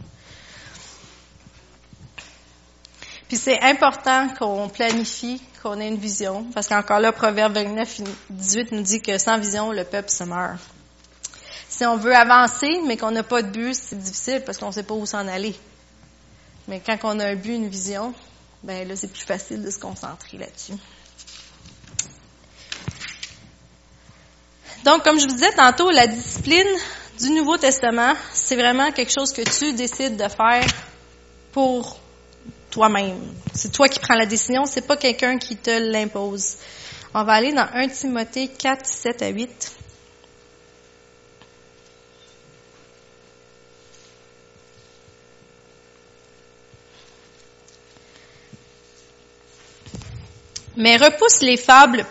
Puis 3.29 3.37
c'est 3.37 3.61
important 3.63 4.29
qu'on 4.39 4.69
planifie, 4.69 5.43
qu'on 5.63 5.81
ait 5.81 5.89
une 5.89 5.97
vision, 5.97 6.45
parce 6.55 6.69
qu'encore 6.69 7.01
là, 7.01 7.13
Proverbe 7.13 7.55
29, 7.55 8.03
18 8.31 8.73
nous 8.73 8.83
dit 8.83 9.01
que 9.01 9.19
sans 9.19 9.39
vision, 9.39 9.73
le 9.73 9.85
peuple 9.85 10.11
se 10.11 10.25
meurt. 10.25 10.61
Si 11.73 11.87
on 11.87 11.97
veut 11.97 12.15
avancer, 12.15 12.83
mais 12.87 12.99
qu'on 12.99 13.13
n'a 13.13 13.23
pas 13.23 13.41
de 13.41 13.49
but, 13.49 13.75
c'est 13.75 13.99
difficile 13.99 14.43
parce 14.45 14.59
qu'on 14.59 14.67
ne 14.67 14.73
sait 14.73 14.83
pas 14.83 14.93
où 14.93 15.07
s'en 15.07 15.27
aller. 15.27 15.55
Mais 16.69 16.83
quand 16.85 16.99
on 17.05 17.19
a 17.19 17.29
un 17.29 17.35
but, 17.35 17.55
une 17.55 17.69
vision, 17.69 18.13
ben 18.63 18.87
là, 18.87 18.95
c'est 18.95 19.11
plus 19.11 19.25
facile 19.25 19.63
de 19.63 19.71
se 19.71 19.79
concentrer 19.79 20.37
là-dessus. 20.37 20.75
Donc, 24.85 25.03
comme 25.03 25.19
je 25.19 25.25
vous 25.25 25.33
disais 25.33 25.51
tantôt, 25.53 25.91
la 25.91 26.07
discipline 26.07 26.69
du 27.19 27.31
Nouveau 27.31 27.57
Testament, 27.57 28.13
c'est 28.35 28.57
vraiment 28.57 28.93
quelque 28.93 29.13
chose 29.13 29.33
que 29.33 29.41
tu 29.41 29.73
décides 29.73 30.19
de 30.19 30.29
faire 30.29 30.67
pour 31.53 31.99
toi-même. 32.71 33.33
C'est 33.55 33.73
toi 33.73 33.89
qui 33.89 33.99
prends 33.99 34.15
la 34.15 34.27
décision, 34.27 34.67
c'est 34.67 34.87
pas 34.87 34.99
quelqu'un 34.99 35.39
qui 35.39 35.57
te 35.57 35.71
l'impose. 35.71 36.57
On 37.15 37.25
va 37.25 37.33
aller 37.33 37.55
dans 37.55 37.67
1 37.73 37.89
Timothée 37.89 38.49
4, 38.49 38.85
7 38.85 39.23
à 39.23 39.29
8. 39.29 39.79
Mais 50.77 50.97
repousse 50.97 51.43
les 51.43 51.57
fables 51.57 52.07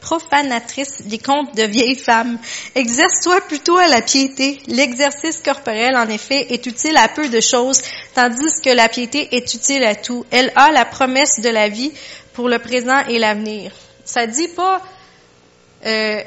profanatrices 0.00 1.02
des 1.02 1.18
contes 1.18 1.54
de 1.56 1.62
vieilles 1.62 1.98
femmes. 1.98 2.38
Exerce-toi 2.74 3.40
plutôt 3.42 3.76
à 3.76 3.88
la 3.88 4.02
piété. 4.02 4.60
L'exercice 4.66 5.40
corporel, 5.42 5.96
en 5.96 6.08
effet, 6.08 6.52
est 6.52 6.66
utile 6.66 6.96
à 6.96 7.08
peu 7.08 7.28
de 7.28 7.40
choses, 7.40 7.82
tandis 8.14 8.60
que 8.62 8.70
la 8.70 8.88
piété 8.88 9.34
est 9.34 9.54
utile 9.54 9.84
à 9.84 9.94
tout. 9.94 10.26
Elle 10.30 10.52
a 10.56 10.70
la 10.72 10.84
promesse 10.84 11.40
de 11.40 11.48
la 11.48 11.68
vie 11.68 11.92
pour 12.34 12.48
le 12.48 12.58
présent 12.58 13.00
et 13.08 13.18
l'avenir. 13.18 13.72
Ça 14.04 14.26
dit 14.26 14.48
pas 14.48 14.82
euh, 15.86 16.22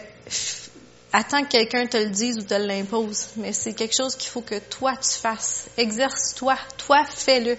attends 1.12 1.44
que 1.44 1.50
quelqu'un 1.50 1.86
te 1.86 1.98
le 1.98 2.10
dise 2.10 2.38
ou 2.38 2.42
te 2.42 2.56
l'impose, 2.56 3.30
mais 3.38 3.54
c'est 3.54 3.74
quelque 3.74 3.96
chose 3.96 4.16
qu'il 4.16 4.30
faut 4.30 4.42
que 4.42 4.58
toi 4.60 4.94
tu 4.98 5.20
fasses. 5.20 5.66
Exerce-toi, 5.78 6.58
toi 6.78 7.04
fais-le. 7.06 7.58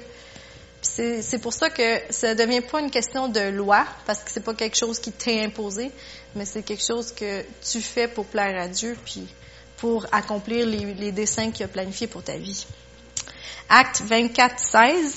C'est 0.84 1.38
pour 1.40 1.54
ça 1.54 1.70
que 1.70 2.00
ça 2.10 2.34
devient 2.34 2.60
pas 2.60 2.80
une 2.80 2.90
question 2.90 3.28
de 3.28 3.40
loi, 3.40 3.86
parce 4.06 4.22
que 4.22 4.30
c'est 4.30 4.44
pas 4.44 4.54
quelque 4.54 4.76
chose 4.76 4.98
qui 4.98 5.12
t'est 5.12 5.42
imposé, 5.42 5.90
mais 6.34 6.44
c'est 6.44 6.62
quelque 6.62 6.84
chose 6.86 7.10
que 7.12 7.42
tu 7.62 7.80
fais 7.80 8.06
pour 8.06 8.26
plaire 8.26 8.60
à 8.60 8.68
Dieu, 8.68 8.96
puis 9.04 9.26
pour 9.78 10.06
accomplir 10.12 10.66
les, 10.66 10.94
les 10.94 11.10
desseins 11.10 11.50
qu'il 11.50 11.64
a 11.64 11.68
planifiés 11.68 12.06
pour 12.06 12.22
ta 12.22 12.36
vie. 12.36 12.66
Acte 13.68 14.02
24, 14.02 14.58
16. 14.58 15.16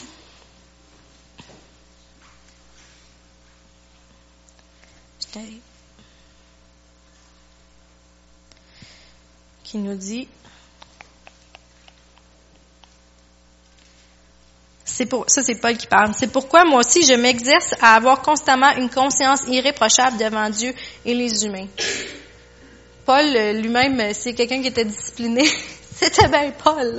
Qui 9.64 9.78
nous 9.78 9.96
dit 9.96 10.28
C'est 14.98 15.06
pour, 15.06 15.26
ça 15.28 15.44
c'est 15.44 15.62
Paul 15.62 15.78
qui 15.78 15.86
parle. 15.86 16.12
C'est 16.18 16.32
pourquoi 16.32 16.66
moi 16.66 16.80
aussi 16.80 17.06
je 17.06 17.14
m'exerce 17.14 17.76
à 17.84 17.94
avoir 17.94 18.24
constamment 18.24 18.72
une 18.78 18.90
conscience 18.90 19.42
irréprochable 19.48 20.18
devant 20.18 20.50
Dieu 20.50 20.74
et 21.06 21.14
les 21.14 21.46
humains. 21.46 21.68
Paul 23.06 23.26
lui-même, 23.62 24.12
c'est 24.16 24.34
quelqu'un 24.34 24.60
qui 24.60 24.70
était 24.70 24.86
discipliné. 24.86 25.48
C'était 25.96 26.28
bien 26.28 26.52
Paul. 26.64 26.98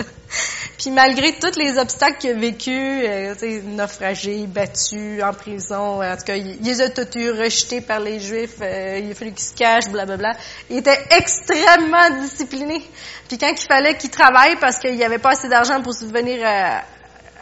Puis 0.78 0.92
malgré 0.92 1.32
tous 1.32 1.58
les 1.58 1.76
obstacles 1.76 2.18
qu'il 2.18 2.30
a 2.30 2.34
vécu, 2.34 2.70
euh, 2.70 3.34
naufragé, 3.64 4.46
battu, 4.46 5.20
en 5.20 5.32
prison, 5.32 6.00
en 6.00 6.16
tout 6.16 6.24
cas, 6.24 6.36
il, 6.36 6.56
les 6.62 6.80
a 6.80 6.86
eu 6.86 7.82
par 7.82 7.98
les 7.98 8.20
Juifs, 8.20 8.58
euh, 8.62 9.00
il 9.02 9.10
a 9.10 9.14
fallu 9.16 9.32
qu'il 9.32 9.44
se 9.44 9.54
cache, 9.54 9.88
blablabla. 9.88 10.36
Il 10.70 10.76
était 10.76 11.00
extrêmement 11.10 12.10
discipliné. 12.20 12.80
Puis 13.26 13.38
quand 13.38 13.50
il 13.50 13.66
fallait 13.66 13.96
qu'il 13.96 14.10
travaille 14.10 14.54
parce 14.60 14.78
qu'il 14.78 14.94
n'y 14.94 15.04
avait 15.04 15.18
pas 15.18 15.30
assez 15.30 15.48
d'argent 15.48 15.82
pour 15.82 15.94
subvenir 15.94 16.46
à, 16.46 16.84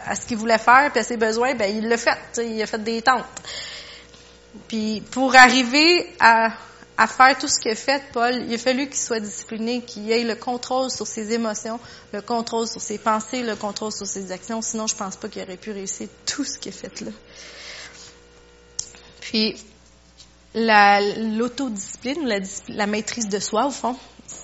à 0.07 0.15
ce 0.15 0.25
qu'il 0.25 0.37
voulait 0.37 0.57
faire 0.57 0.89
puis 0.91 0.99
à 0.99 1.03
ses 1.03 1.17
besoins, 1.17 1.55
ben 1.55 1.75
il 1.75 1.87
l'a 1.87 1.97
fait. 1.97 2.17
Il 2.37 2.61
a 2.61 2.65
fait 2.65 2.83
des 2.83 3.01
tentes. 3.01 3.25
Puis 4.67 5.01
pour 5.11 5.35
arriver 5.35 6.13
à, 6.19 6.49
à 6.97 7.07
faire 7.07 7.37
tout 7.37 7.47
ce 7.47 7.59
qu'il 7.59 7.71
a 7.71 7.75
fait, 7.75 8.01
Paul, 8.11 8.43
il 8.47 8.53
a 8.53 8.57
fallu 8.57 8.87
qu'il 8.87 8.97
soit 8.97 9.19
discipliné, 9.19 9.81
qu'il 9.81 10.11
ait 10.11 10.23
le 10.23 10.35
contrôle 10.35 10.89
sur 10.89 11.05
ses 11.05 11.31
émotions, 11.33 11.79
le 12.11 12.21
contrôle 12.21 12.67
sur 12.67 12.81
ses 12.81 12.97
pensées, 12.97 13.43
le 13.43 13.55
contrôle 13.55 13.91
sur 13.91 14.07
ses 14.07 14.31
actions. 14.31 14.61
Sinon, 14.61 14.87
je 14.87 14.95
pense 14.95 15.15
pas 15.15 15.27
qu'il 15.27 15.43
aurait 15.43 15.57
pu 15.57 15.71
réussir 15.71 16.07
tout 16.25 16.43
ce 16.43 16.57
qu'il 16.57 16.73
a 16.73 16.75
fait 16.75 17.01
là. 17.01 17.11
Puis 19.21 19.55
l'autodiscipline, 20.55 22.25
la, 22.25 22.39
la 22.69 22.87
maîtrise 22.87 23.27
de 23.27 23.39
soi, 23.39 23.67
au 23.67 23.71
fond, 23.71 23.95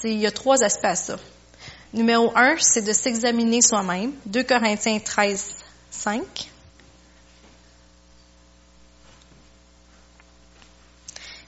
il 0.04 0.20
y 0.20 0.28
a 0.28 0.32
trois 0.32 0.64
aspects 0.64 0.86
à 0.86 0.96
ça. 0.96 1.18
Numéro 1.94 2.32
un, 2.36 2.56
c'est 2.60 2.82
de 2.82 2.92
s'examiner 2.92 3.62
soi-même. 3.62 4.14
2 4.26 4.44
Corinthiens 4.44 5.00
13, 5.00 5.56
5. 5.92 6.24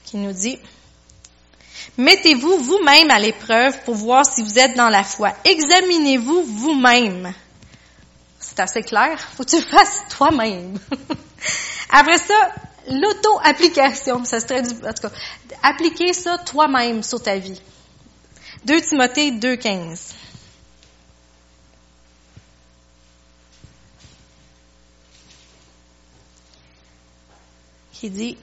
Qui 0.04 0.16
nous 0.18 0.32
dit, 0.32 0.58
Mettez-vous 1.98 2.58
vous-même 2.58 3.10
à 3.10 3.18
l'épreuve 3.18 3.82
pour 3.84 3.94
voir 3.94 4.24
si 4.26 4.42
vous 4.42 4.58
êtes 4.58 4.76
dans 4.76 4.88
la 4.88 5.02
foi. 5.02 5.32
Examinez-vous 5.44 6.42
vous-même. 6.42 7.32
C'est 8.38 8.60
assez 8.60 8.82
clair. 8.82 9.18
Faut 9.34 9.44
que 9.44 9.50
tu 9.50 9.56
le 9.60 9.62
fasses 9.62 10.02
toi-même. 10.10 10.78
Après 11.90 12.18
ça, 12.18 12.34
l'auto-application. 12.88 14.24
Ça 14.24 14.40
se 14.40 14.46
traduit, 14.46 14.76
en 14.86 14.92
tout 14.92 15.08
cas, 15.08 15.12
appliquer 15.62 16.12
ça 16.12 16.38
toi-même 16.38 17.02
sur 17.02 17.22
ta 17.22 17.38
vie. 17.38 17.60
2 18.64 18.80
Timothée 18.82 19.30
2.15. 19.30 20.12
qui 28.00 28.10
dit 28.10 28.36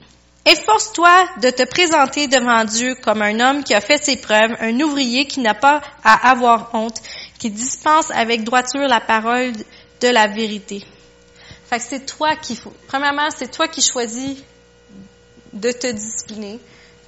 Efforce-toi 0.45 1.25
de 1.41 1.49
te 1.51 1.63
présenter 1.63 2.27
devant 2.27 2.65
Dieu 2.65 2.95
comme 2.95 3.21
un 3.21 3.39
homme 3.39 3.63
qui 3.63 3.73
a 3.73 3.79
fait 3.79 3.97
ses 3.97 4.17
preuves, 4.17 4.57
un 4.59 4.77
ouvrier 4.81 5.25
qui 5.25 5.39
n'a 5.39 5.53
pas 5.53 5.81
à 6.03 6.31
avoir 6.31 6.69
honte, 6.73 6.99
qui 7.39 7.49
dispense 7.49 8.11
avec 8.11 8.43
droiture 8.43 8.87
la 8.87 8.99
parole 8.99 9.53
de 10.01 10.07
la 10.09 10.27
vérité. 10.27 10.83
Fait 11.69 11.79
c'est 11.79 12.05
toi 12.05 12.35
qui 12.35 12.57
faut. 12.57 12.73
Premièrement, 12.87 13.29
c'est 13.33 13.49
toi 13.49 13.69
qui 13.69 13.81
choisis 13.81 14.37
de 15.53 15.71
te 15.71 15.87
discipliner. 15.87 16.59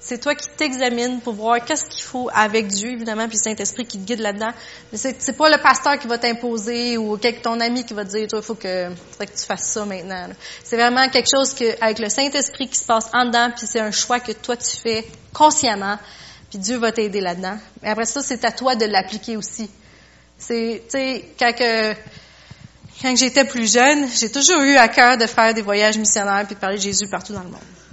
C'est 0.08 0.20
toi 0.20 0.36
qui 0.36 0.48
t'examines 0.56 1.20
pour 1.20 1.34
voir 1.34 1.66
qu'est-ce 1.66 1.88
qu'il 1.88 2.04
faut 2.04 2.30
avec 2.32 2.68
Dieu, 2.68 2.92
évidemment, 2.92 3.28
puis 3.28 3.40
Saint-Esprit 3.40 3.88
qui 3.88 3.98
te 3.98 4.06
guide 4.06 4.20
là-dedans. 4.20 4.52
Mais 4.92 5.00
c'est, 5.00 5.36
pas 5.36 5.50
le 5.50 5.60
pasteur 5.60 5.98
qui 5.98 6.06
va 6.06 6.20
t'imposer 6.20 6.96
ou 6.96 7.18
ton 7.18 7.60
ami 7.60 7.84
qui 7.84 7.96
va 7.96 8.06
te 8.06 8.12
dire, 8.12 8.28
toi, 8.28 8.38
il 8.38 8.46
faut 8.46 8.54
que 8.54 8.90
tu 8.90 9.46
fasses 9.48 9.68
ça 9.72 9.84
maintenant. 9.84 10.28
C'est 10.64 10.76
vraiment 10.76 11.10
quelque 11.10 11.30
chose 11.36 11.56
que, 11.56 11.84
avec 11.84 11.98
le 11.98 12.10
Saint-Esprit 12.10 12.68
qui 12.68 12.78
se 12.78 12.86
passe 12.86 13.10
en 13.16 13.26
dedans, 13.26 13.50
puis 13.50 13.66
c'est 13.66 13.80
un 13.80 13.90
choix 13.90 14.20
que 14.20 14.32
toi 14.32 14.56
tu 14.56 14.78
fais 14.78 15.08
consciemment, 15.34 15.98
puis 16.52 16.60
Dieu 16.60 16.78
va 16.78 16.92
t'aider 16.92 17.20
là-dedans. 17.20 17.58
Mais 17.82 17.90
après 17.90 18.06
ça, 18.06 18.22
c'est 18.22 18.46
à 18.46 18.52
toi 18.52 18.76
de 18.76 18.86
l'appliquer 18.86 19.38
aussi. 19.38 19.72
C'est, 20.38 20.84
tu 20.86 21.00
sais, 21.00 21.30
quand 21.40 21.52
que, 21.52 21.94
quand 23.02 23.16
j'étais 23.16 23.46
plus 23.46 23.74
jeune, 23.74 24.08
j'ai 24.08 24.32
toujours 24.32 24.62
eu 24.62 24.76
à 24.76 24.88
cœur 24.88 25.18
de 25.18 25.26
faire 25.26 25.56
des 25.56 25.64
voyages 25.64 25.98
missionnaires 25.98 26.44
puis 26.46 26.54
de 26.54 26.60
parler 26.60 26.78
de 26.78 26.84
Jésus 26.84 27.08
partout 27.08 27.34
dans 27.34 27.42
le 27.42 27.50
monde. 27.50 27.85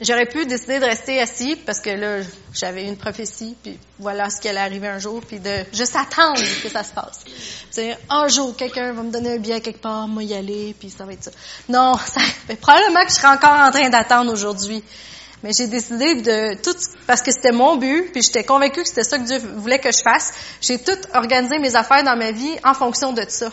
J'aurais 0.00 0.26
pu 0.26 0.46
décider 0.46 0.78
de 0.78 0.84
rester 0.84 1.20
assis 1.20 1.56
parce 1.56 1.80
que 1.80 1.90
là, 1.90 2.20
j'avais 2.54 2.84
une 2.84 2.96
prophétie, 2.96 3.56
puis 3.60 3.76
voilà 3.98 4.30
ce 4.30 4.40
qui 4.40 4.48
allait 4.48 4.60
arriver 4.60 4.86
un 4.86 5.00
jour, 5.00 5.20
puis 5.26 5.40
de 5.40 5.64
juste 5.72 5.96
attendre 5.96 6.40
que 6.62 6.68
ça 6.68 6.84
se 6.84 6.92
passe. 6.92 7.24
C'est 7.70 7.98
un 8.08 8.28
jour, 8.28 8.54
quelqu'un 8.54 8.92
va 8.92 9.02
me 9.02 9.10
donner 9.10 9.34
un 9.34 9.38
billet 9.38 9.60
quelque 9.60 9.80
part, 9.80 10.06
moi 10.06 10.22
y 10.22 10.34
aller, 10.34 10.76
puis 10.78 10.88
ça 10.88 11.04
va 11.04 11.14
être 11.14 11.24
ça. 11.24 11.30
Non, 11.68 11.96
ça, 12.06 12.20
probablement 12.60 13.02
que 13.04 13.10
je 13.10 13.14
serais 13.16 13.34
encore 13.34 13.58
en 13.58 13.72
train 13.72 13.90
d'attendre 13.90 14.32
aujourd'hui. 14.32 14.84
Mais 15.42 15.50
j'ai 15.52 15.66
décidé 15.66 16.16
de 16.16 16.54
tout, 16.62 16.76
parce 17.06 17.22
que 17.22 17.32
c'était 17.32 17.52
mon 17.52 17.76
but, 17.76 18.12
puis 18.12 18.22
j'étais 18.22 18.44
convaincue 18.44 18.82
que 18.82 18.88
c'était 18.88 19.04
ça 19.04 19.18
que 19.18 19.24
Dieu 19.24 19.38
voulait 19.56 19.78
que 19.80 19.90
je 19.90 20.02
fasse. 20.02 20.32
J'ai 20.60 20.78
tout 20.78 20.98
organisé 21.12 21.58
mes 21.58 21.74
affaires 21.74 22.04
dans 22.04 22.16
ma 22.16 22.30
vie 22.30 22.56
en 22.64 22.74
fonction 22.74 23.12
de 23.12 23.24
ça. 23.28 23.50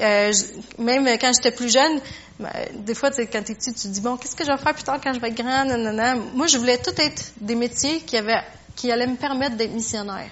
Euh, 0.00 0.32
même 0.78 1.06
quand 1.18 1.32
j'étais 1.34 1.54
plus 1.54 1.72
jeune, 1.72 2.00
ben, 2.38 2.50
des 2.74 2.94
fois, 2.94 3.10
quand 3.10 3.42
tu 3.42 3.52
es 3.52 3.54
petit, 3.54 3.72
tu 3.72 3.82
te 3.82 3.88
dis, 3.88 4.00
bon, 4.00 4.16
qu'est-ce 4.16 4.34
que 4.34 4.44
je 4.44 4.50
vais 4.50 4.58
faire 4.58 4.74
plus 4.74 4.82
tard 4.82 4.98
quand 5.02 5.12
je 5.12 5.20
vais 5.20 5.28
être 5.28 5.36
grande? 5.36 5.70
Moi, 6.34 6.46
je 6.46 6.58
voulais 6.58 6.78
tout 6.78 6.94
être 6.98 7.32
des 7.40 7.54
métiers 7.54 8.00
qui, 8.00 8.16
allaient 8.90 9.06
me 9.06 9.16
permettre 9.16 9.56
d'être 9.56 9.72
missionnaire. 9.72 10.30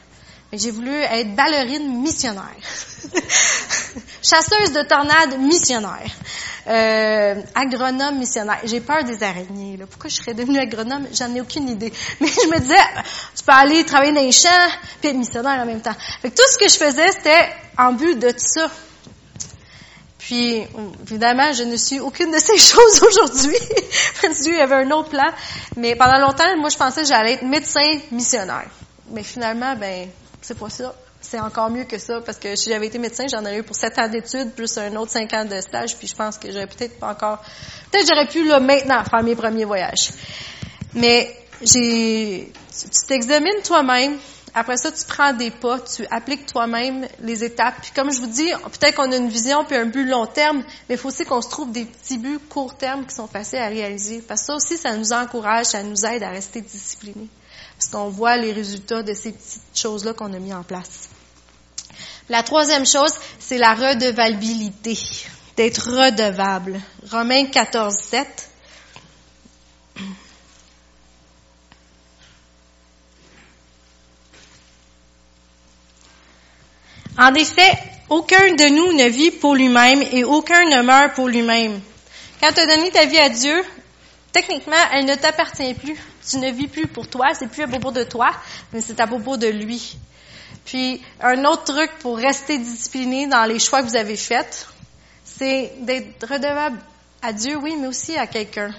J'ai 0.53 0.71
voulu 0.71 0.93
être 0.95 1.35
ballerine 1.35 2.03
missionnaire. 2.03 2.45
Chasseuse 4.23 4.73
de 4.73 4.87
tornades 4.87 5.39
missionnaire. 5.39 6.11
Euh, 6.67 7.43
agronome 7.55 8.19
missionnaire. 8.19 8.61
J'ai 8.65 8.81
peur 8.81 9.03
des 9.05 9.23
araignées. 9.23 9.79
Là. 9.79 9.87
Pourquoi 9.87 10.11
je 10.11 10.17
serais 10.17 10.35
devenue 10.35 10.59
agronome? 10.59 11.07
J'en 11.15 11.35
ai 11.35 11.41
aucune 11.41 11.71
idée. 11.71 11.93
Mais 12.21 12.29
je 12.29 12.49
me 12.49 12.61
disais, 12.61 12.75
tu 13.35 13.45
peux 13.45 13.53
aller 13.53 13.85
travailler 13.85 14.13
dans 14.13 14.21
les 14.21 14.33
champs 14.33 14.69
puis 15.01 15.11
être 15.11 15.17
missionnaire 15.17 15.59
en 15.59 15.67
même 15.67 15.81
temps. 15.81 15.97
Fait 16.21 16.31
tout 16.31 16.43
ce 16.53 16.59
que 16.59 16.69
je 16.69 16.77
faisais, 16.77 17.11
c'était 17.13 17.49
en 17.79 17.95
but 17.95 18.19
de 18.19 18.35
ça. 18.37 18.71
Puis, 20.25 20.65
évidemment, 21.03 21.53
je 21.53 21.65
ne 21.65 21.77
suis 21.77 21.99
aucune 21.99 22.31
de 22.31 22.39
ces 22.39 22.57
choses 22.73 23.03
aujourd'hui. 23.03 23.59
Dieu 24.43 24.61
avait 24.61 24.85
un 24.87 24.91
autre 24.93 25.09
plan. 25.09 25.31
Mais 25.77 25.97
pendant 25.97 26.19
longtemps, 26.19 26.57
moi, 26.59 26.69
je 26.69 26.77
pensais 26.77 27.03
que 27.03 27.09
j'allais 27.09 27.33
être 27.33 27.43
médecin 27.43 27.99
missionnaire. 28.13 28.69
Mais 29.11 29.25
finalement, 29.25 29.75
ben, 29.75 30.09
c'est 30.41 30.57
pas 30.57 30.71
ça. 30.71 30.95
C'est 31.21 31.41
encore 31.41 31.71
mieux 31.71 31.85
que 31.85 31.99
ça, 31.99 32.21
parce 32.21 32.39
que 32.39 32.55
si 32.55 32.71
j'avais 32.71 32.87
été 32.87 32.99
médecin, 32.99 33.27
j'en 33.31 33.41
aurais 33.41 33.59
eu 33.59 33.63
pour 33.65 33.77
sept 33.77 33.99
ans 33.99 34.09
d'études, 34.09 34.53
plus 34.53 34.77
un 34.79 34.95
autre 34.97 35.11
cinq 35.11 35.33
ans 35.35 35.45
de 35.45 35.61
stage, 35.61 35.97
puis 35.97 36.07
je 36.07 36.15
pense 36.15 36.39
que 36.39 36.51
j'aurais 36.51 36.67
peut-être 36.67 36.99
pas 36.99 37.11
encore... 37.11 37.39
Peut-être 37.91 38.09
j'aurais 38.09 38.27
pu, 38.27 38.47
là, 38.47 38.61
maintenant, 38.61 39.03
faire 39.05 39.23
mes 39.23 39.35
premiers 39.35 39.65
voyages. 39.65 40.11
Mais 40.95 41.37
j'ai... 41.63 42.53
Tu 42.71 43.07
t'examines 43.09 43.63
toi-même, 43.65 44.19
après 44.55 44.77
ça, 44.77 44.93
tu 44.93 45.05
prends 45.07 45.33
des 45.33 45.51
pas, 45.51 45.81
tu 45.81 46.07
appliques 46.11 46.45
toi-même 46.47 47.09
les 47.21 47.43
étapes. 47.43 47.77
Puis 47.81 47.93
comme 47.93 48.13
je 48.13 48.21
vous 48.21 48.27
dis, 48.27 48.51
peut-être 48.79 48.97
qu'on 48.97 49.11
a 49.11 49.17
une 49.17 49.29
vision 49.29 49.65
puis 49.65 49.77
un 49.77 49.87
but 49.87 50.05
long 50.05 50.27
terme, 50.27 50.63
mais 50.89 50.97
il 50.97 50.99
faut 50.99 51.09
aussi 51.09 51.25
qu'on 51.25 51.41
se 51.41 51.49
trouve 51.49 51.73
des 51.73 51.87
petits 51.87 52.19
buts 52.19 52.39
court 52.51 52.77
terme 52.77 53.07
qui 53.07 53.15
sont 53.15 53.27
faciles 53.27 53.61
à 53.61 53.69
réaliser. 53.69 54.21
Parce 54.21 54.43
que 54.43 54.47
ça 54.47 54.55
aussi, 54.57 54.77
ça 54.77 54.95
nous 54.95 55.13
encourage, 55.13 55.67
ça 55.67 55.83
nous 55.83 56.05
aide 56.05 56.23
à 56.23 56.29
rester 56.29 56.61
disciplinés. 56.61 57.29
Parce 57.79 57.91
qu'on 57.91 58.11
voit 58.11 58.37
les 58.37 58.53
résultats 58.53 59.03
de 59.03 59.15
ces 59.15 59.33
petites 59.33 59.63
choses-là 59.75 60.13
qu'on 60.13 60.33
a 60.35 60.39
mis 60.39 60.53
en 60.53 60.63
place. 60.63 61.09
La 62.29 62.43
troisième 62.43 62.87
chose, 62.87 63.15
c'est 63.39 63.59
la 63.59 63.75
redevabilité. 63.75 64.99
D'être 65.57 65.89
redevable. 65.91 66.81
Romains 67.11 67.47
14, 67.47 67.95
7. 67.95 68.52
En 77.23 77.33
effet, 77.35 77.79
aucun 78.09 78.53
de 78.57 78.69
nous 78.69 78.95
ne 78.95 79.09
vit 79.09 79.31
pour 79.31 79.55
lui-même 79.55 80.03
et 80.11 80.25
aucun 80.25 80.65
ne 80.69 80.83
meurt 80.83 81.15
pour 81.15 81.29
lui-même. 81.29 81.81
Quand 82.41 82.53
tu 82.53 82.59
as 82.59 82.67
donné 82.67 82.91
ta 82.91 83.07
vie 83.07 83.19
à 83.19 83.29
Dieu, 83.29 83.63
techniquement, 84.33 84.75
elle 84.93 85.05
ne 85.05 85.15
t'appartient 85.15 85.73
plus. 85.75 85.97
Tu 86.29 86.39
ne 86.39 86.51
vis 86.51 86.67
plus 86.67 86.89
pour 86.89 87.07
toi, 87.07 87.29
c'est 87.33 87.47
plus 87.47 87.63
à 87.63 87.69
propos 87.69 87.93
de 87.93 88.03
toi, 88.03 88.33
mais 88.73 88.81
c'est 88.81 88.99
à 88.99 89.07
propos 89.07 89.37
de 89.37 89.47
lui. 89.47 89.97
Puis, 90.65 91.01
un 91.21 91.45
autre 91.45 91.73
truc 91.73 91.93
pour 92.01 92.19
rester 92.19 92.59
discipliné 92.59 93.29
dans 93.29 93.45
les 93.45 93.61
choix 93.61 93.83
que 93.83 93.87
vous 93.87 93.97
avez 93.97 94.17
faits, 94.17 94.67
c'est 95.25 95.75
d'être 95.79 96.27
redevable 96.27 96.81
à 97.23 97.33
Dieu, 97.33 97.57
oui, 97.57 97.77
mais 97.79 97.87
aussi 97.87 98.17
à 98.17 98.27
quelqu'un. 98.27 98.75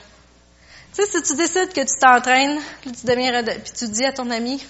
Tu 0.93 1.01
sais, 1.01 1.09
si 1.09 1.23
tu 1.23 1.35
décides 1.37 1.71
que 1.71 1.79
tu 1.79 1.97
t'entraînes, 1.97 2.59
tu 2.83 3.05
deviens 3.05 3.41
puis 3.41 3.71
tu 3.73 3.87
dis 3.87 4.03
à 4.03 4.11
ton 4.11 4.29
ami, 4.31 4.61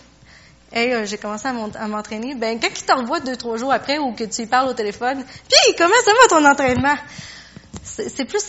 Hey, 0.76 0.92
euh, 0.92 1.06
j'ai 1.06 1.20
commencé 1.20 1.48
à 1.48 1.88
m'entraîner. 1.88 2.34
Ben, 2.34 2.60
quand 2.60 2.68
il 2.68 2.84
te 2.84 3.26
deux, 3.26 3.36
trois 3.36 3.58
jours 3.58 3.72
après 3.72 4.00
ou 4.00 4.14
que 4.14 4.24
tu 4.24 4.42
lui 4.42 4.48
parles 4.48 4.70
au 4.70 4.74
téléphone, 4.74 5.24
puis 5.24 5.76
comment 5.78 5.94
ça 6.04 6.12
va 6.12 6.28
ton 6.30 6.46
entraînement? 6.50 6.96
C'est 7.84 8.26
plus, 8.26 8.44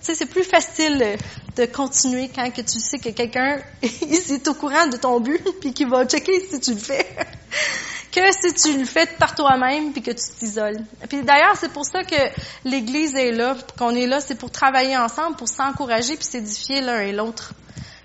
c'est 0.00 0.26
plus 0.26 0.42
facile 0.42 1.16
de 1.56 1.66
continuer 1.66 2.28
quand 2.34 2.50
que 2.50 2.62
tu 2.62 2.80
sais 2.80 2.98
que 2.98 3.10
quelqu'un 3.10 3.60
est 3.82 4.48
au 4.48 4.54
courant 4.54 4.88
de 4.88 4.96
ton 4.96 5.20
but 5.20 5.40
puis 5.60 5.72
qu'il 5.72 5.88
va 5.88 6.04
checker 6.06 6.40
si 6.50 6.58
tu 6.58 6.72
le 6.72 6.80
fais 6.80 7.06
que 8.12 8.20
si 8.32 8.52
tu 8.54 8.76
le 8.76 8.84
fais 8.84 9.06
par 9.06 9.36
toi-même 9.36 9.92
puis 9.92 10.02
que 10.02 10.10
tu 10.10 10.24
t'isoles. 10.38 10.80
Puis 11.08 11.22
d'ailleurs, 11.22 11.56
c'est 11.56 11.72
pour 11.72 11.84
ça 11.84 12.02
que 12.02 12.16
l'Église 12.64 13.14
est 13.14 13.30
là, 13.30 13.56
qu'on 13.78 13.94
est 13.94 14.06
là, 14.06 14.20
c'est 14.20 14.34
pour 14.34 14.50
travailler 14.50 14.96
ensemble, 14.96 15.36
pour 15.36 15.48
s'encourager 15.48 16.16
puis 16.16 16.24
s'édifier 16.24 16.80
l'un 16.80 17.00
et 17.00 17.12
l'autre. 17.12 17.54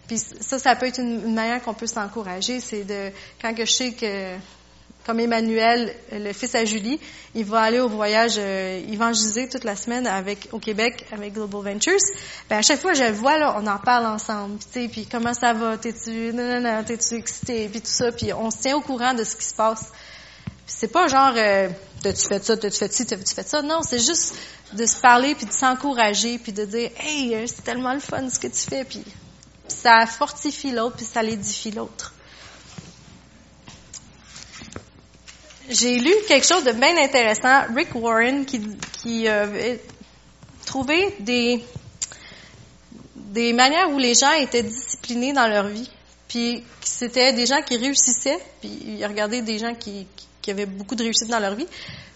Puis 0.07 0.17
ça, 0.17 0.59
ça 0.59 0.75
peut 0.75 0.87
être 0.87 0.99
une, 0.99 1.33
manière 1.33 1.61
qu'on 1.61 1.73
peut 1.73 1.87
s'encourager, 1.87 2.59
c'est 2.59 2.83
de 2.83 3.11
quand 3.41 3.53
que 3.53 3.65
je 3.65 3.71
sais 3.71 3.91
que 3.91 4.35
comme 5.05 5.19
Emmanuel, 5.19 5.93
le 6.11 6.33
fils 6.33 6.55
à 6.55 6.65
Julie, 6.65 6.99
il 7.35 7.45
va 7.45 7.61
aller 7.61 7.79
au 7.79 7.87
voyage 7.87 8.35
euh, 8.37 8.81
évangéliser 8.91 9.47
toute 9.47 9.63
la 9.63 9.75
semaine 9.75 10.07
avec 10.07 10.49
au 10.51 10.57
Québec 10.57 11.05
avec 11.11 11.33
Global 11.33 11.73
Ventures. 11.73 11.99
Ben 12.49 12.57
à 12.57 12.61
chaque 12.63 12.81
fois 12.81 12.93
je 12.93 13.03
le 13.03 13.11
vois 13.11 13.37
là, 13.37 13.55
on 13.59 13.67
en 13.67 13.77
parle 13.77 14.07
ensemble. 14.07 14.57
Tu 14.59 14.81
sais, 14.81 14.87
puis 14.87 15.05
comment 15.05 15.33
ça 15.33 15.53
va, 15.53 15.77
t'es-tu, 15.77 16.33
non 16.33 16.43
non 16.43 16.61
non, 16.61 16.83
t'es-tu 16.83 17.15
excité, 17.15 17.69
puis 17.69 17.81
tout 17.81 17.87
ça, 17.87 18.11
puis 18.11 18.33
on 18.33 18.49
se 18.49 18.57
tient 18.57 18.75
au 18.75 18.81
courant 18.81 19.13
de 19.13 19.23
ce 19.23 19.35
qui 19.35 19.45
se 19.45 19.53
passe. 19.53 19.91
c'est 20.65 20.91
pas 20.91 21.07
genre 21.07 21.33
euh, 21.35 21.69
t'as-tu 22.01 22.27
fait 22.27 22.43
ça, 22.43 22.57
t'as-tu 22.57 22.77
fait 22.77 22.93
ci, 22.93 23.05
t'as-tu 23.05 23.35
fait 23.35 23.47
ça? 23.47 23.61
Non, 23.61 23.81
c'est 23.83 24.03
juste 24.03 24.35
de 24.73 24.85
se 24.87 24.99
parler 24.99 25.35
puis 25.35 25.45
de 25.45 25.51
s'encourager 25.51 26.39
puis 26.39 26.51
de 26.51 26.65
dire 26.65 26.89
hey 26.99 27.47
c'est 27.47 27.63
tellement 27.63 27.93
le 27.93 27.99
fun 27.99 28.27
ce 28.29 28.39
que 28.39 28.47
tu 28.47 28.61
fais 28.67 28.83
puis 28.83 29.03
ça 29.67 30.05
fortifie 30.05 30.71
l'autre, 30.71 30.97
puis 30.97 31.05
ça 31.05 31.23
l'édifie 31.23 31.71
l'autre. 31.71 32.13
J'ai 35.69 35.97
lu 35.97 36.13
quelque 36.27 36.45
chose 36.45 36.63
de 36.63 36.71
bien 36.73 36.95
intéressant. 36.97 37.63
Rick 37.75 37.95
Warren 37.95 38.45
qui, 38.45 38.61
qui 39.01 39.27
euh, 39.27 39.75
trouvé 40.65 41.15
des, 41.19 41.63
des 43.15 43.51
manières 43.53 43.89
où 43.89 43.97
les 43.97 44.13
gens 44.13 44.31
étaient 44.33 44.63
disciplinés 44.63 45.33
dans 45.33 45.47
leur 45.47 45.67
vie. 45.67 45.89
Puis 46.27 46.63
c'était 46.81 47.33
des 47.33 47.45
gens 47.45 47.61
qui 47.61 47.77
réussissaient, 47.77 48.39
puis 48.61 48.69
il 48.69 49.05
regardait 49.05 49.41
des 49.41 49.57
gens 49.57 49.73
qui, 49.73 50.07
qui 50.41 50.51
avaient 50.51 50.65
beaucoup 50.65 50.95
de 50.95 51.03
réussite 51.03 51.29
dans 51.29 51.39
leur 51.39 51.55
vie. 51.55 51.67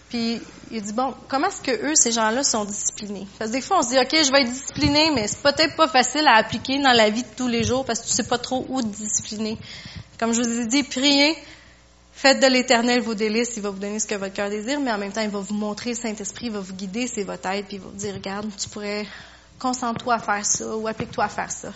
Puis 0.09 0.41
il 0.71 0.81
dit 0.81 0.93
bon, 0.93 1.13
comment 1.27 1.47
est-ce 1.47 1.61
que 1.61 1.71
eux, 1.71 1.95
ces 1.95 2.11
gens-là, 2.11 2.43
sont 2.43 2.65
disciplinés? 2.65 3.27
Parce 3.37 3.51
que 3.51 3.55
des 3.55 3.61
fois, 3.61 3.79
on 3.79 3.81
se 3.83 3.89
dit 3.89 3.97
ok, 3.99 4.25
je 4.25 4.31
vais 4.31 4.41
être 4.41 4.51
discipliné, 4.51 5.11
mais 5.13 5.27
c'est 5.27 5.41
peut-être 5.41 5.75
pas 5.75 5.87
facile 5.87 6.27
à 6.27 6.35
appliquer 6.35 6.81
dans 6.81 6.91
la 6.91 7.09
vie 7.09 7.23
de 7.23 7.27
tous 7.35 7.47
les 7.47 7.63
jours 7.63 7.85
parce 7.85 8.01
que 8.01 8.07
tu 8.07 8.13
sais 8.13 8.27
pas 8.27 8.37
trop 8.37 8.65
où 8.69 8.81
te 8.81 8.87
discipliner. 8.87 9.57
Comme 10.19 10.33
je 10.33 10.41
vous 10.41 10.59
ai 10.59 10.65
dit, 10.65 10.83
priez, 10.83 11.37
faites 12.11 12.41
de 12.41 12.47
l'Éternel 12.47 13.01
vos 13.01 13.13
délices, 13.13 13.53
il 13.55 13.63
va 13.63 13.69
vous 13.69 13.79
donner 13.79 13.99
ce 13.99 14.07
que 14.07 14.15
votre 14.15 14.33
cœur 14.33 14.49
désire, 14.49 14.79
mais 14.79 14.91
en 14.91 14.97
même 14.97 15.13
temps, 15.13 15.21
il 15.21 15.29
va 15.29 15.39
vous 15.39 15.53
montrer 15.53 15.91
le 15.91 15.95
Saint-Esprit, 15.95 16.47
il 16.47 16.51
va 16.51 16.59
vous 16.59 16.73
guider, 16.73 17.07
c'est 17.07 17.23
votre 17.23 17.47
aide, 17.49 17.65
puis 17.65 17.77
il 17.77 17.81
va 17.81 17.89
vous 17.89 17.95
dire 17.95 18.13
regarde, 18.13 18.49
tu 18.57 18.67
pourrais 18.67 19.05
concentre-toi 19.59 20.15
à 20.15 20.19
faire 20.19 20.45
ça 20.45 20.75
ou 20.75 20.87
applique-toi 20.87 21.23
à 21.23 21.29
faire 21.29 21.51
ça. 21.51 21.71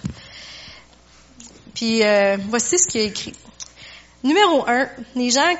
Puis 1.73 2.03
euh, 2.03 2.37
voici 2.49 2.77
ce 2.77 2.87
qui 2.87 2.99
est 2.99 3.05
écrit. 3.05 3.33
Numéro 4.23 4.63
un, 4.69 4.87
les 5.15 5.29
gens 5.31 5.53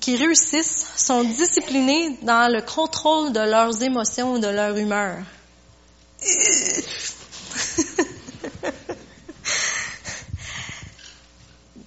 qui 0.00 0.16
réussissent 0.16 0.86
sont 0.96 1.24
disciplinés 1.24 2.16
dans 2.22 2.52
le 2.52 2.62
contrôle 2.62 3.32
de 3.32 3.40
leurs 3.40 3.82
émotions 3.82 4.36
et 4.36 4.40
de 4.40 4.46
leur 4.46 4.76
humeur. 4.76 5.16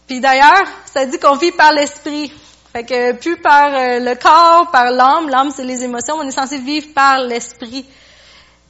Puis 0.07 0.19
d'ailleurs, 0.19 0.67
ça 0.91 1.05
dit 1.05 1.17
qu'on 1.19 1.37
vit 1.37 1.53
par 1.53 1.71
l'esprit. 1.71 2.33
Fait 2.73 2.83
que 2.83 3.13
plus 3.13 3.37
par 3.37 3.73
euh, 3.73 3.99
le 3.99 4.15
corps, 4.15 4.69
par 4.71 4.91
l'âme, 4.91 5.29
l'âme 5.29 5.51
c'est 5.55 5.63
les 5.63 5.83
émotions, 5.83 6.15
on 6.15 6.27
est 6.27 6.31
censé 6.31 6.57
vivre 6.57 6.87
par 6.93 7.19
l'esprit. 7.19 7.85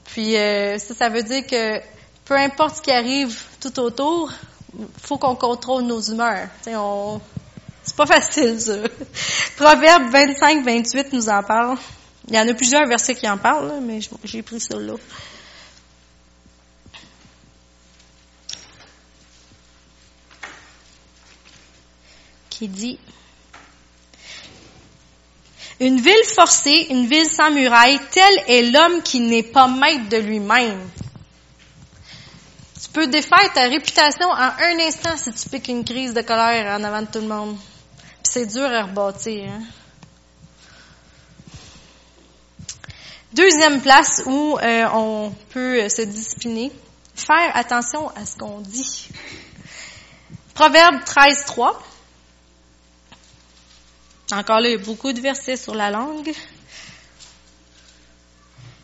Puis 0.06 0.38
euh, 0.38 0.78
ça, 0.78 0.94
ça 0.94 1.10
veut 1.10 1.24
dire 1.24 1.48
que 1.48 1.80
peu 2.26 2.36
importe 2.36 2.76
ce 2.76 2.82
qui 2.84 2.92
arrive 2.92 3.42
tout 3.60 3.80
autour, 3.80 4.32
faut 5.02 5.18
qu'on 5.18 5.36
contrôle 5.36 5.82
nos 5.84 6.00
humeurs. 6.00 6.48
C'est 7.84 7.96
pas 7.96 8.06
facile, 8.06 8.60
ça. 8.60 8.74
Proverbe 9.56 10.10
25, 10.12 10.64
28 10.64 11.14
nous 11.14 11.30
en 11.30 11.44
parle. 11.44 11.78
Il 12.28 12.36
y 12.36 12.40
en 12.40 12.48
a 12.48 12.54
plusieurs 12.54 12.86
versets 12.86 13.16
qui 13.16 13.28
en 13.28 13.38
parlent, 13.38 13.80
mais 13.82 14.00
j'ai 14.24 14.44
pris 14.44 14.60
celui-là. 14.60 14.96
Qui 22.50 22.68
dit 22.68 23.00
Une 25.80 26.00
ville 26.02 26.26
forcée, 26.36 26.88
une 26.90 27.08
ville 27.08 27.26
sans 27.26 27.52
muraille, 27.52 28.00
tel 28.12 28.44
est 28.48 28.64
l'homme 28.64 29.02
qui 29.02 29.22
n'est 29.22 29.44
pas 29.44 29.68
maître 29.68 30.10
de 30.10 30.18
lui-même. 30.18 30.90
Tu 32.84 32.90
peux 32.92 33.08
défaire 33.08 33.52
ta 33.54 33.64
réputation 33.64 34.28
en 34.28 34.36
un 34.36 34.80
instant 34.82 35.16
si 35.16 35.32
tu 35.34 35.50
piques 35.50 35.70
une 35.70 35.86
crise 35.86 36.14
de 36.14 36.22
colère 36.22 36.78
en 36.80 36.84
avant 36.84 37.02
de 37.02 37.08
tout 37.08 37.20
le 37.22 37.28
monde. 37.28 37.58
C'est 38.32 38.46
dur 38.46 38.66
à 38.66 38.84
rebâtir. 38.84 39.50
Hein? 39.50 39.64
Deuxième 43.34 43.82
place 43.82 44.22
où 44.28 44.56
euh, 44.62 44.88
on 44.94 45.34
peut 45.50 45.90
se 45.90 46.04
discipliner, 46.04 46.72
faire 47.16 47.58
attention 47.58 48.10
à 48.10 48.28
ce 48.28 48.38
qu'on 48.38 48.60
dit. 48.60 49.10
Proverbe 50.54 51.04
13, 51.04 51.46
3. 51.46 51.82
Encore 54.34 54.60
là, 54.60 54.70
il 54.70 54.74
y 54.74 54.76
a 54.76 54.78
beaucoup 54.78 55.12
de 55.12 55.22
versets 55.22 55.58
sur 55.58 55.74
la 55.74 55.90
langue. 55.90 56.32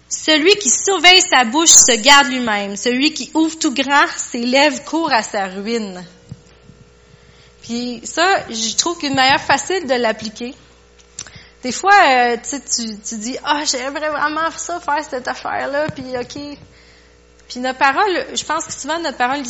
Celui 0.10 0.56
qui 0.56 0.72
surveille 0.72 1.22
sa 1.22 1.46
bouche 1.46 1.70
se 1.70 1.96
garde 2.02 2.30
lui-même. 2.30 2.76
Celui 2.76 3.14
qui 3.14 3.30
ouvre 3.36 3.60
tout 3.60 3.76
grand 3.76 4.08
ses 4.18 4.44
lèvres 4.44 4.84
court 4.86 5.14
à 5.14 5.22
sa 5.22 5.46
ruine. 5.46 6.04
Puis 7.66 8.02
ça, 8.04 8.48
je 8.48 8.76
trouve 8.76 8.98
qu'une 9.00 9.16
manière 9.16 9.42
facile 9.42 9.88
de 9.88 9.96
l'appliquer. 9.96 10.54
Des 11.64 11.72
fois, 11.72 11.96
euh, 12.08 12.38
tu, 12.48 12.60
tu 13.00 13.16
dis, 13.18 13.38
ah, 13.44 13.64
j'aimerais 13.66 14.10
vraiment 14.10 14.52
ça, 14.56 14.80
faire 14.80 15.04
cette 15.04 15.28
affaire-là, 15.28 15.88
puis 15.90 16.16
ok. 16.16 16.60
Puis 17.50 17.60
notre 17.60 17.80
parole, 17.80 18.26
je 18.36 18.44
pense 18.44 18.66
que 18.66 18.72
souvent 18.72 19.00
notre 19.00 19.18
parole 19.18 19.42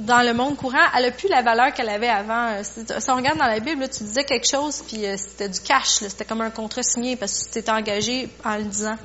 dans 0.00 0.22
le 0.22 0.34
monde 0.34 0.56
courant, 0.56 0.84
elle 0.94 1.06
a 1.06 1.10
plus 1.12 1.28
la 1.28 1.40
valeur 1.40 1.72
qu'elle 1.72 1.88
avait 1.88 2.08
avant. 2.08 2.62
Si 2.62 3.10
on 3.10 3.16
regarde 3.16 3.38
dans 3.38 3.46
la 3.46 3.60
Bible, 3.60 3.88
tu 3.88 4.04
disais 4.04 4.24
quelque 4.24 4.46
chose, 4.46 4.82
puis 4.86 5.06
euh, 5.06 5.16
c'était 5.16 5.48
du 5.48 5.60
cash, 5.60 6.00
c'était 6.00 6.26
comme 6.26 6.42
un 6.42 6.50
contrat 6.50 6.82
signé 6.82 7.16
parce 7.16 7.38
que 7.38 7.44
tu 7.44 7.50
t'étais 7.52 7.70
engagé 7.70 8.28
en 8.44 8.56
le 8.56 8.64
disant. 8.64 8.96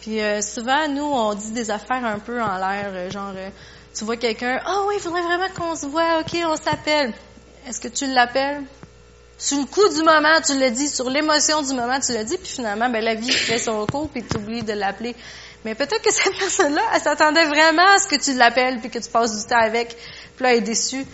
Puis 0.00 0.20
euh, 0.20 0.40
souvent, 0.40 0.88
nous, 0.88 1.04
on 1.04 1.34
dit 1.34 1.52
des 1.52 1.70
affaires 1.70 2.04
un 2.04 2.18
peu 2.18 2.42
en 2.42 2.56
l'air, 2.56 2.90
euh, 2.92 3.10
genre, 3.10 3.32
euh, 3.36 3.50
tu 3.94 4.04
vois 4.04 4.16
quelqu'un, 4.16 4.58
ah 4.64 4.78
oh, 4.78 4.86
oui, 4.88 4.94
il 4.96 5.00
faudrait 5.00 5.22
vraiment 5.22 5.48
qu'on 5.54 5.76
se 5.76 5.86
voit, 5.86 6.20
ok, 6.20 6.36
on 6.44 6.56
s'appelle. 6.56 7.12
Est-ce 7.68 7.80
que 7.80 7.88
tu 7.88 8.06
l'appelles? 8.06 8.62
Sur 9.36 9.58
le 9.58 9.66
coup 9.66 9.86
du 9.90 10.02
moment, 10.02 10.40
tu 10.44 10.58
l'as 10.58 10.70
dit, 10.70 10.88
sur 10.88 11.10
l'émotion 11.10 11.60
du 11.60 11.74
moment, 11.74 12.00
tu 12.00 12.12
l'as 12.12 12.24
dit, 12.24 12.38
puis 12.38 12.48
finalement, 12.50 12.88
ben, 12.88 13.04
la 13.04 13.14
vie 13.14 13.30
fait 13.30 13.58
son 13.58 13.84
cours, 13.84 14.08
puis 14.08 14.24
tu 14.24 14.38
oublies 14.38 14.62
de 14.62 14.72
l'appeler. 14.72 15.14
Mais 15.66 15.74
peut-être 15.74 16.00
que 16.00 16.10
cette 16.10 16.36
personne-là, 16.38 16.80
elle 16.94 17.00
s'attendait 17.00 17.44
vraiment 17.44 17.86
à 17.94 17.98
ce 17.98 18.08
que 18.08 18.16
tu 18.16 18.32
l'appelles, 18.32 18.80
puis 18.80 18.88
que 18.88 18.98
tu 18.98 19.10
passes 19.10 19.36
du 19.36 19.46
temps 19.46 19.60
avec, 19.60 19.96
puis 20.34 20.44
là, 20.44 20.52
elle 20.52 20.58
est 20.58 20.62
déçue. 20.62 21.04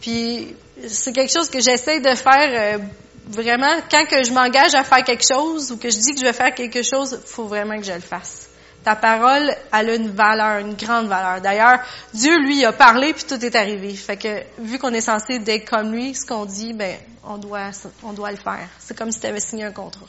Puis 0.00 0.54
c'est 0.86 1.12
quelque 1.12 1.32
chose 1.32 1.50
que 1.50 1.58
j'essaie 1.58 1.98
de 1.98 2.14
faire 2.14 2.78
vraiment, 3.26 3.74
quand 3.90 4.06
que 4.06 4.22
je 4.22 4.32
m'engage 4.32 4.74
à 4.74 4.84
faire 4.84 5.02
quelque 5.02 5.24
chose 5.26 5.72
ou 5.72 5.76
que 5.76 5.90
je 5.90 5.98
dis 5.98 6.14
que 6.14 6.20
je 6.20 6.24
vais 6.24 6.32
faire 6.32 6.54
quelque 6.54 6.82
chose, 6.82 7.20
faut 7.26 7.46
vraiment 7.46 7.76
que 7.78 7.84
je 7.84 7.92
le 7.92 8.00
fasse. 8.00 8.45
Ta 8.86 8.94
parole, 8.94 9.52
a 9.72 9.82
une 9.82 10.12
valeur, 10.12 10.58
une 10.60 10.74
grande 10.74 11.08
valeur. 11.08 11.40
D'ailleurs, 11.40 11.80
Dieu, 12.14 12.38
lui, 12.38 12.64
a 12.64 12.72
parlé 12.72 13.12
puis 13.12 13.24
tout 13.24 13.44
est 13.44 13.56
arrivé. 13.56 13.92
Fait 13.96 14.16
que, 14.16 14.44
vu 14.58 14.78
qu'on 14.78 14.94
est 14.94 15.00
censé 15.00 15.40
d'être 15.40 15.68
comme 15.68 15.90
lui, 15.90 16.14
ce 16.14 16.24
qu'on 16.24 16.44
dit, 16.44 16.72
ben, 16.72 16.96
on 17.24 17.36
doit, 17.36 17.72
on 18.04 18.12
doit 18.12 18.30
le 18.30 18.36
faire. 18.36 18.68
C'est 18.78 18.96
comme 18.96 19.10
si 19.10 19.18
tu 19.18 19.26
avais 19.26 19.40
signé 19.40 19.64
un 19.64 19.72
contrat. 19.72 20.06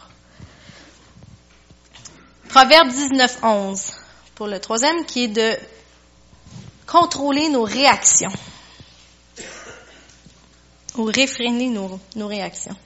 Proverbe 2.49 2.89
19, 2.89 3.39
11, 3.41 3.93
pour 4.35 4.45
le 4.45 4.59
troisième, 4.59 5.05
qui 5.05 5.23
est 5.23 5.27
de 5.29 5.57
contrôler 6.85 7.49
nos 7.49 7.63
réactions. 7.63 8.29
Ou 10.97 11.05
réfréner 11.05 11.69
nos 11.69 12.27
réactions. 12.27 12.77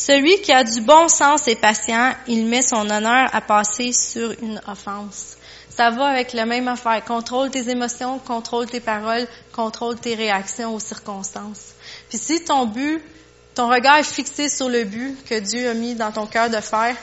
Celui 0.00 0.40
qui 0.40 0.50
a 0.50 0.64
du 0.64 0.80
bon 0.80 1.08
sens 1.08 1.46
et 1.46 1.56
patient, 1.56 2.14
il 2.26 2.46
met 2.46 2.62
son 2.62 2.88
honneur 2.88 3.28
à 3.34 3.42
passer 3.42 3.92
sur 3.92 4.30
une 4.40 4.58
offense. 4.66 5.36
Ça 5.68 5.90
va 5.90 6.06
avec 6.06 6.32
la 6.32 6.46
même 6.46 6.68
affaire. 6.68 7.04
Contrôle 7.04 7.50
tes 7.50 7.68
émotions, 7.68 8.18
contrôle 8.18 8.64
tes 8.64 8.80
paroles, 8.80 9.28
contrôle 9.52 9.96
tes 9.96 10.14
réactions 10.14 10.74
aux 10.74 10.80
circonstances. 10.80 11.74
Puis 12.08 12.16
si 12.16 12.42
ton 12.42 12.64
but, 12.64 13.02
ton 13.54 13.68
regard 13.68 13.98
est 13.98 14.04
fixé 14.04 14.48
sur 14.48 14.70
le 14.70 14.84
but 14.84 15.22
que 15.28 15.38
Dieu 15.38 15.68
a 15.68 15.74
mis 15.74 15.94
dans 15.94 16.12
ton 16.12 16.24
cœur 16.24 16.48
de 16.48 16.62
faire, 16.62 16.96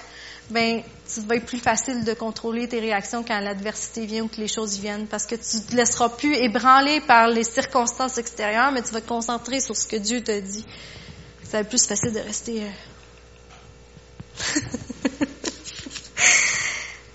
ben 0.49 0.81
tu 1.13 1.19
vas 1.21 1.35
être 1.35 1.45
plus 1.45 1.59
facile 1.59 2.03
de 2.03 2.13
contrôler 2.15 2.67
tes 2.67 2.79
réactions 2.79 3.23
quand 3.23 3.39
l'adversité 3.39 4.07
vient 4.07 4.23
ou 4.23 4.27
que 4.27 4.41
les 4.41 4.47
choses 4.47 4.79
viennent, 4.79 5.05
parce 5.05 5.27
que 5.27 5.35
tu 5.35 5.63
te 5.69 5.75
laisseras 5.75 6.09
plus 6.09 6.33
ébranler 6.33 6.99
par 7.01 7.27
les 7.27 7.43
circonstances 7.43 8.17
extérieures, 8.17 8.71
mais 8.71 8.81
tu 8.81 8.91
vas 8.91 9.01
te 9.01 9.07
concentrer 9.07 9.59
sur 9.59 9.77
ce 9.77 9.85
que 9.85 9.97
Dieu 9.97 10.23
te 10.23 10.39
dit 10.39 10.65
ça 11.49 11.57
va 11.57 11.59
être 11.61 11.69
plus 11.69 11.85
facile 11.85 12.11
de 12.11 12.19
rester. 12.19 12.63
Euh. 12.63 12.69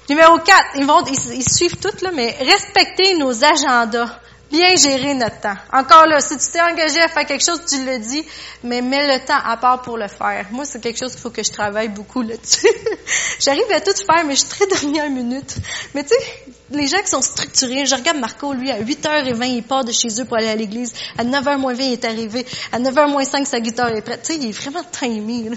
Numéro 0.09 0.39
4, 0.39 0.65
ils 0.77 0.87
vont, 0.87 1.05
ils, 1.05 1.45
suivent 1.45 1.77
tout, 1.77 1.93
là, 2.01 2.11
mais 2.15 2.31
respecter 2.41 3.15
nos 3.19 3.45
agendas. 3.45 4.19
Bien 4.53 4.77
gérer 4.77 5.15
notre 5.15 5.41
temps. 5.41 5.57
Encore 5.73 6.07
là, 6.07 6.21
si 6.21 6.37
tu 6.37 6.47
t'es 6.53 6.61
engagé 6.61 7.01
à 7.01 7.09
faire 7.09 7.25
quelque 7.25 7.43
chose, 7.43 7.63
tu 7.67 7.83
le 7.87 7.99
dis, 7.99 8.23
mais 8.63 8.83
mets 8.83 9.19
le 9.19 9.25
temps 9.25 9.41
à 9.43 9.57
part 9.57 9.81
pour 9.81 9.97
le 9.97 10.09
faire. 10.09 10.45
Moi, 10.51 10.67
c'est 10.67 10.79
quelque 10.79 10.99
chose 10.99 11.13
qu'il 11.13 11.23
faut 11.23 11.31
que 11.31 11.43
je 11.43 11.51
travaille 11.51 11.89
beaucoup 11.89 12.21
là-dessus. 12.21 12.69
J'arrive 13.41 13.65
à 13.73 13.81
tout 13.81 13.95
faire, 13.95 14.27
mais 14.27 14.35
je 14.35 14.41
suis 14.41 14.51
très 14.51 14.67
dernière 14.67 15.09
minute. 15.09 15.55
Mais 15.95 16.05
tu 16.05 16.11
sais, 16.11 16.53
les 16.71 16.87
gens 16.87 17.01
qui 17.01 17.09
sont 17.09 17.23
structurés, 17.23 17.87
je 17.87 17.95
regarde 17.95 18.19
Marco, 18.19 18.53
lui, 18.53 18.71
à 18.71 18.79
8h20, 18.79 19.43
il 19.47 19.63
part 19.63 19.87
de 19.87 19.93
chez 19.93 20.21
eux 20.21 20.27
pour 20.27 20.37
aller 20.37 20.51
à 20.51 20.55
l'église. 20.55 20.93
À 21.17 21.25
9h 21.25 21.57
moins 21.57 21.73
20, 21.73 21.83
il 21.85 21.93
est 21.95 22.05
arrivé. 22.05 22.45
À 22.73 22.79
9h 22.79 23.09
moins 23.09 23.25
5, 23.25 23.47
sa 23.47 23.59
guitare 23.59 23.89
est 23.97 24.03
prête. 24.03 24.21
Tu 24.23 24.35
sais, 24.35 24.39
il 24.39 24.51
est 24.51 24.53
vraiment 24.53 24.85
timé, 24.85 25.49
là. 25.49 25.57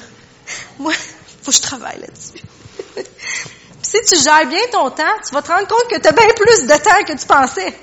Moi, 0.79 0.93
faut 1.43 1.51
que 1.51 1.57
je 1.57 1.61
travaille 1.61 1.99
là-dessus. 1.99 2.41
si 3.81 3.97
tu 4.07 4.23
gères 4.23 4.47
bien 4.47 4.61
ton 4.71 4.89
temps, 4.89 5.03
tu 5.27 5.35
vas 5.35 5.41
te 5.41 5.51
rendre 5.51 5.67
compte 5.67 5.89
que 5.89 5.99
tu 5.99 6.07
as 6.07 6.13
bien 6.13 6.27
plus 6.33 6.65
de 6.65 6.81
temps 6.81 7.03
que 7.05 7.19
tu 7.19 7.25
pensais. 7.27 7.73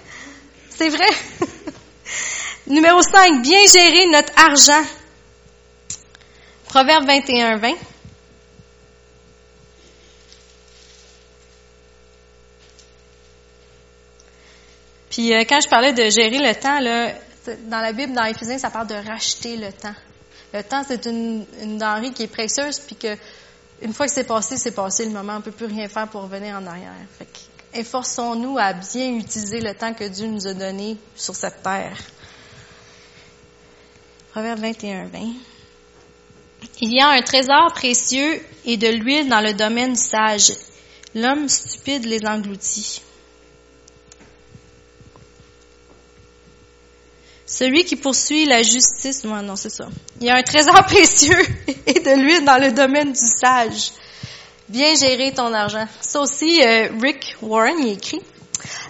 C'est 0.83 0.89
vrai. 0.89 1.07
Numéro 2.67 3.01
5, 3.03 3.41
bien 3.41 3.65
gérer 3.73 4.05
notre 4.07 4.33
argent. 4.37 4.83
Proverbe 6.65 7.07
21, 7.07 7.57
20. 7.59 7.75
Puis 15.11 15.33
euh, 15.33 15.45
quand 15.49 15.61
je 15.61 15.69
parlais 15.69 15.93
de 15.93 16.11
gérer 16.11 16.39
le 16.39 16.53
temps, 16.57 16.81
dans 17.69 17.81
la 17.81 17.93
Bible, 17.93 18.13
dans 18.13 18.25
Éphésiens, 18.25 18.59
ça 18.59 18.71
parle 18.71 18.89
de 18.89 18.95
racheter 18.95 19.57
le 19.57 19.73
temps. 19.73 19.95
Le 20.53 20.65
temps, 20.65 20.83
c'est 20.85 21.07
une, 21.07 21.47
denrée 21.79 22.11
qui 22.11 22.25
est 22.25 22.27
précieuse, 22.27 22.81
puis 22.81 22.97
que 22.97 23.17
une 23.83 23.95
fois 23.95 24.07
que 24.07 24.13
c'est 24.13 24.25
passé, 24.25 24.57
c'est 24.57 24.75
passé 24.75 25.05
le 25.05 25.13
moment. 25.13 25.37
On 25.37 25.43
peut 25.43 25.53
plus 25.53 25.67
rien 25.67 25.87
faire 25.87 26.09
pour 26.09 26.23
revenir 26.23 26.57
en 26.57 26.67
arrière. 26.67 26.91
Fait 27.21 27.29
efforçons-nous 27.75 28.59
à 28.59 28.73
bien 28.73 29.17
utiliser 29.17 29.61
le 29.61 29.75
temps 29.75 29.95
que 29.95 30.05
Dieu 30.05 30.27
nous 30.27 30.47
a 30.47 30.55
donné 30.55 30.97
sur 31.17 31.35
cette 31.35 31.63
terre. 31.63 31.97
Proverbe 34.33 34.61
21, 34.61 35.07
20. 35.07 35.19
Il 36.81 36.95
y 36.95 37.01
a 37.01 37.09
un 37.09 37.23
trésor 37.23 37.73
précieux 37.75 38.41
et 38.65 38.77
de 38.77 38.89
l'huile 38.89 39.29
dans 39.29 39.41
le 39.41 39.53
domaine 39.53 39.97
sage. 39.97 40.53
L'homme 41.15 41.49
stupide 41.49 42.07
les 42.07 42.25
engloutit. 42.27 43.03
Celui 47.45 47.85
qui 47.85 47.97
poursuit 47.97 48.47
la 48.47 48.63
justice, 48.63 49.25
non, 49.25 49.43
non, 49.43 49.57
c'est 49.57 49.69
ça. 49.69 49.89
Il 50.21 50.27
y 50.27 50.31
a 50.31 50.37
un 50.37 50.43
trésor 50.43 50.83
précieux 50.85 51.37
et 51.87 52.01
de 52.01 52.23
l'huile 52.23 52.45
dans 52.45 52.59
le 52.59 52.73
domaine 52.73 53.13
du 53.13 53.19
sage. 53.19 53.93
Bien 54.73 54.95
gérer 54.95 55.33
ton 55.33 55.53
argent. 55.53 55.87
Ça 56.01 56.21
aussi, 56.21 56.63
euh, 56.63 56.89
Rick 56.99 57.37
Warren 57.43 57.79
y 57.79 57.93
écrit. 57.93 58.23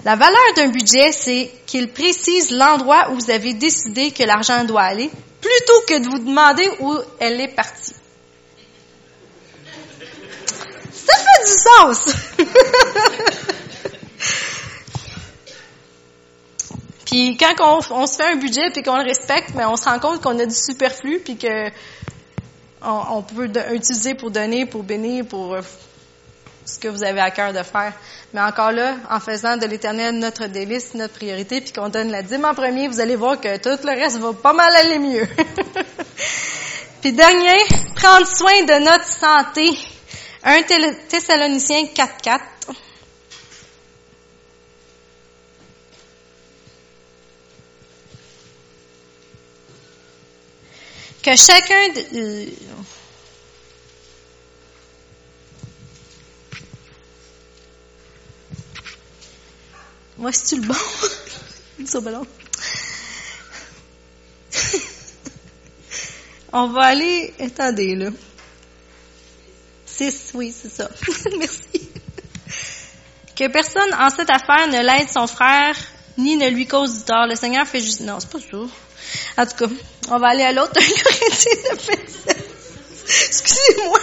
La 0.04 0.14
valeur 0.14 0.54
d'un 0.54 0.68
budget, 0.68 1.10
c'est 1.10 1.50
qu'il 1.66 1.88
précise 1.92 2.52
l'endroit 2.52 3.10
où 3.10 3.16
vous 3.16 3.32
avez 3.32 3.52
décidé 3.52 4.12
que 4.12 4.22
l'argent 4.22 4.62
doit 4.62 4.82
aller, 4.82 5.10
plutôt 5.40 5.80
que 5.88 5.98
de 5.98 6.08
vous 6.08 6.20
demander 6.20 6.70
où 6.78 6.94
elle 7.18 7.40
est 7.40 7.48
partie. 7.48 7.94
Ça 10.92 11.14
fait 11.16 11.44
du 11.44 11.50
sens. 11.50 11.98
Puis 17.06 17.36
quand 17.36 17.82
on, 17.90 18.06
se 18.06 18.16
fait 18.16 18.26
un 18.26 18.36
budget 18.36 18.70
puis 18.72 18.84
qu'on 18.84 18.98
le 18.98 19.04
respecte, 19.04 19.50
mais 19.56 19.64
on 19.64 19.74
se 19.74 19.84
rend 19.84 19.98
compte 19.98 20.22
qu'on 20.22 20.38
a 20.38 20.46
du 20.46 20.54
superflu 20.54 21.18
puis 21.18 21.36
que 21.36 21.70
on, 22.84 23.22
peut 23.22 23.50
utiliser 23.72 24.14
pour 24.14 24.30
donner, 24.30 24.66
pour 24.66 24.82
bénir, 24.82 25.24
pour 25.26 25.54
euh, 25.54 25.60
ce 26.64 26.78
que 26.78 26.88
vous 26.88 27.02
avez 27.02 27.20
à 27.20 27.30
cœur 27.30 27.52
de 27.52 27.62
faire. 27.62 27.92
Mais 28.32 28.40
encore 28.40 28.72
là, 28.72 28.96
en 29.10 29.20
faisant 29.20 29.56
de 29.56 29.66
l'Éternel 29.66 30.18
notre 30.18 30.46
délice, 30.46 30.94
notre 30.94 31.14
priorité, 31.14 31.60
puis 31.60 31.72
qu'on 31.72 31.88
donne 31.88 32.10
la 32.10 32.22
dîme 32.22 32.44
en 32.44 32.54
premier, 32.54 32.88
vous 32.88 33.00
allez 33.00 33.16
voir 33.16 33.40
que 33.40 33.56
tout 33.58 33.84
le 33.84 34.00
reste 34.00 34.18
va 34.18 34.32
pas 34.32 34.52
mal 34.52 34.74
aller 34.74 34.98
mieux. 34.98 35.28
puis 37.00 37.12
dernier, 37.12 37.62
prendre 37.94 38.26
soin 38.26 38.62
de 38.62 38.84
notre 38.84 39.06
santé. 39.06 39.78
1 40.44 40.62
Thessaloniciens 41.08 41.84
4.4. 41.84 42.40
Que 51.22 51.36
chacun 51.36 51.88
de, 51.94 52.48
Moi, 60.22 60.30
c'est-tu 60.30 60.60
le 60.60 60.68
bon? 60.68 60.74
On 66.52 66.68
va 66.68 66.82
aller, 66.82 67.34
attendez, 67.40 67.96
là. 67.96 68.10
Six, 69.84 70.30
oui, 70.34 70.54
c'est 70.56 70.70
ça. 70.70 70.88
Merci. 71.38 71.90
Que 73.34 73.48
personne 73.48 73.92
en 73.94 74.10
cette 74.10 74.30
affaire 74.30 74.68
ne 74.68 74.80
l'aide 74.80 75.10
son 75.10 75.26
frère, 75.26 75.74
ni 76.16 76.36
ne 76.36 76.48
lui 76.50 76.68
cause 76.68 76.98
du 76.98 77.04
tort. 77.04 77.26
Le 77.26 77.34
Seigneur 77.34 77.66
fait 77.66 77.80
juste, 77.80 78.02
non, 78.02 78.20
c'est 78.20 78.30
pas 78.30 78.38
ça. 78.38 78.58
En 79.38 79.46
tout 79.46 79.56
cas, 79.56 79.66
on 80.08 80.20
va 80.20 80.28
aller 80.28 80.44
à 80.44 80.52
l'autre, 80.52 80.78
Excusez-moi. 83.28 83.98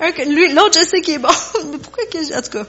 L'autre, 0.00 0.78
je 0.80 0.86
sais 0.86 1.00
qu'il 1.00 1.14
est 1.14 1.18
bon. 1.18 1.28
Mais 1.70 1.78
pourquoi 1.78 2.04
que 2.06 2.18
je, 2.24 2.32
en 2.32 2.42
tout 2.42 2.50
cas, 2.50 2.64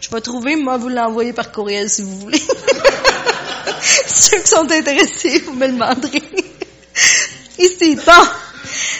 je 0.00 0.10
vais 0.10 0.20
trouver, 0.20 0.56
moi, 0.56 0.76
vous 0.76 0.88
l'envoyer 0.88 1.32
par 1.32 1.52
courriel 1.52 1.88
si 1.88 2.02
vous 2.02 2.18
voulez. 2.18 2.42
Ceux 4.06 4.38
qui 4.38 4.48
sont 4.48 4.70
intéressés, 4.70 5.40
vous 5.40 5.52
me 5.52 5.66
le 5.66 5.72
demanderez. 5.72 6.22
Ici, 7.58 7.96
bon. 7.96 8.26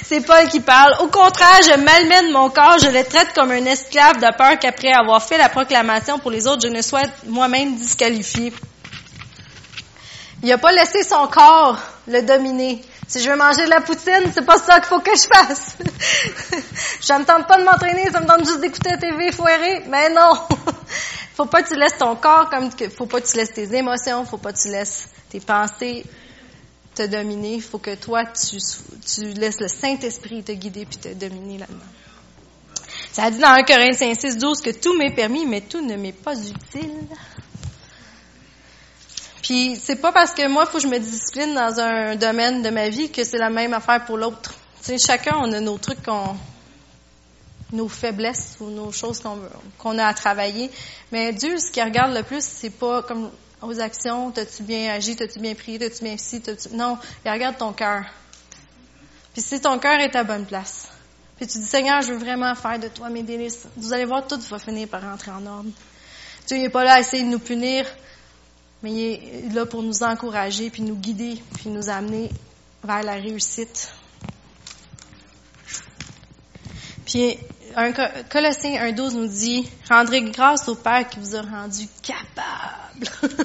C'est 0.07 0.21
Paul 0.21 0.49
qui 0.49 0.61
parle. 0.61 0.95
Au 1.01 1.07
contraire, 1.07 1.61
je 1.63 1.81
malmène 1.81 2.33
mon 2.33 2.51
corps, 2.51 2.79
je 2.79 2.89
le 2.89 3.05
traite 3.05 3.33
comme 3.35 3.51
un 3.51 3.65
esclave 3.65 4.17
de 4.17 4.37
peur 4.37 4.59
qu'après 4.59 4.93
avoir 4.93 5.23
fait 5.23 5.39
la 5.39 5.49
proclamation 5.49 6.19
pour 6.19 6.31
les 6.31 6.47
autres, 6.47 6.63
je 6.63 6.69
ne 6.69 6.83
sois 6.83 7.03
moi-même 7.27 7.77
disqualifié. 7.77 8.53
Il 10.43 10.49
n'a 10.49 10.59
pas 10.59 10.73
laissé 10.73 11.03
son 11.03 11.27
corps 11.29 11.79
le 12.09 12.21
dominer. 12.23 12.83
Si 13.13 13.21
je 13.21 13.29
veux 13.29 13.37
manger 13.37 13.67
de 13.67 13.69
la 13.69 13.83
poutine, 13.83 14.33
c'est 14.33 14.47
pas 14.47 14.57
ça 14.57 14.81
qu'il 14.81 14.89
faut 14.89 15.01
que 15.01 15.15
je 15.15 15.27
fasse. 15.27 15.77
je 17.03 17.13
me 17.13 17.27
tente 17.27 17.47
pas 17.47 17.59
de 17.59 17.65
m'entraîner, 17.65 18.11
ça 18.11 18.23
me 18.23 18.27
tente 18.27 18.47
juste 18.47 18.61
d'écouter 18.61 18.89
la 18.93 18.97
TV 18.97 19.31
foirée. 19.33 19.83
Mais 19.87 20.09
non! 20.09 20.33
faut 21.35 21.45
pas 21.45 21.63
que 21.63 21.69
tu 21.69 21.75
laisses 21.75 21.99
ton 21.99 22.17
corps 22.17 22.49
comme 22.49 22.71
faut 22.97 23.05
pas 23.05 23.21
que 23.21 23.27
tu 23.27 23.37
laisses 23.37 23.53
tes 23.53 23.77
émotions, 23.77 24.25
faut 24.25 24.39
pas 24.39 24.55
que 24.55 24.59
tu 24.63 24.69
laisses 24.69 25.11
tes 25.29 25.41
pensées 25.41 26.07
te 26.95 27.07
dominer. 27.07 27.61
Faut 27.61 27.77
que 27.77 27.97
toi, 27.97 28.25
tu, 28.25 28.57
tu 28.57 29.25
laisses 29.35 29.61
le 29.61 29.69
Saint-Esprit 29.69 30.43
te 30.43 30.53
guider 30.53 30.87
puis 30.87 30.97
te 30.97 31.13
dominer 31.13 31.59
là-dedans. 31.59 31.85
Ça 33.13 33.31
dit 33.31 33.41
dans 33.41 33.53
1 33.53 33.63
Corinthiens 33.65 34.15
6, 34.15 34.39
12 34.39 34.63
que 34.63 34.71
tout 34.71 34.97
m'est 34.97 35.15
permis, 35.15 35.45
mais 35.45 35.61
tout 35.61 35.87
ne 35.87 35.97
m'est 35.97 36.13
pas 36.13 36.35
utile. 36.35 37.09
Puis 39.43 39.77
c'est 39.77 39.97
pas 39.97 40.13
parce 40.13 40.33
que 40.33 40.47
moi, 40.49 40.65
il 40.67 40.71
faut 40.71 40.79
que 40.79 40.83
je 40.83 40.89
me 40.89 40.99
discipline 40.99 41.55
dans 41.55 41.81
un 41.81 42.17
domaine 42.17 42.63
de 42.63 42.71
ma 42.71 42.89
vie 42.89 43.11
que 43.11 43.25
c'est 43.25 43.39
la 43.39 43.51
même 43.51 43.75
affaire 43.75 44.05
pour 44.05 44.17
l'autre. 44.17 44.55
Tu 44.79 44.85
sais, 44.85 44.99
chacun, 44.99 45.37
on 45.37 45.53
a 45.53 45.61
nos 45.61 45.79
trucs 45.79 46.03
qu'on 46.03 46.37
nos 47.73 47.89
faiblesses 47.89 48.57
ou 48.61 48.71
nos 48.71 48.93
choses 48.93 49.23
qu'on 49.79 49.99
a 49.99 50.07
à 50.07 50.15
travailler. 50.15 50.71
Mais 51.11 51.33
Dieu, 51.33 51.59
ce 51.59 51.71
qu'il 51.71 51.83
regarde 51.83 52.15
le 52.15 52.23
plus, 52.23 52.45
c'est 52.45 52.71
pas 52.71 53.03
comme 53.03 53.31
aux 53.63 53.81
actions, 53.81 54.31
t'as-tu 54.31 54.63
bien 54.63 54.93
agi, 54.93 55.17
t'as-tu 55.17 55.39
bien 55.39 55.55
prié, 55.55 55.79
t'as-tu 55.79 56.05
bien 56.05 56.17
ci, 56.19 56.41
t'as-tu... 56.41 56.75
Non, 56.75 56.99
il 57.25 57.31
regarde 57.31 57.57
ton 57.57 57.73
cœur. 57.73 58.05
Puis 59.33 59.43
si 59.43 59.61
ton 59.61 59.79
cœur 59.79 60.01
est 60.01 60.15
à 60.15 60.25
bonne 60.25 60.45
place, 60.45 60.89
puis 61.37 61.47
tu 61.47 61.59
dis, 61.59 61.65
Seigneur, 61.65 62.03
je 62.03 62.13
veux 62.13 62.19
vraiment 62.19 62.55
faire 62.55 62.79
de 62.79 62.89
toi 62.89 63.09
mes 63.09 63.23
délices, 63.23 63.67
vous 63.77 63.93
allez 63.93 64.05
voir, 64.05 64.27
tout 64.27 64.39
va 64.39 64.59
finir 64.59 64.89
par 64.89 65.03
rentrer 65.03 65.31
en 65.31 65.47
ordre. 65.47 65.71
Dieu 66.47 66.59
n'est 66.59 66.69
pas 66.69 66.85
là 66.85 66.95
à 66.95 67.01
essayer 67.01 67.23
de 67.23 67.29
nous 67.29 67.39
punir, 67.39 67.87
mais 68.83 68.93
il 68.93 69.01
est 69.01 69.55
là 69.55 69.67
pour 69.67 69.83
nous 69.83 70.03
encourager, 70.03 70.71
puis 70.71 70.83
nous 70.83 70.97
guider, 70.97 71.43
puis 71.55 71.71
nous 71.71 71.89
amener 71.89 72.31
vers 72.83 73.03
la 73.03 73.15
réussite. 73.15 73.93
Puis 77.07 77.37
un 77.77 77.93
Colossiens 77.93 78.91
1.12 78.91 79.15
nous 79.15 79.29
dit, 79.29 79.69
rendrez 79.89 80.23
grâce 80.23 80.69
au 80.69 80.75
Père 80.75 81.09
qui 81.09 81.19
vous 81.21 81.37
a 81.37 81.43
rendu 81.43 81.87
capable. 82.03 83.33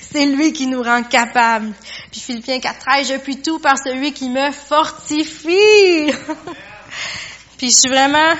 C'est 0.00 0.26
lui 0.26 0.52
qui 0.52 0.66
nous 0.66 0.82
rend 0.82 1.02
capables. 1.02 1.72
Puis 2.10 2.20
Philippiens 2.20 2.58
4.13, 2.58 3.12
je 3.12 3.18
puis 3.18 3.42
tout 3.42 3.58
par 3.58 3.76
celui 3.78 4.12
qui 4.12 4.30
me 4.30 4.50
fortifie. 4.50 6.12
Puis 7.58 7.70
je 7.70 7.74
suis 7.74 7.90
vraiment 7.90 8.34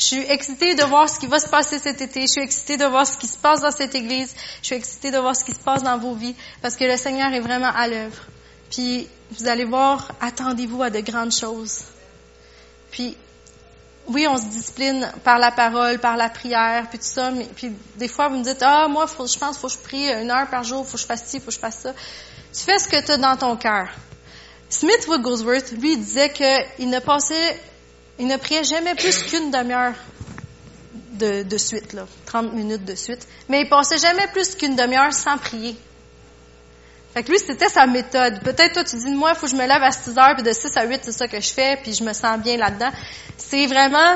je 0.00 0.06
suis 0.06 0.22
excitée 0.22 0.74
de 0.74 0.82
voir 0.84 1.10
ce 1.10 1.20
qui 1.20 1.26
va 1.26 1.38
se 1.38 1.48
passer 1.48 1.78
cet 1.78 2.00
été. 2.00 2.22
Je 2.22 2.26
suis 2.26 2.40
excitée 2.40 2.78
de 2.78 2.86
voir 2.86 3.06
ce 3.06 3.18
qui 3.18 3.26
se 3.26 3.36
passe 3.36 3.60
dans 3.60 3.70
cette 3.70 3.94
église. 3.94 4.34
Je 4.62 4.66
suis 4.68 4.74
excitée 4.74 5.10
de 5.10 5.18
voir 5.18 5.36
ce 5.36 5.44
qui 5.44 5.52
se 5.52 5.58
passe 5.58 5.82
dans 5.82 5.98
vos 5.98 6.14
vies 6.14 6.34
parce 6.62 6.74
que 6.74 6.84
le 6.84 6.96
Seigneur 6.96 7.30
est 7.34 7.40
vraiment 7.40 7.70
à 7.74 7.86
l'œuvre. 7.86 8.22
Puis 8.70 9.06
vous 9.32 9.46
allez 9.46 9.66
voir, 9.66 10.10
attendez-vous 10.22 10.82
à 10.82 10.88
de 10.88 11.00
grandes 11.00 11.32
choses. 11.32 11.82
Puis 12.90 13.14
oui, 14.06 14.26
on 14.26 14.38
se 14.38 14.44
discipline 14.44 15.12
par 15.22 15.38
la 15.38 15.50
parole, 15.50 15.98
par 15.98 16.16
la 16.16 16.30
prière, 16.30 16.86
puis 16.88 16.98
tout 16.98 17.04
ça. 17.04 17.30
Mais, 17.30 17.44
puis 17.44 17.70
des 17.96 18.08
fois, 18.08 18.28
vous 18.28 18.38
me 18.38 18.44
dites, 18.44 18.62
ah, 18.62 18.88
moi, 18.88 19.04
je 19.06 19.38
pense, 19.38 19.58
faut 19.58 19.68
que 19.68 19.74
je 19.74 19.78
prie 19.78 20.08
une 20.10 20.30
heure 20.30 20.48
par 20.48 20.64
jour, 20.64 20.86
faut 20.86 20.94
que 20.94 21.02
je 21.02 21.06
fasse 21.06 21.26
ci, 21.26 21.40
faut 21.40 21.46
que 21.46 21.52
je 21.52 21.58
fasse 21.58 21.80
ça. 21.80 21.92
Tu 22.54 22.64
fais 22.64 22.78
ce 22.78 22.88
que 22.88 23.04
tu 23.04 23.12
as 23.12 23.18
dans 23.18 23.36
ton 23.36 23.54
cœur. 23.56 23.88
Smith 24.70 25.06
Wigglesworth, 25.08 25.72
lui, 25.72 25.98
disait 25.98 26.32
qu'il 26.32 26.88
ne 26.88 27.00
passait 27.00 27.60
il 28.20 28.26
ne 28.26 28.36
priait 28.36 28.64
jamais 28.64 28.94
plus 28.94 29.22
qu'une 29.24 29.50
demi-heure 29.50 29.94
de, 31.12 31.56
suite, 31.58 31.92
là, 31.92 32.06
30 32.26 32.52
minutes 32.52 32.84
de 32.84 32.94
suite. 32.94 33.26
Mais 33.48 33.62
il 33.62 33.68
passait 33.68 33.98
jamais 33.98 34.26
plus 34.28 34.54
qu'une 34.54 34.76
demi-heure 34.76 35.12
sans 35.12 35.38
prier. 35.38 35.76
Fait 37.14 37.22
que 37.22 37.30
lui, 37.30 37.38
c'était 37.38 37.68
sa 37.68 37.86
méthode. 37.86 38.40
Peut-être 38.42 38.74
toi, 38.74 38.84
tu 38.84 38.96
dis, 38.96 39.10
moi, 39.10 39.32
il 39.34 39.36
faut 39.36 39.46
que 39.46 39.52
je 39.52 39.56
me 39.56 39.66
lève 39.66 39.82
à 39.82 39.90
6 39.90 40.16
heures, 40.18 40.34
puis 40.34 40.42
de 40.42 40.52
6 40.52 40.76
à 40.76 40.86
8, 40.86 41.00
c'est 41.02 41.12
ça 41.12 41.28
que 41.28 41.40
je 41.40 41.48
fais, 41.48 41.78
puis 41.82 41.92
je 41.92 42.04
me 42.04 42.12
sens 42.12 42.38
bien 42.38 42.56
là-dedans. 42.56 42.90
C'est 43.36 43.66
vraiment, 43.66 44.14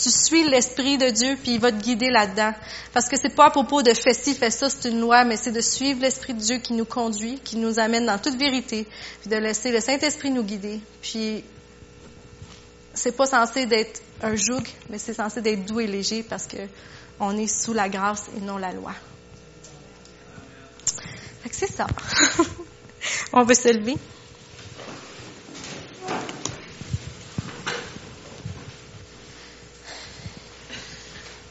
tu 0.00 0.10
suis 0.10 0.48
l'Esprit 0.48 0.96
de 0.96 1.10
Dieu, 1.10 1.36
puis 1.42 1.54
il 1.54 1.60
va 1.60 1.72
te 1.72 1.82
guider 1.82 2.10
là-dedans. 2.10 2.52
Parce 2.92 3.08
que 3.08 3.16
c'est 3.20 3.34
pas 3.34 3.46
à 3.46 3.50
propos 3.50 3.82
de 3.82 3.92
fais 3.94 4.14
ci, 4.14 4.34
fais 4.34 4.50
ça, 4.50 4.70
c'est 4.70 4.88
une 4.88 5.00
loi, 5.00 5.24
mais 5.24 5.36
c'est 5.36 5.50
de 5.50 5.60
suivre 5.60 6.02
l'Esprit 6.02 6.34
de 6.34 6.40
Dieu 6.40 6.58
qui 6.58 6.74
nous 6.74 6.84
conduit, 6.84 7.40
qui 7.42 7.56
nous 7.56 7.78
amène 7.78 8.06
dans 8.06 8.18
toute 8.18 8.36
vérité, 8.36 8.86
puis 9.22 9.30
de 9.30 9.36
laisser 9.36 9.72
le 9.72 9.80
Saint-Esprit 9.80 10.30
nous 10.30 10.44
guider. 10.44 10.80
Puis 11.02 11.42
c'est 13.00 13.12
pas 13.12 13.24
censé 13.24 13.64
d'être 13.64 14.02
un 14.20 14.36
joug, 14.36 14.62
mais 14.90 14.98
c'est 14.98 15.14
censé 15.14 15.40
d'être 15.40 15.64
doux 15.64 15.80
et 15.80 15.86
léger 15.86 16.22
parce 16.22 16.46
que 16.46 16.58
on 17.18 17.36
est 17.38 17.46
sous 17.46 17.72
la 17.72 17.88
grâce 17.88 18.26
et 18.36 18.40
non 18.40 18.58
la 18.58 18.72
loi. 18.72 18.92
Fait 21.42 21.48
que 21.48 21.56
c'est 21.56 21.72
ça. 21.72 21.86
on 23.32 23.42
veut 23.44 23.54
se 23.54 23.68
lever. 23.68 23.96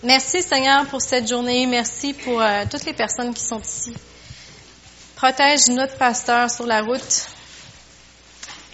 Merci 0.04 0.44
Seigneur 0.44 0.86
pour 0.86 1.02
cette 1.02 1.28
journée. 1.28 1.66
Merci 1.66 2.14
pour 2.14 2.40
euh, 2.40 2.66
toutes 2.70 2.86
les 2.86 2.94
personnes 2.94 3.34
qui 3.34 3.44
sont 3.44 3.60
ici. 3.60 3.96
Protège 5.16 5.68
notre 5.70 5.98
pasteur 5.98 6.50
sur 6.52 6.68
la 6.68 6.82
route. 6.84 7.28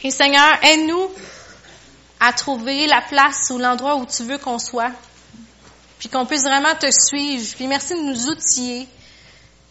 Et 0.04 0.12
Seigneur, 0.12 0.62
aide-nous 0.62 1.10
à 2.26 2.34
trouver 2.34 2.88
la 2.88 3.02
place 3.02 3.52
ou 3.52 3.60
l'endroit 3.60 3.98
où 3.98 4.06
tu 4.08 4.24
veux 4.24 4.40
qu'on 4.40 4.58
soit, 4.58 4.92
puis 6.00 6.10
qu'on 6.10 6.26
puisse 6.26 6.42
vraiment 6.42 6.74
te 6.74 6.88
suivre. 6.90 7.56
Puis 7.56 7.68
merci 7.68 7.94
de 7.94 8.02
nous 8.02 8.28
outiller, 8.28 8.88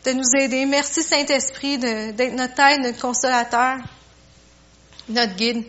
de 0.05 0.13
nous 0.13 0.41
aider. 0.41 0.65
Merci 0.65 1.03
Saint-Esprit 1.03 1.79
d'être 1.79 2.35
notre 2.35 2.61
aide, 2.61 2.83
notre 2.83 3.01
consolateur, 3.01 3.79
notre 5.09 5.35
guide, 5.35 5.65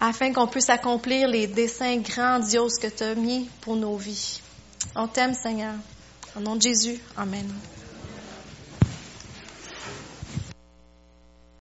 afin 0.00 0.32
qu'on 0.34 0.46
puisse 0.46 0.68
accomplir 0.68 1.28
les 1.28 1.46
desseins 1.46 1.96
grandioses 1.96 2.78
que 2.78 2.88
tu 2.88 3.04
as 3.04 3.14
mis 3.14 3.48
pour 3.62 3.76
nos 3.76 3.96
vies. 3.96 4.42
On 4.94 5.08
t'aime, 5.08 5.32
Seigneur. 5.34 5.74
Au 6.36 6.40
nom 6.40 6.56
de 6.56 6.62
Jésus, 6.62 7.00
Amen. 7.16 7.50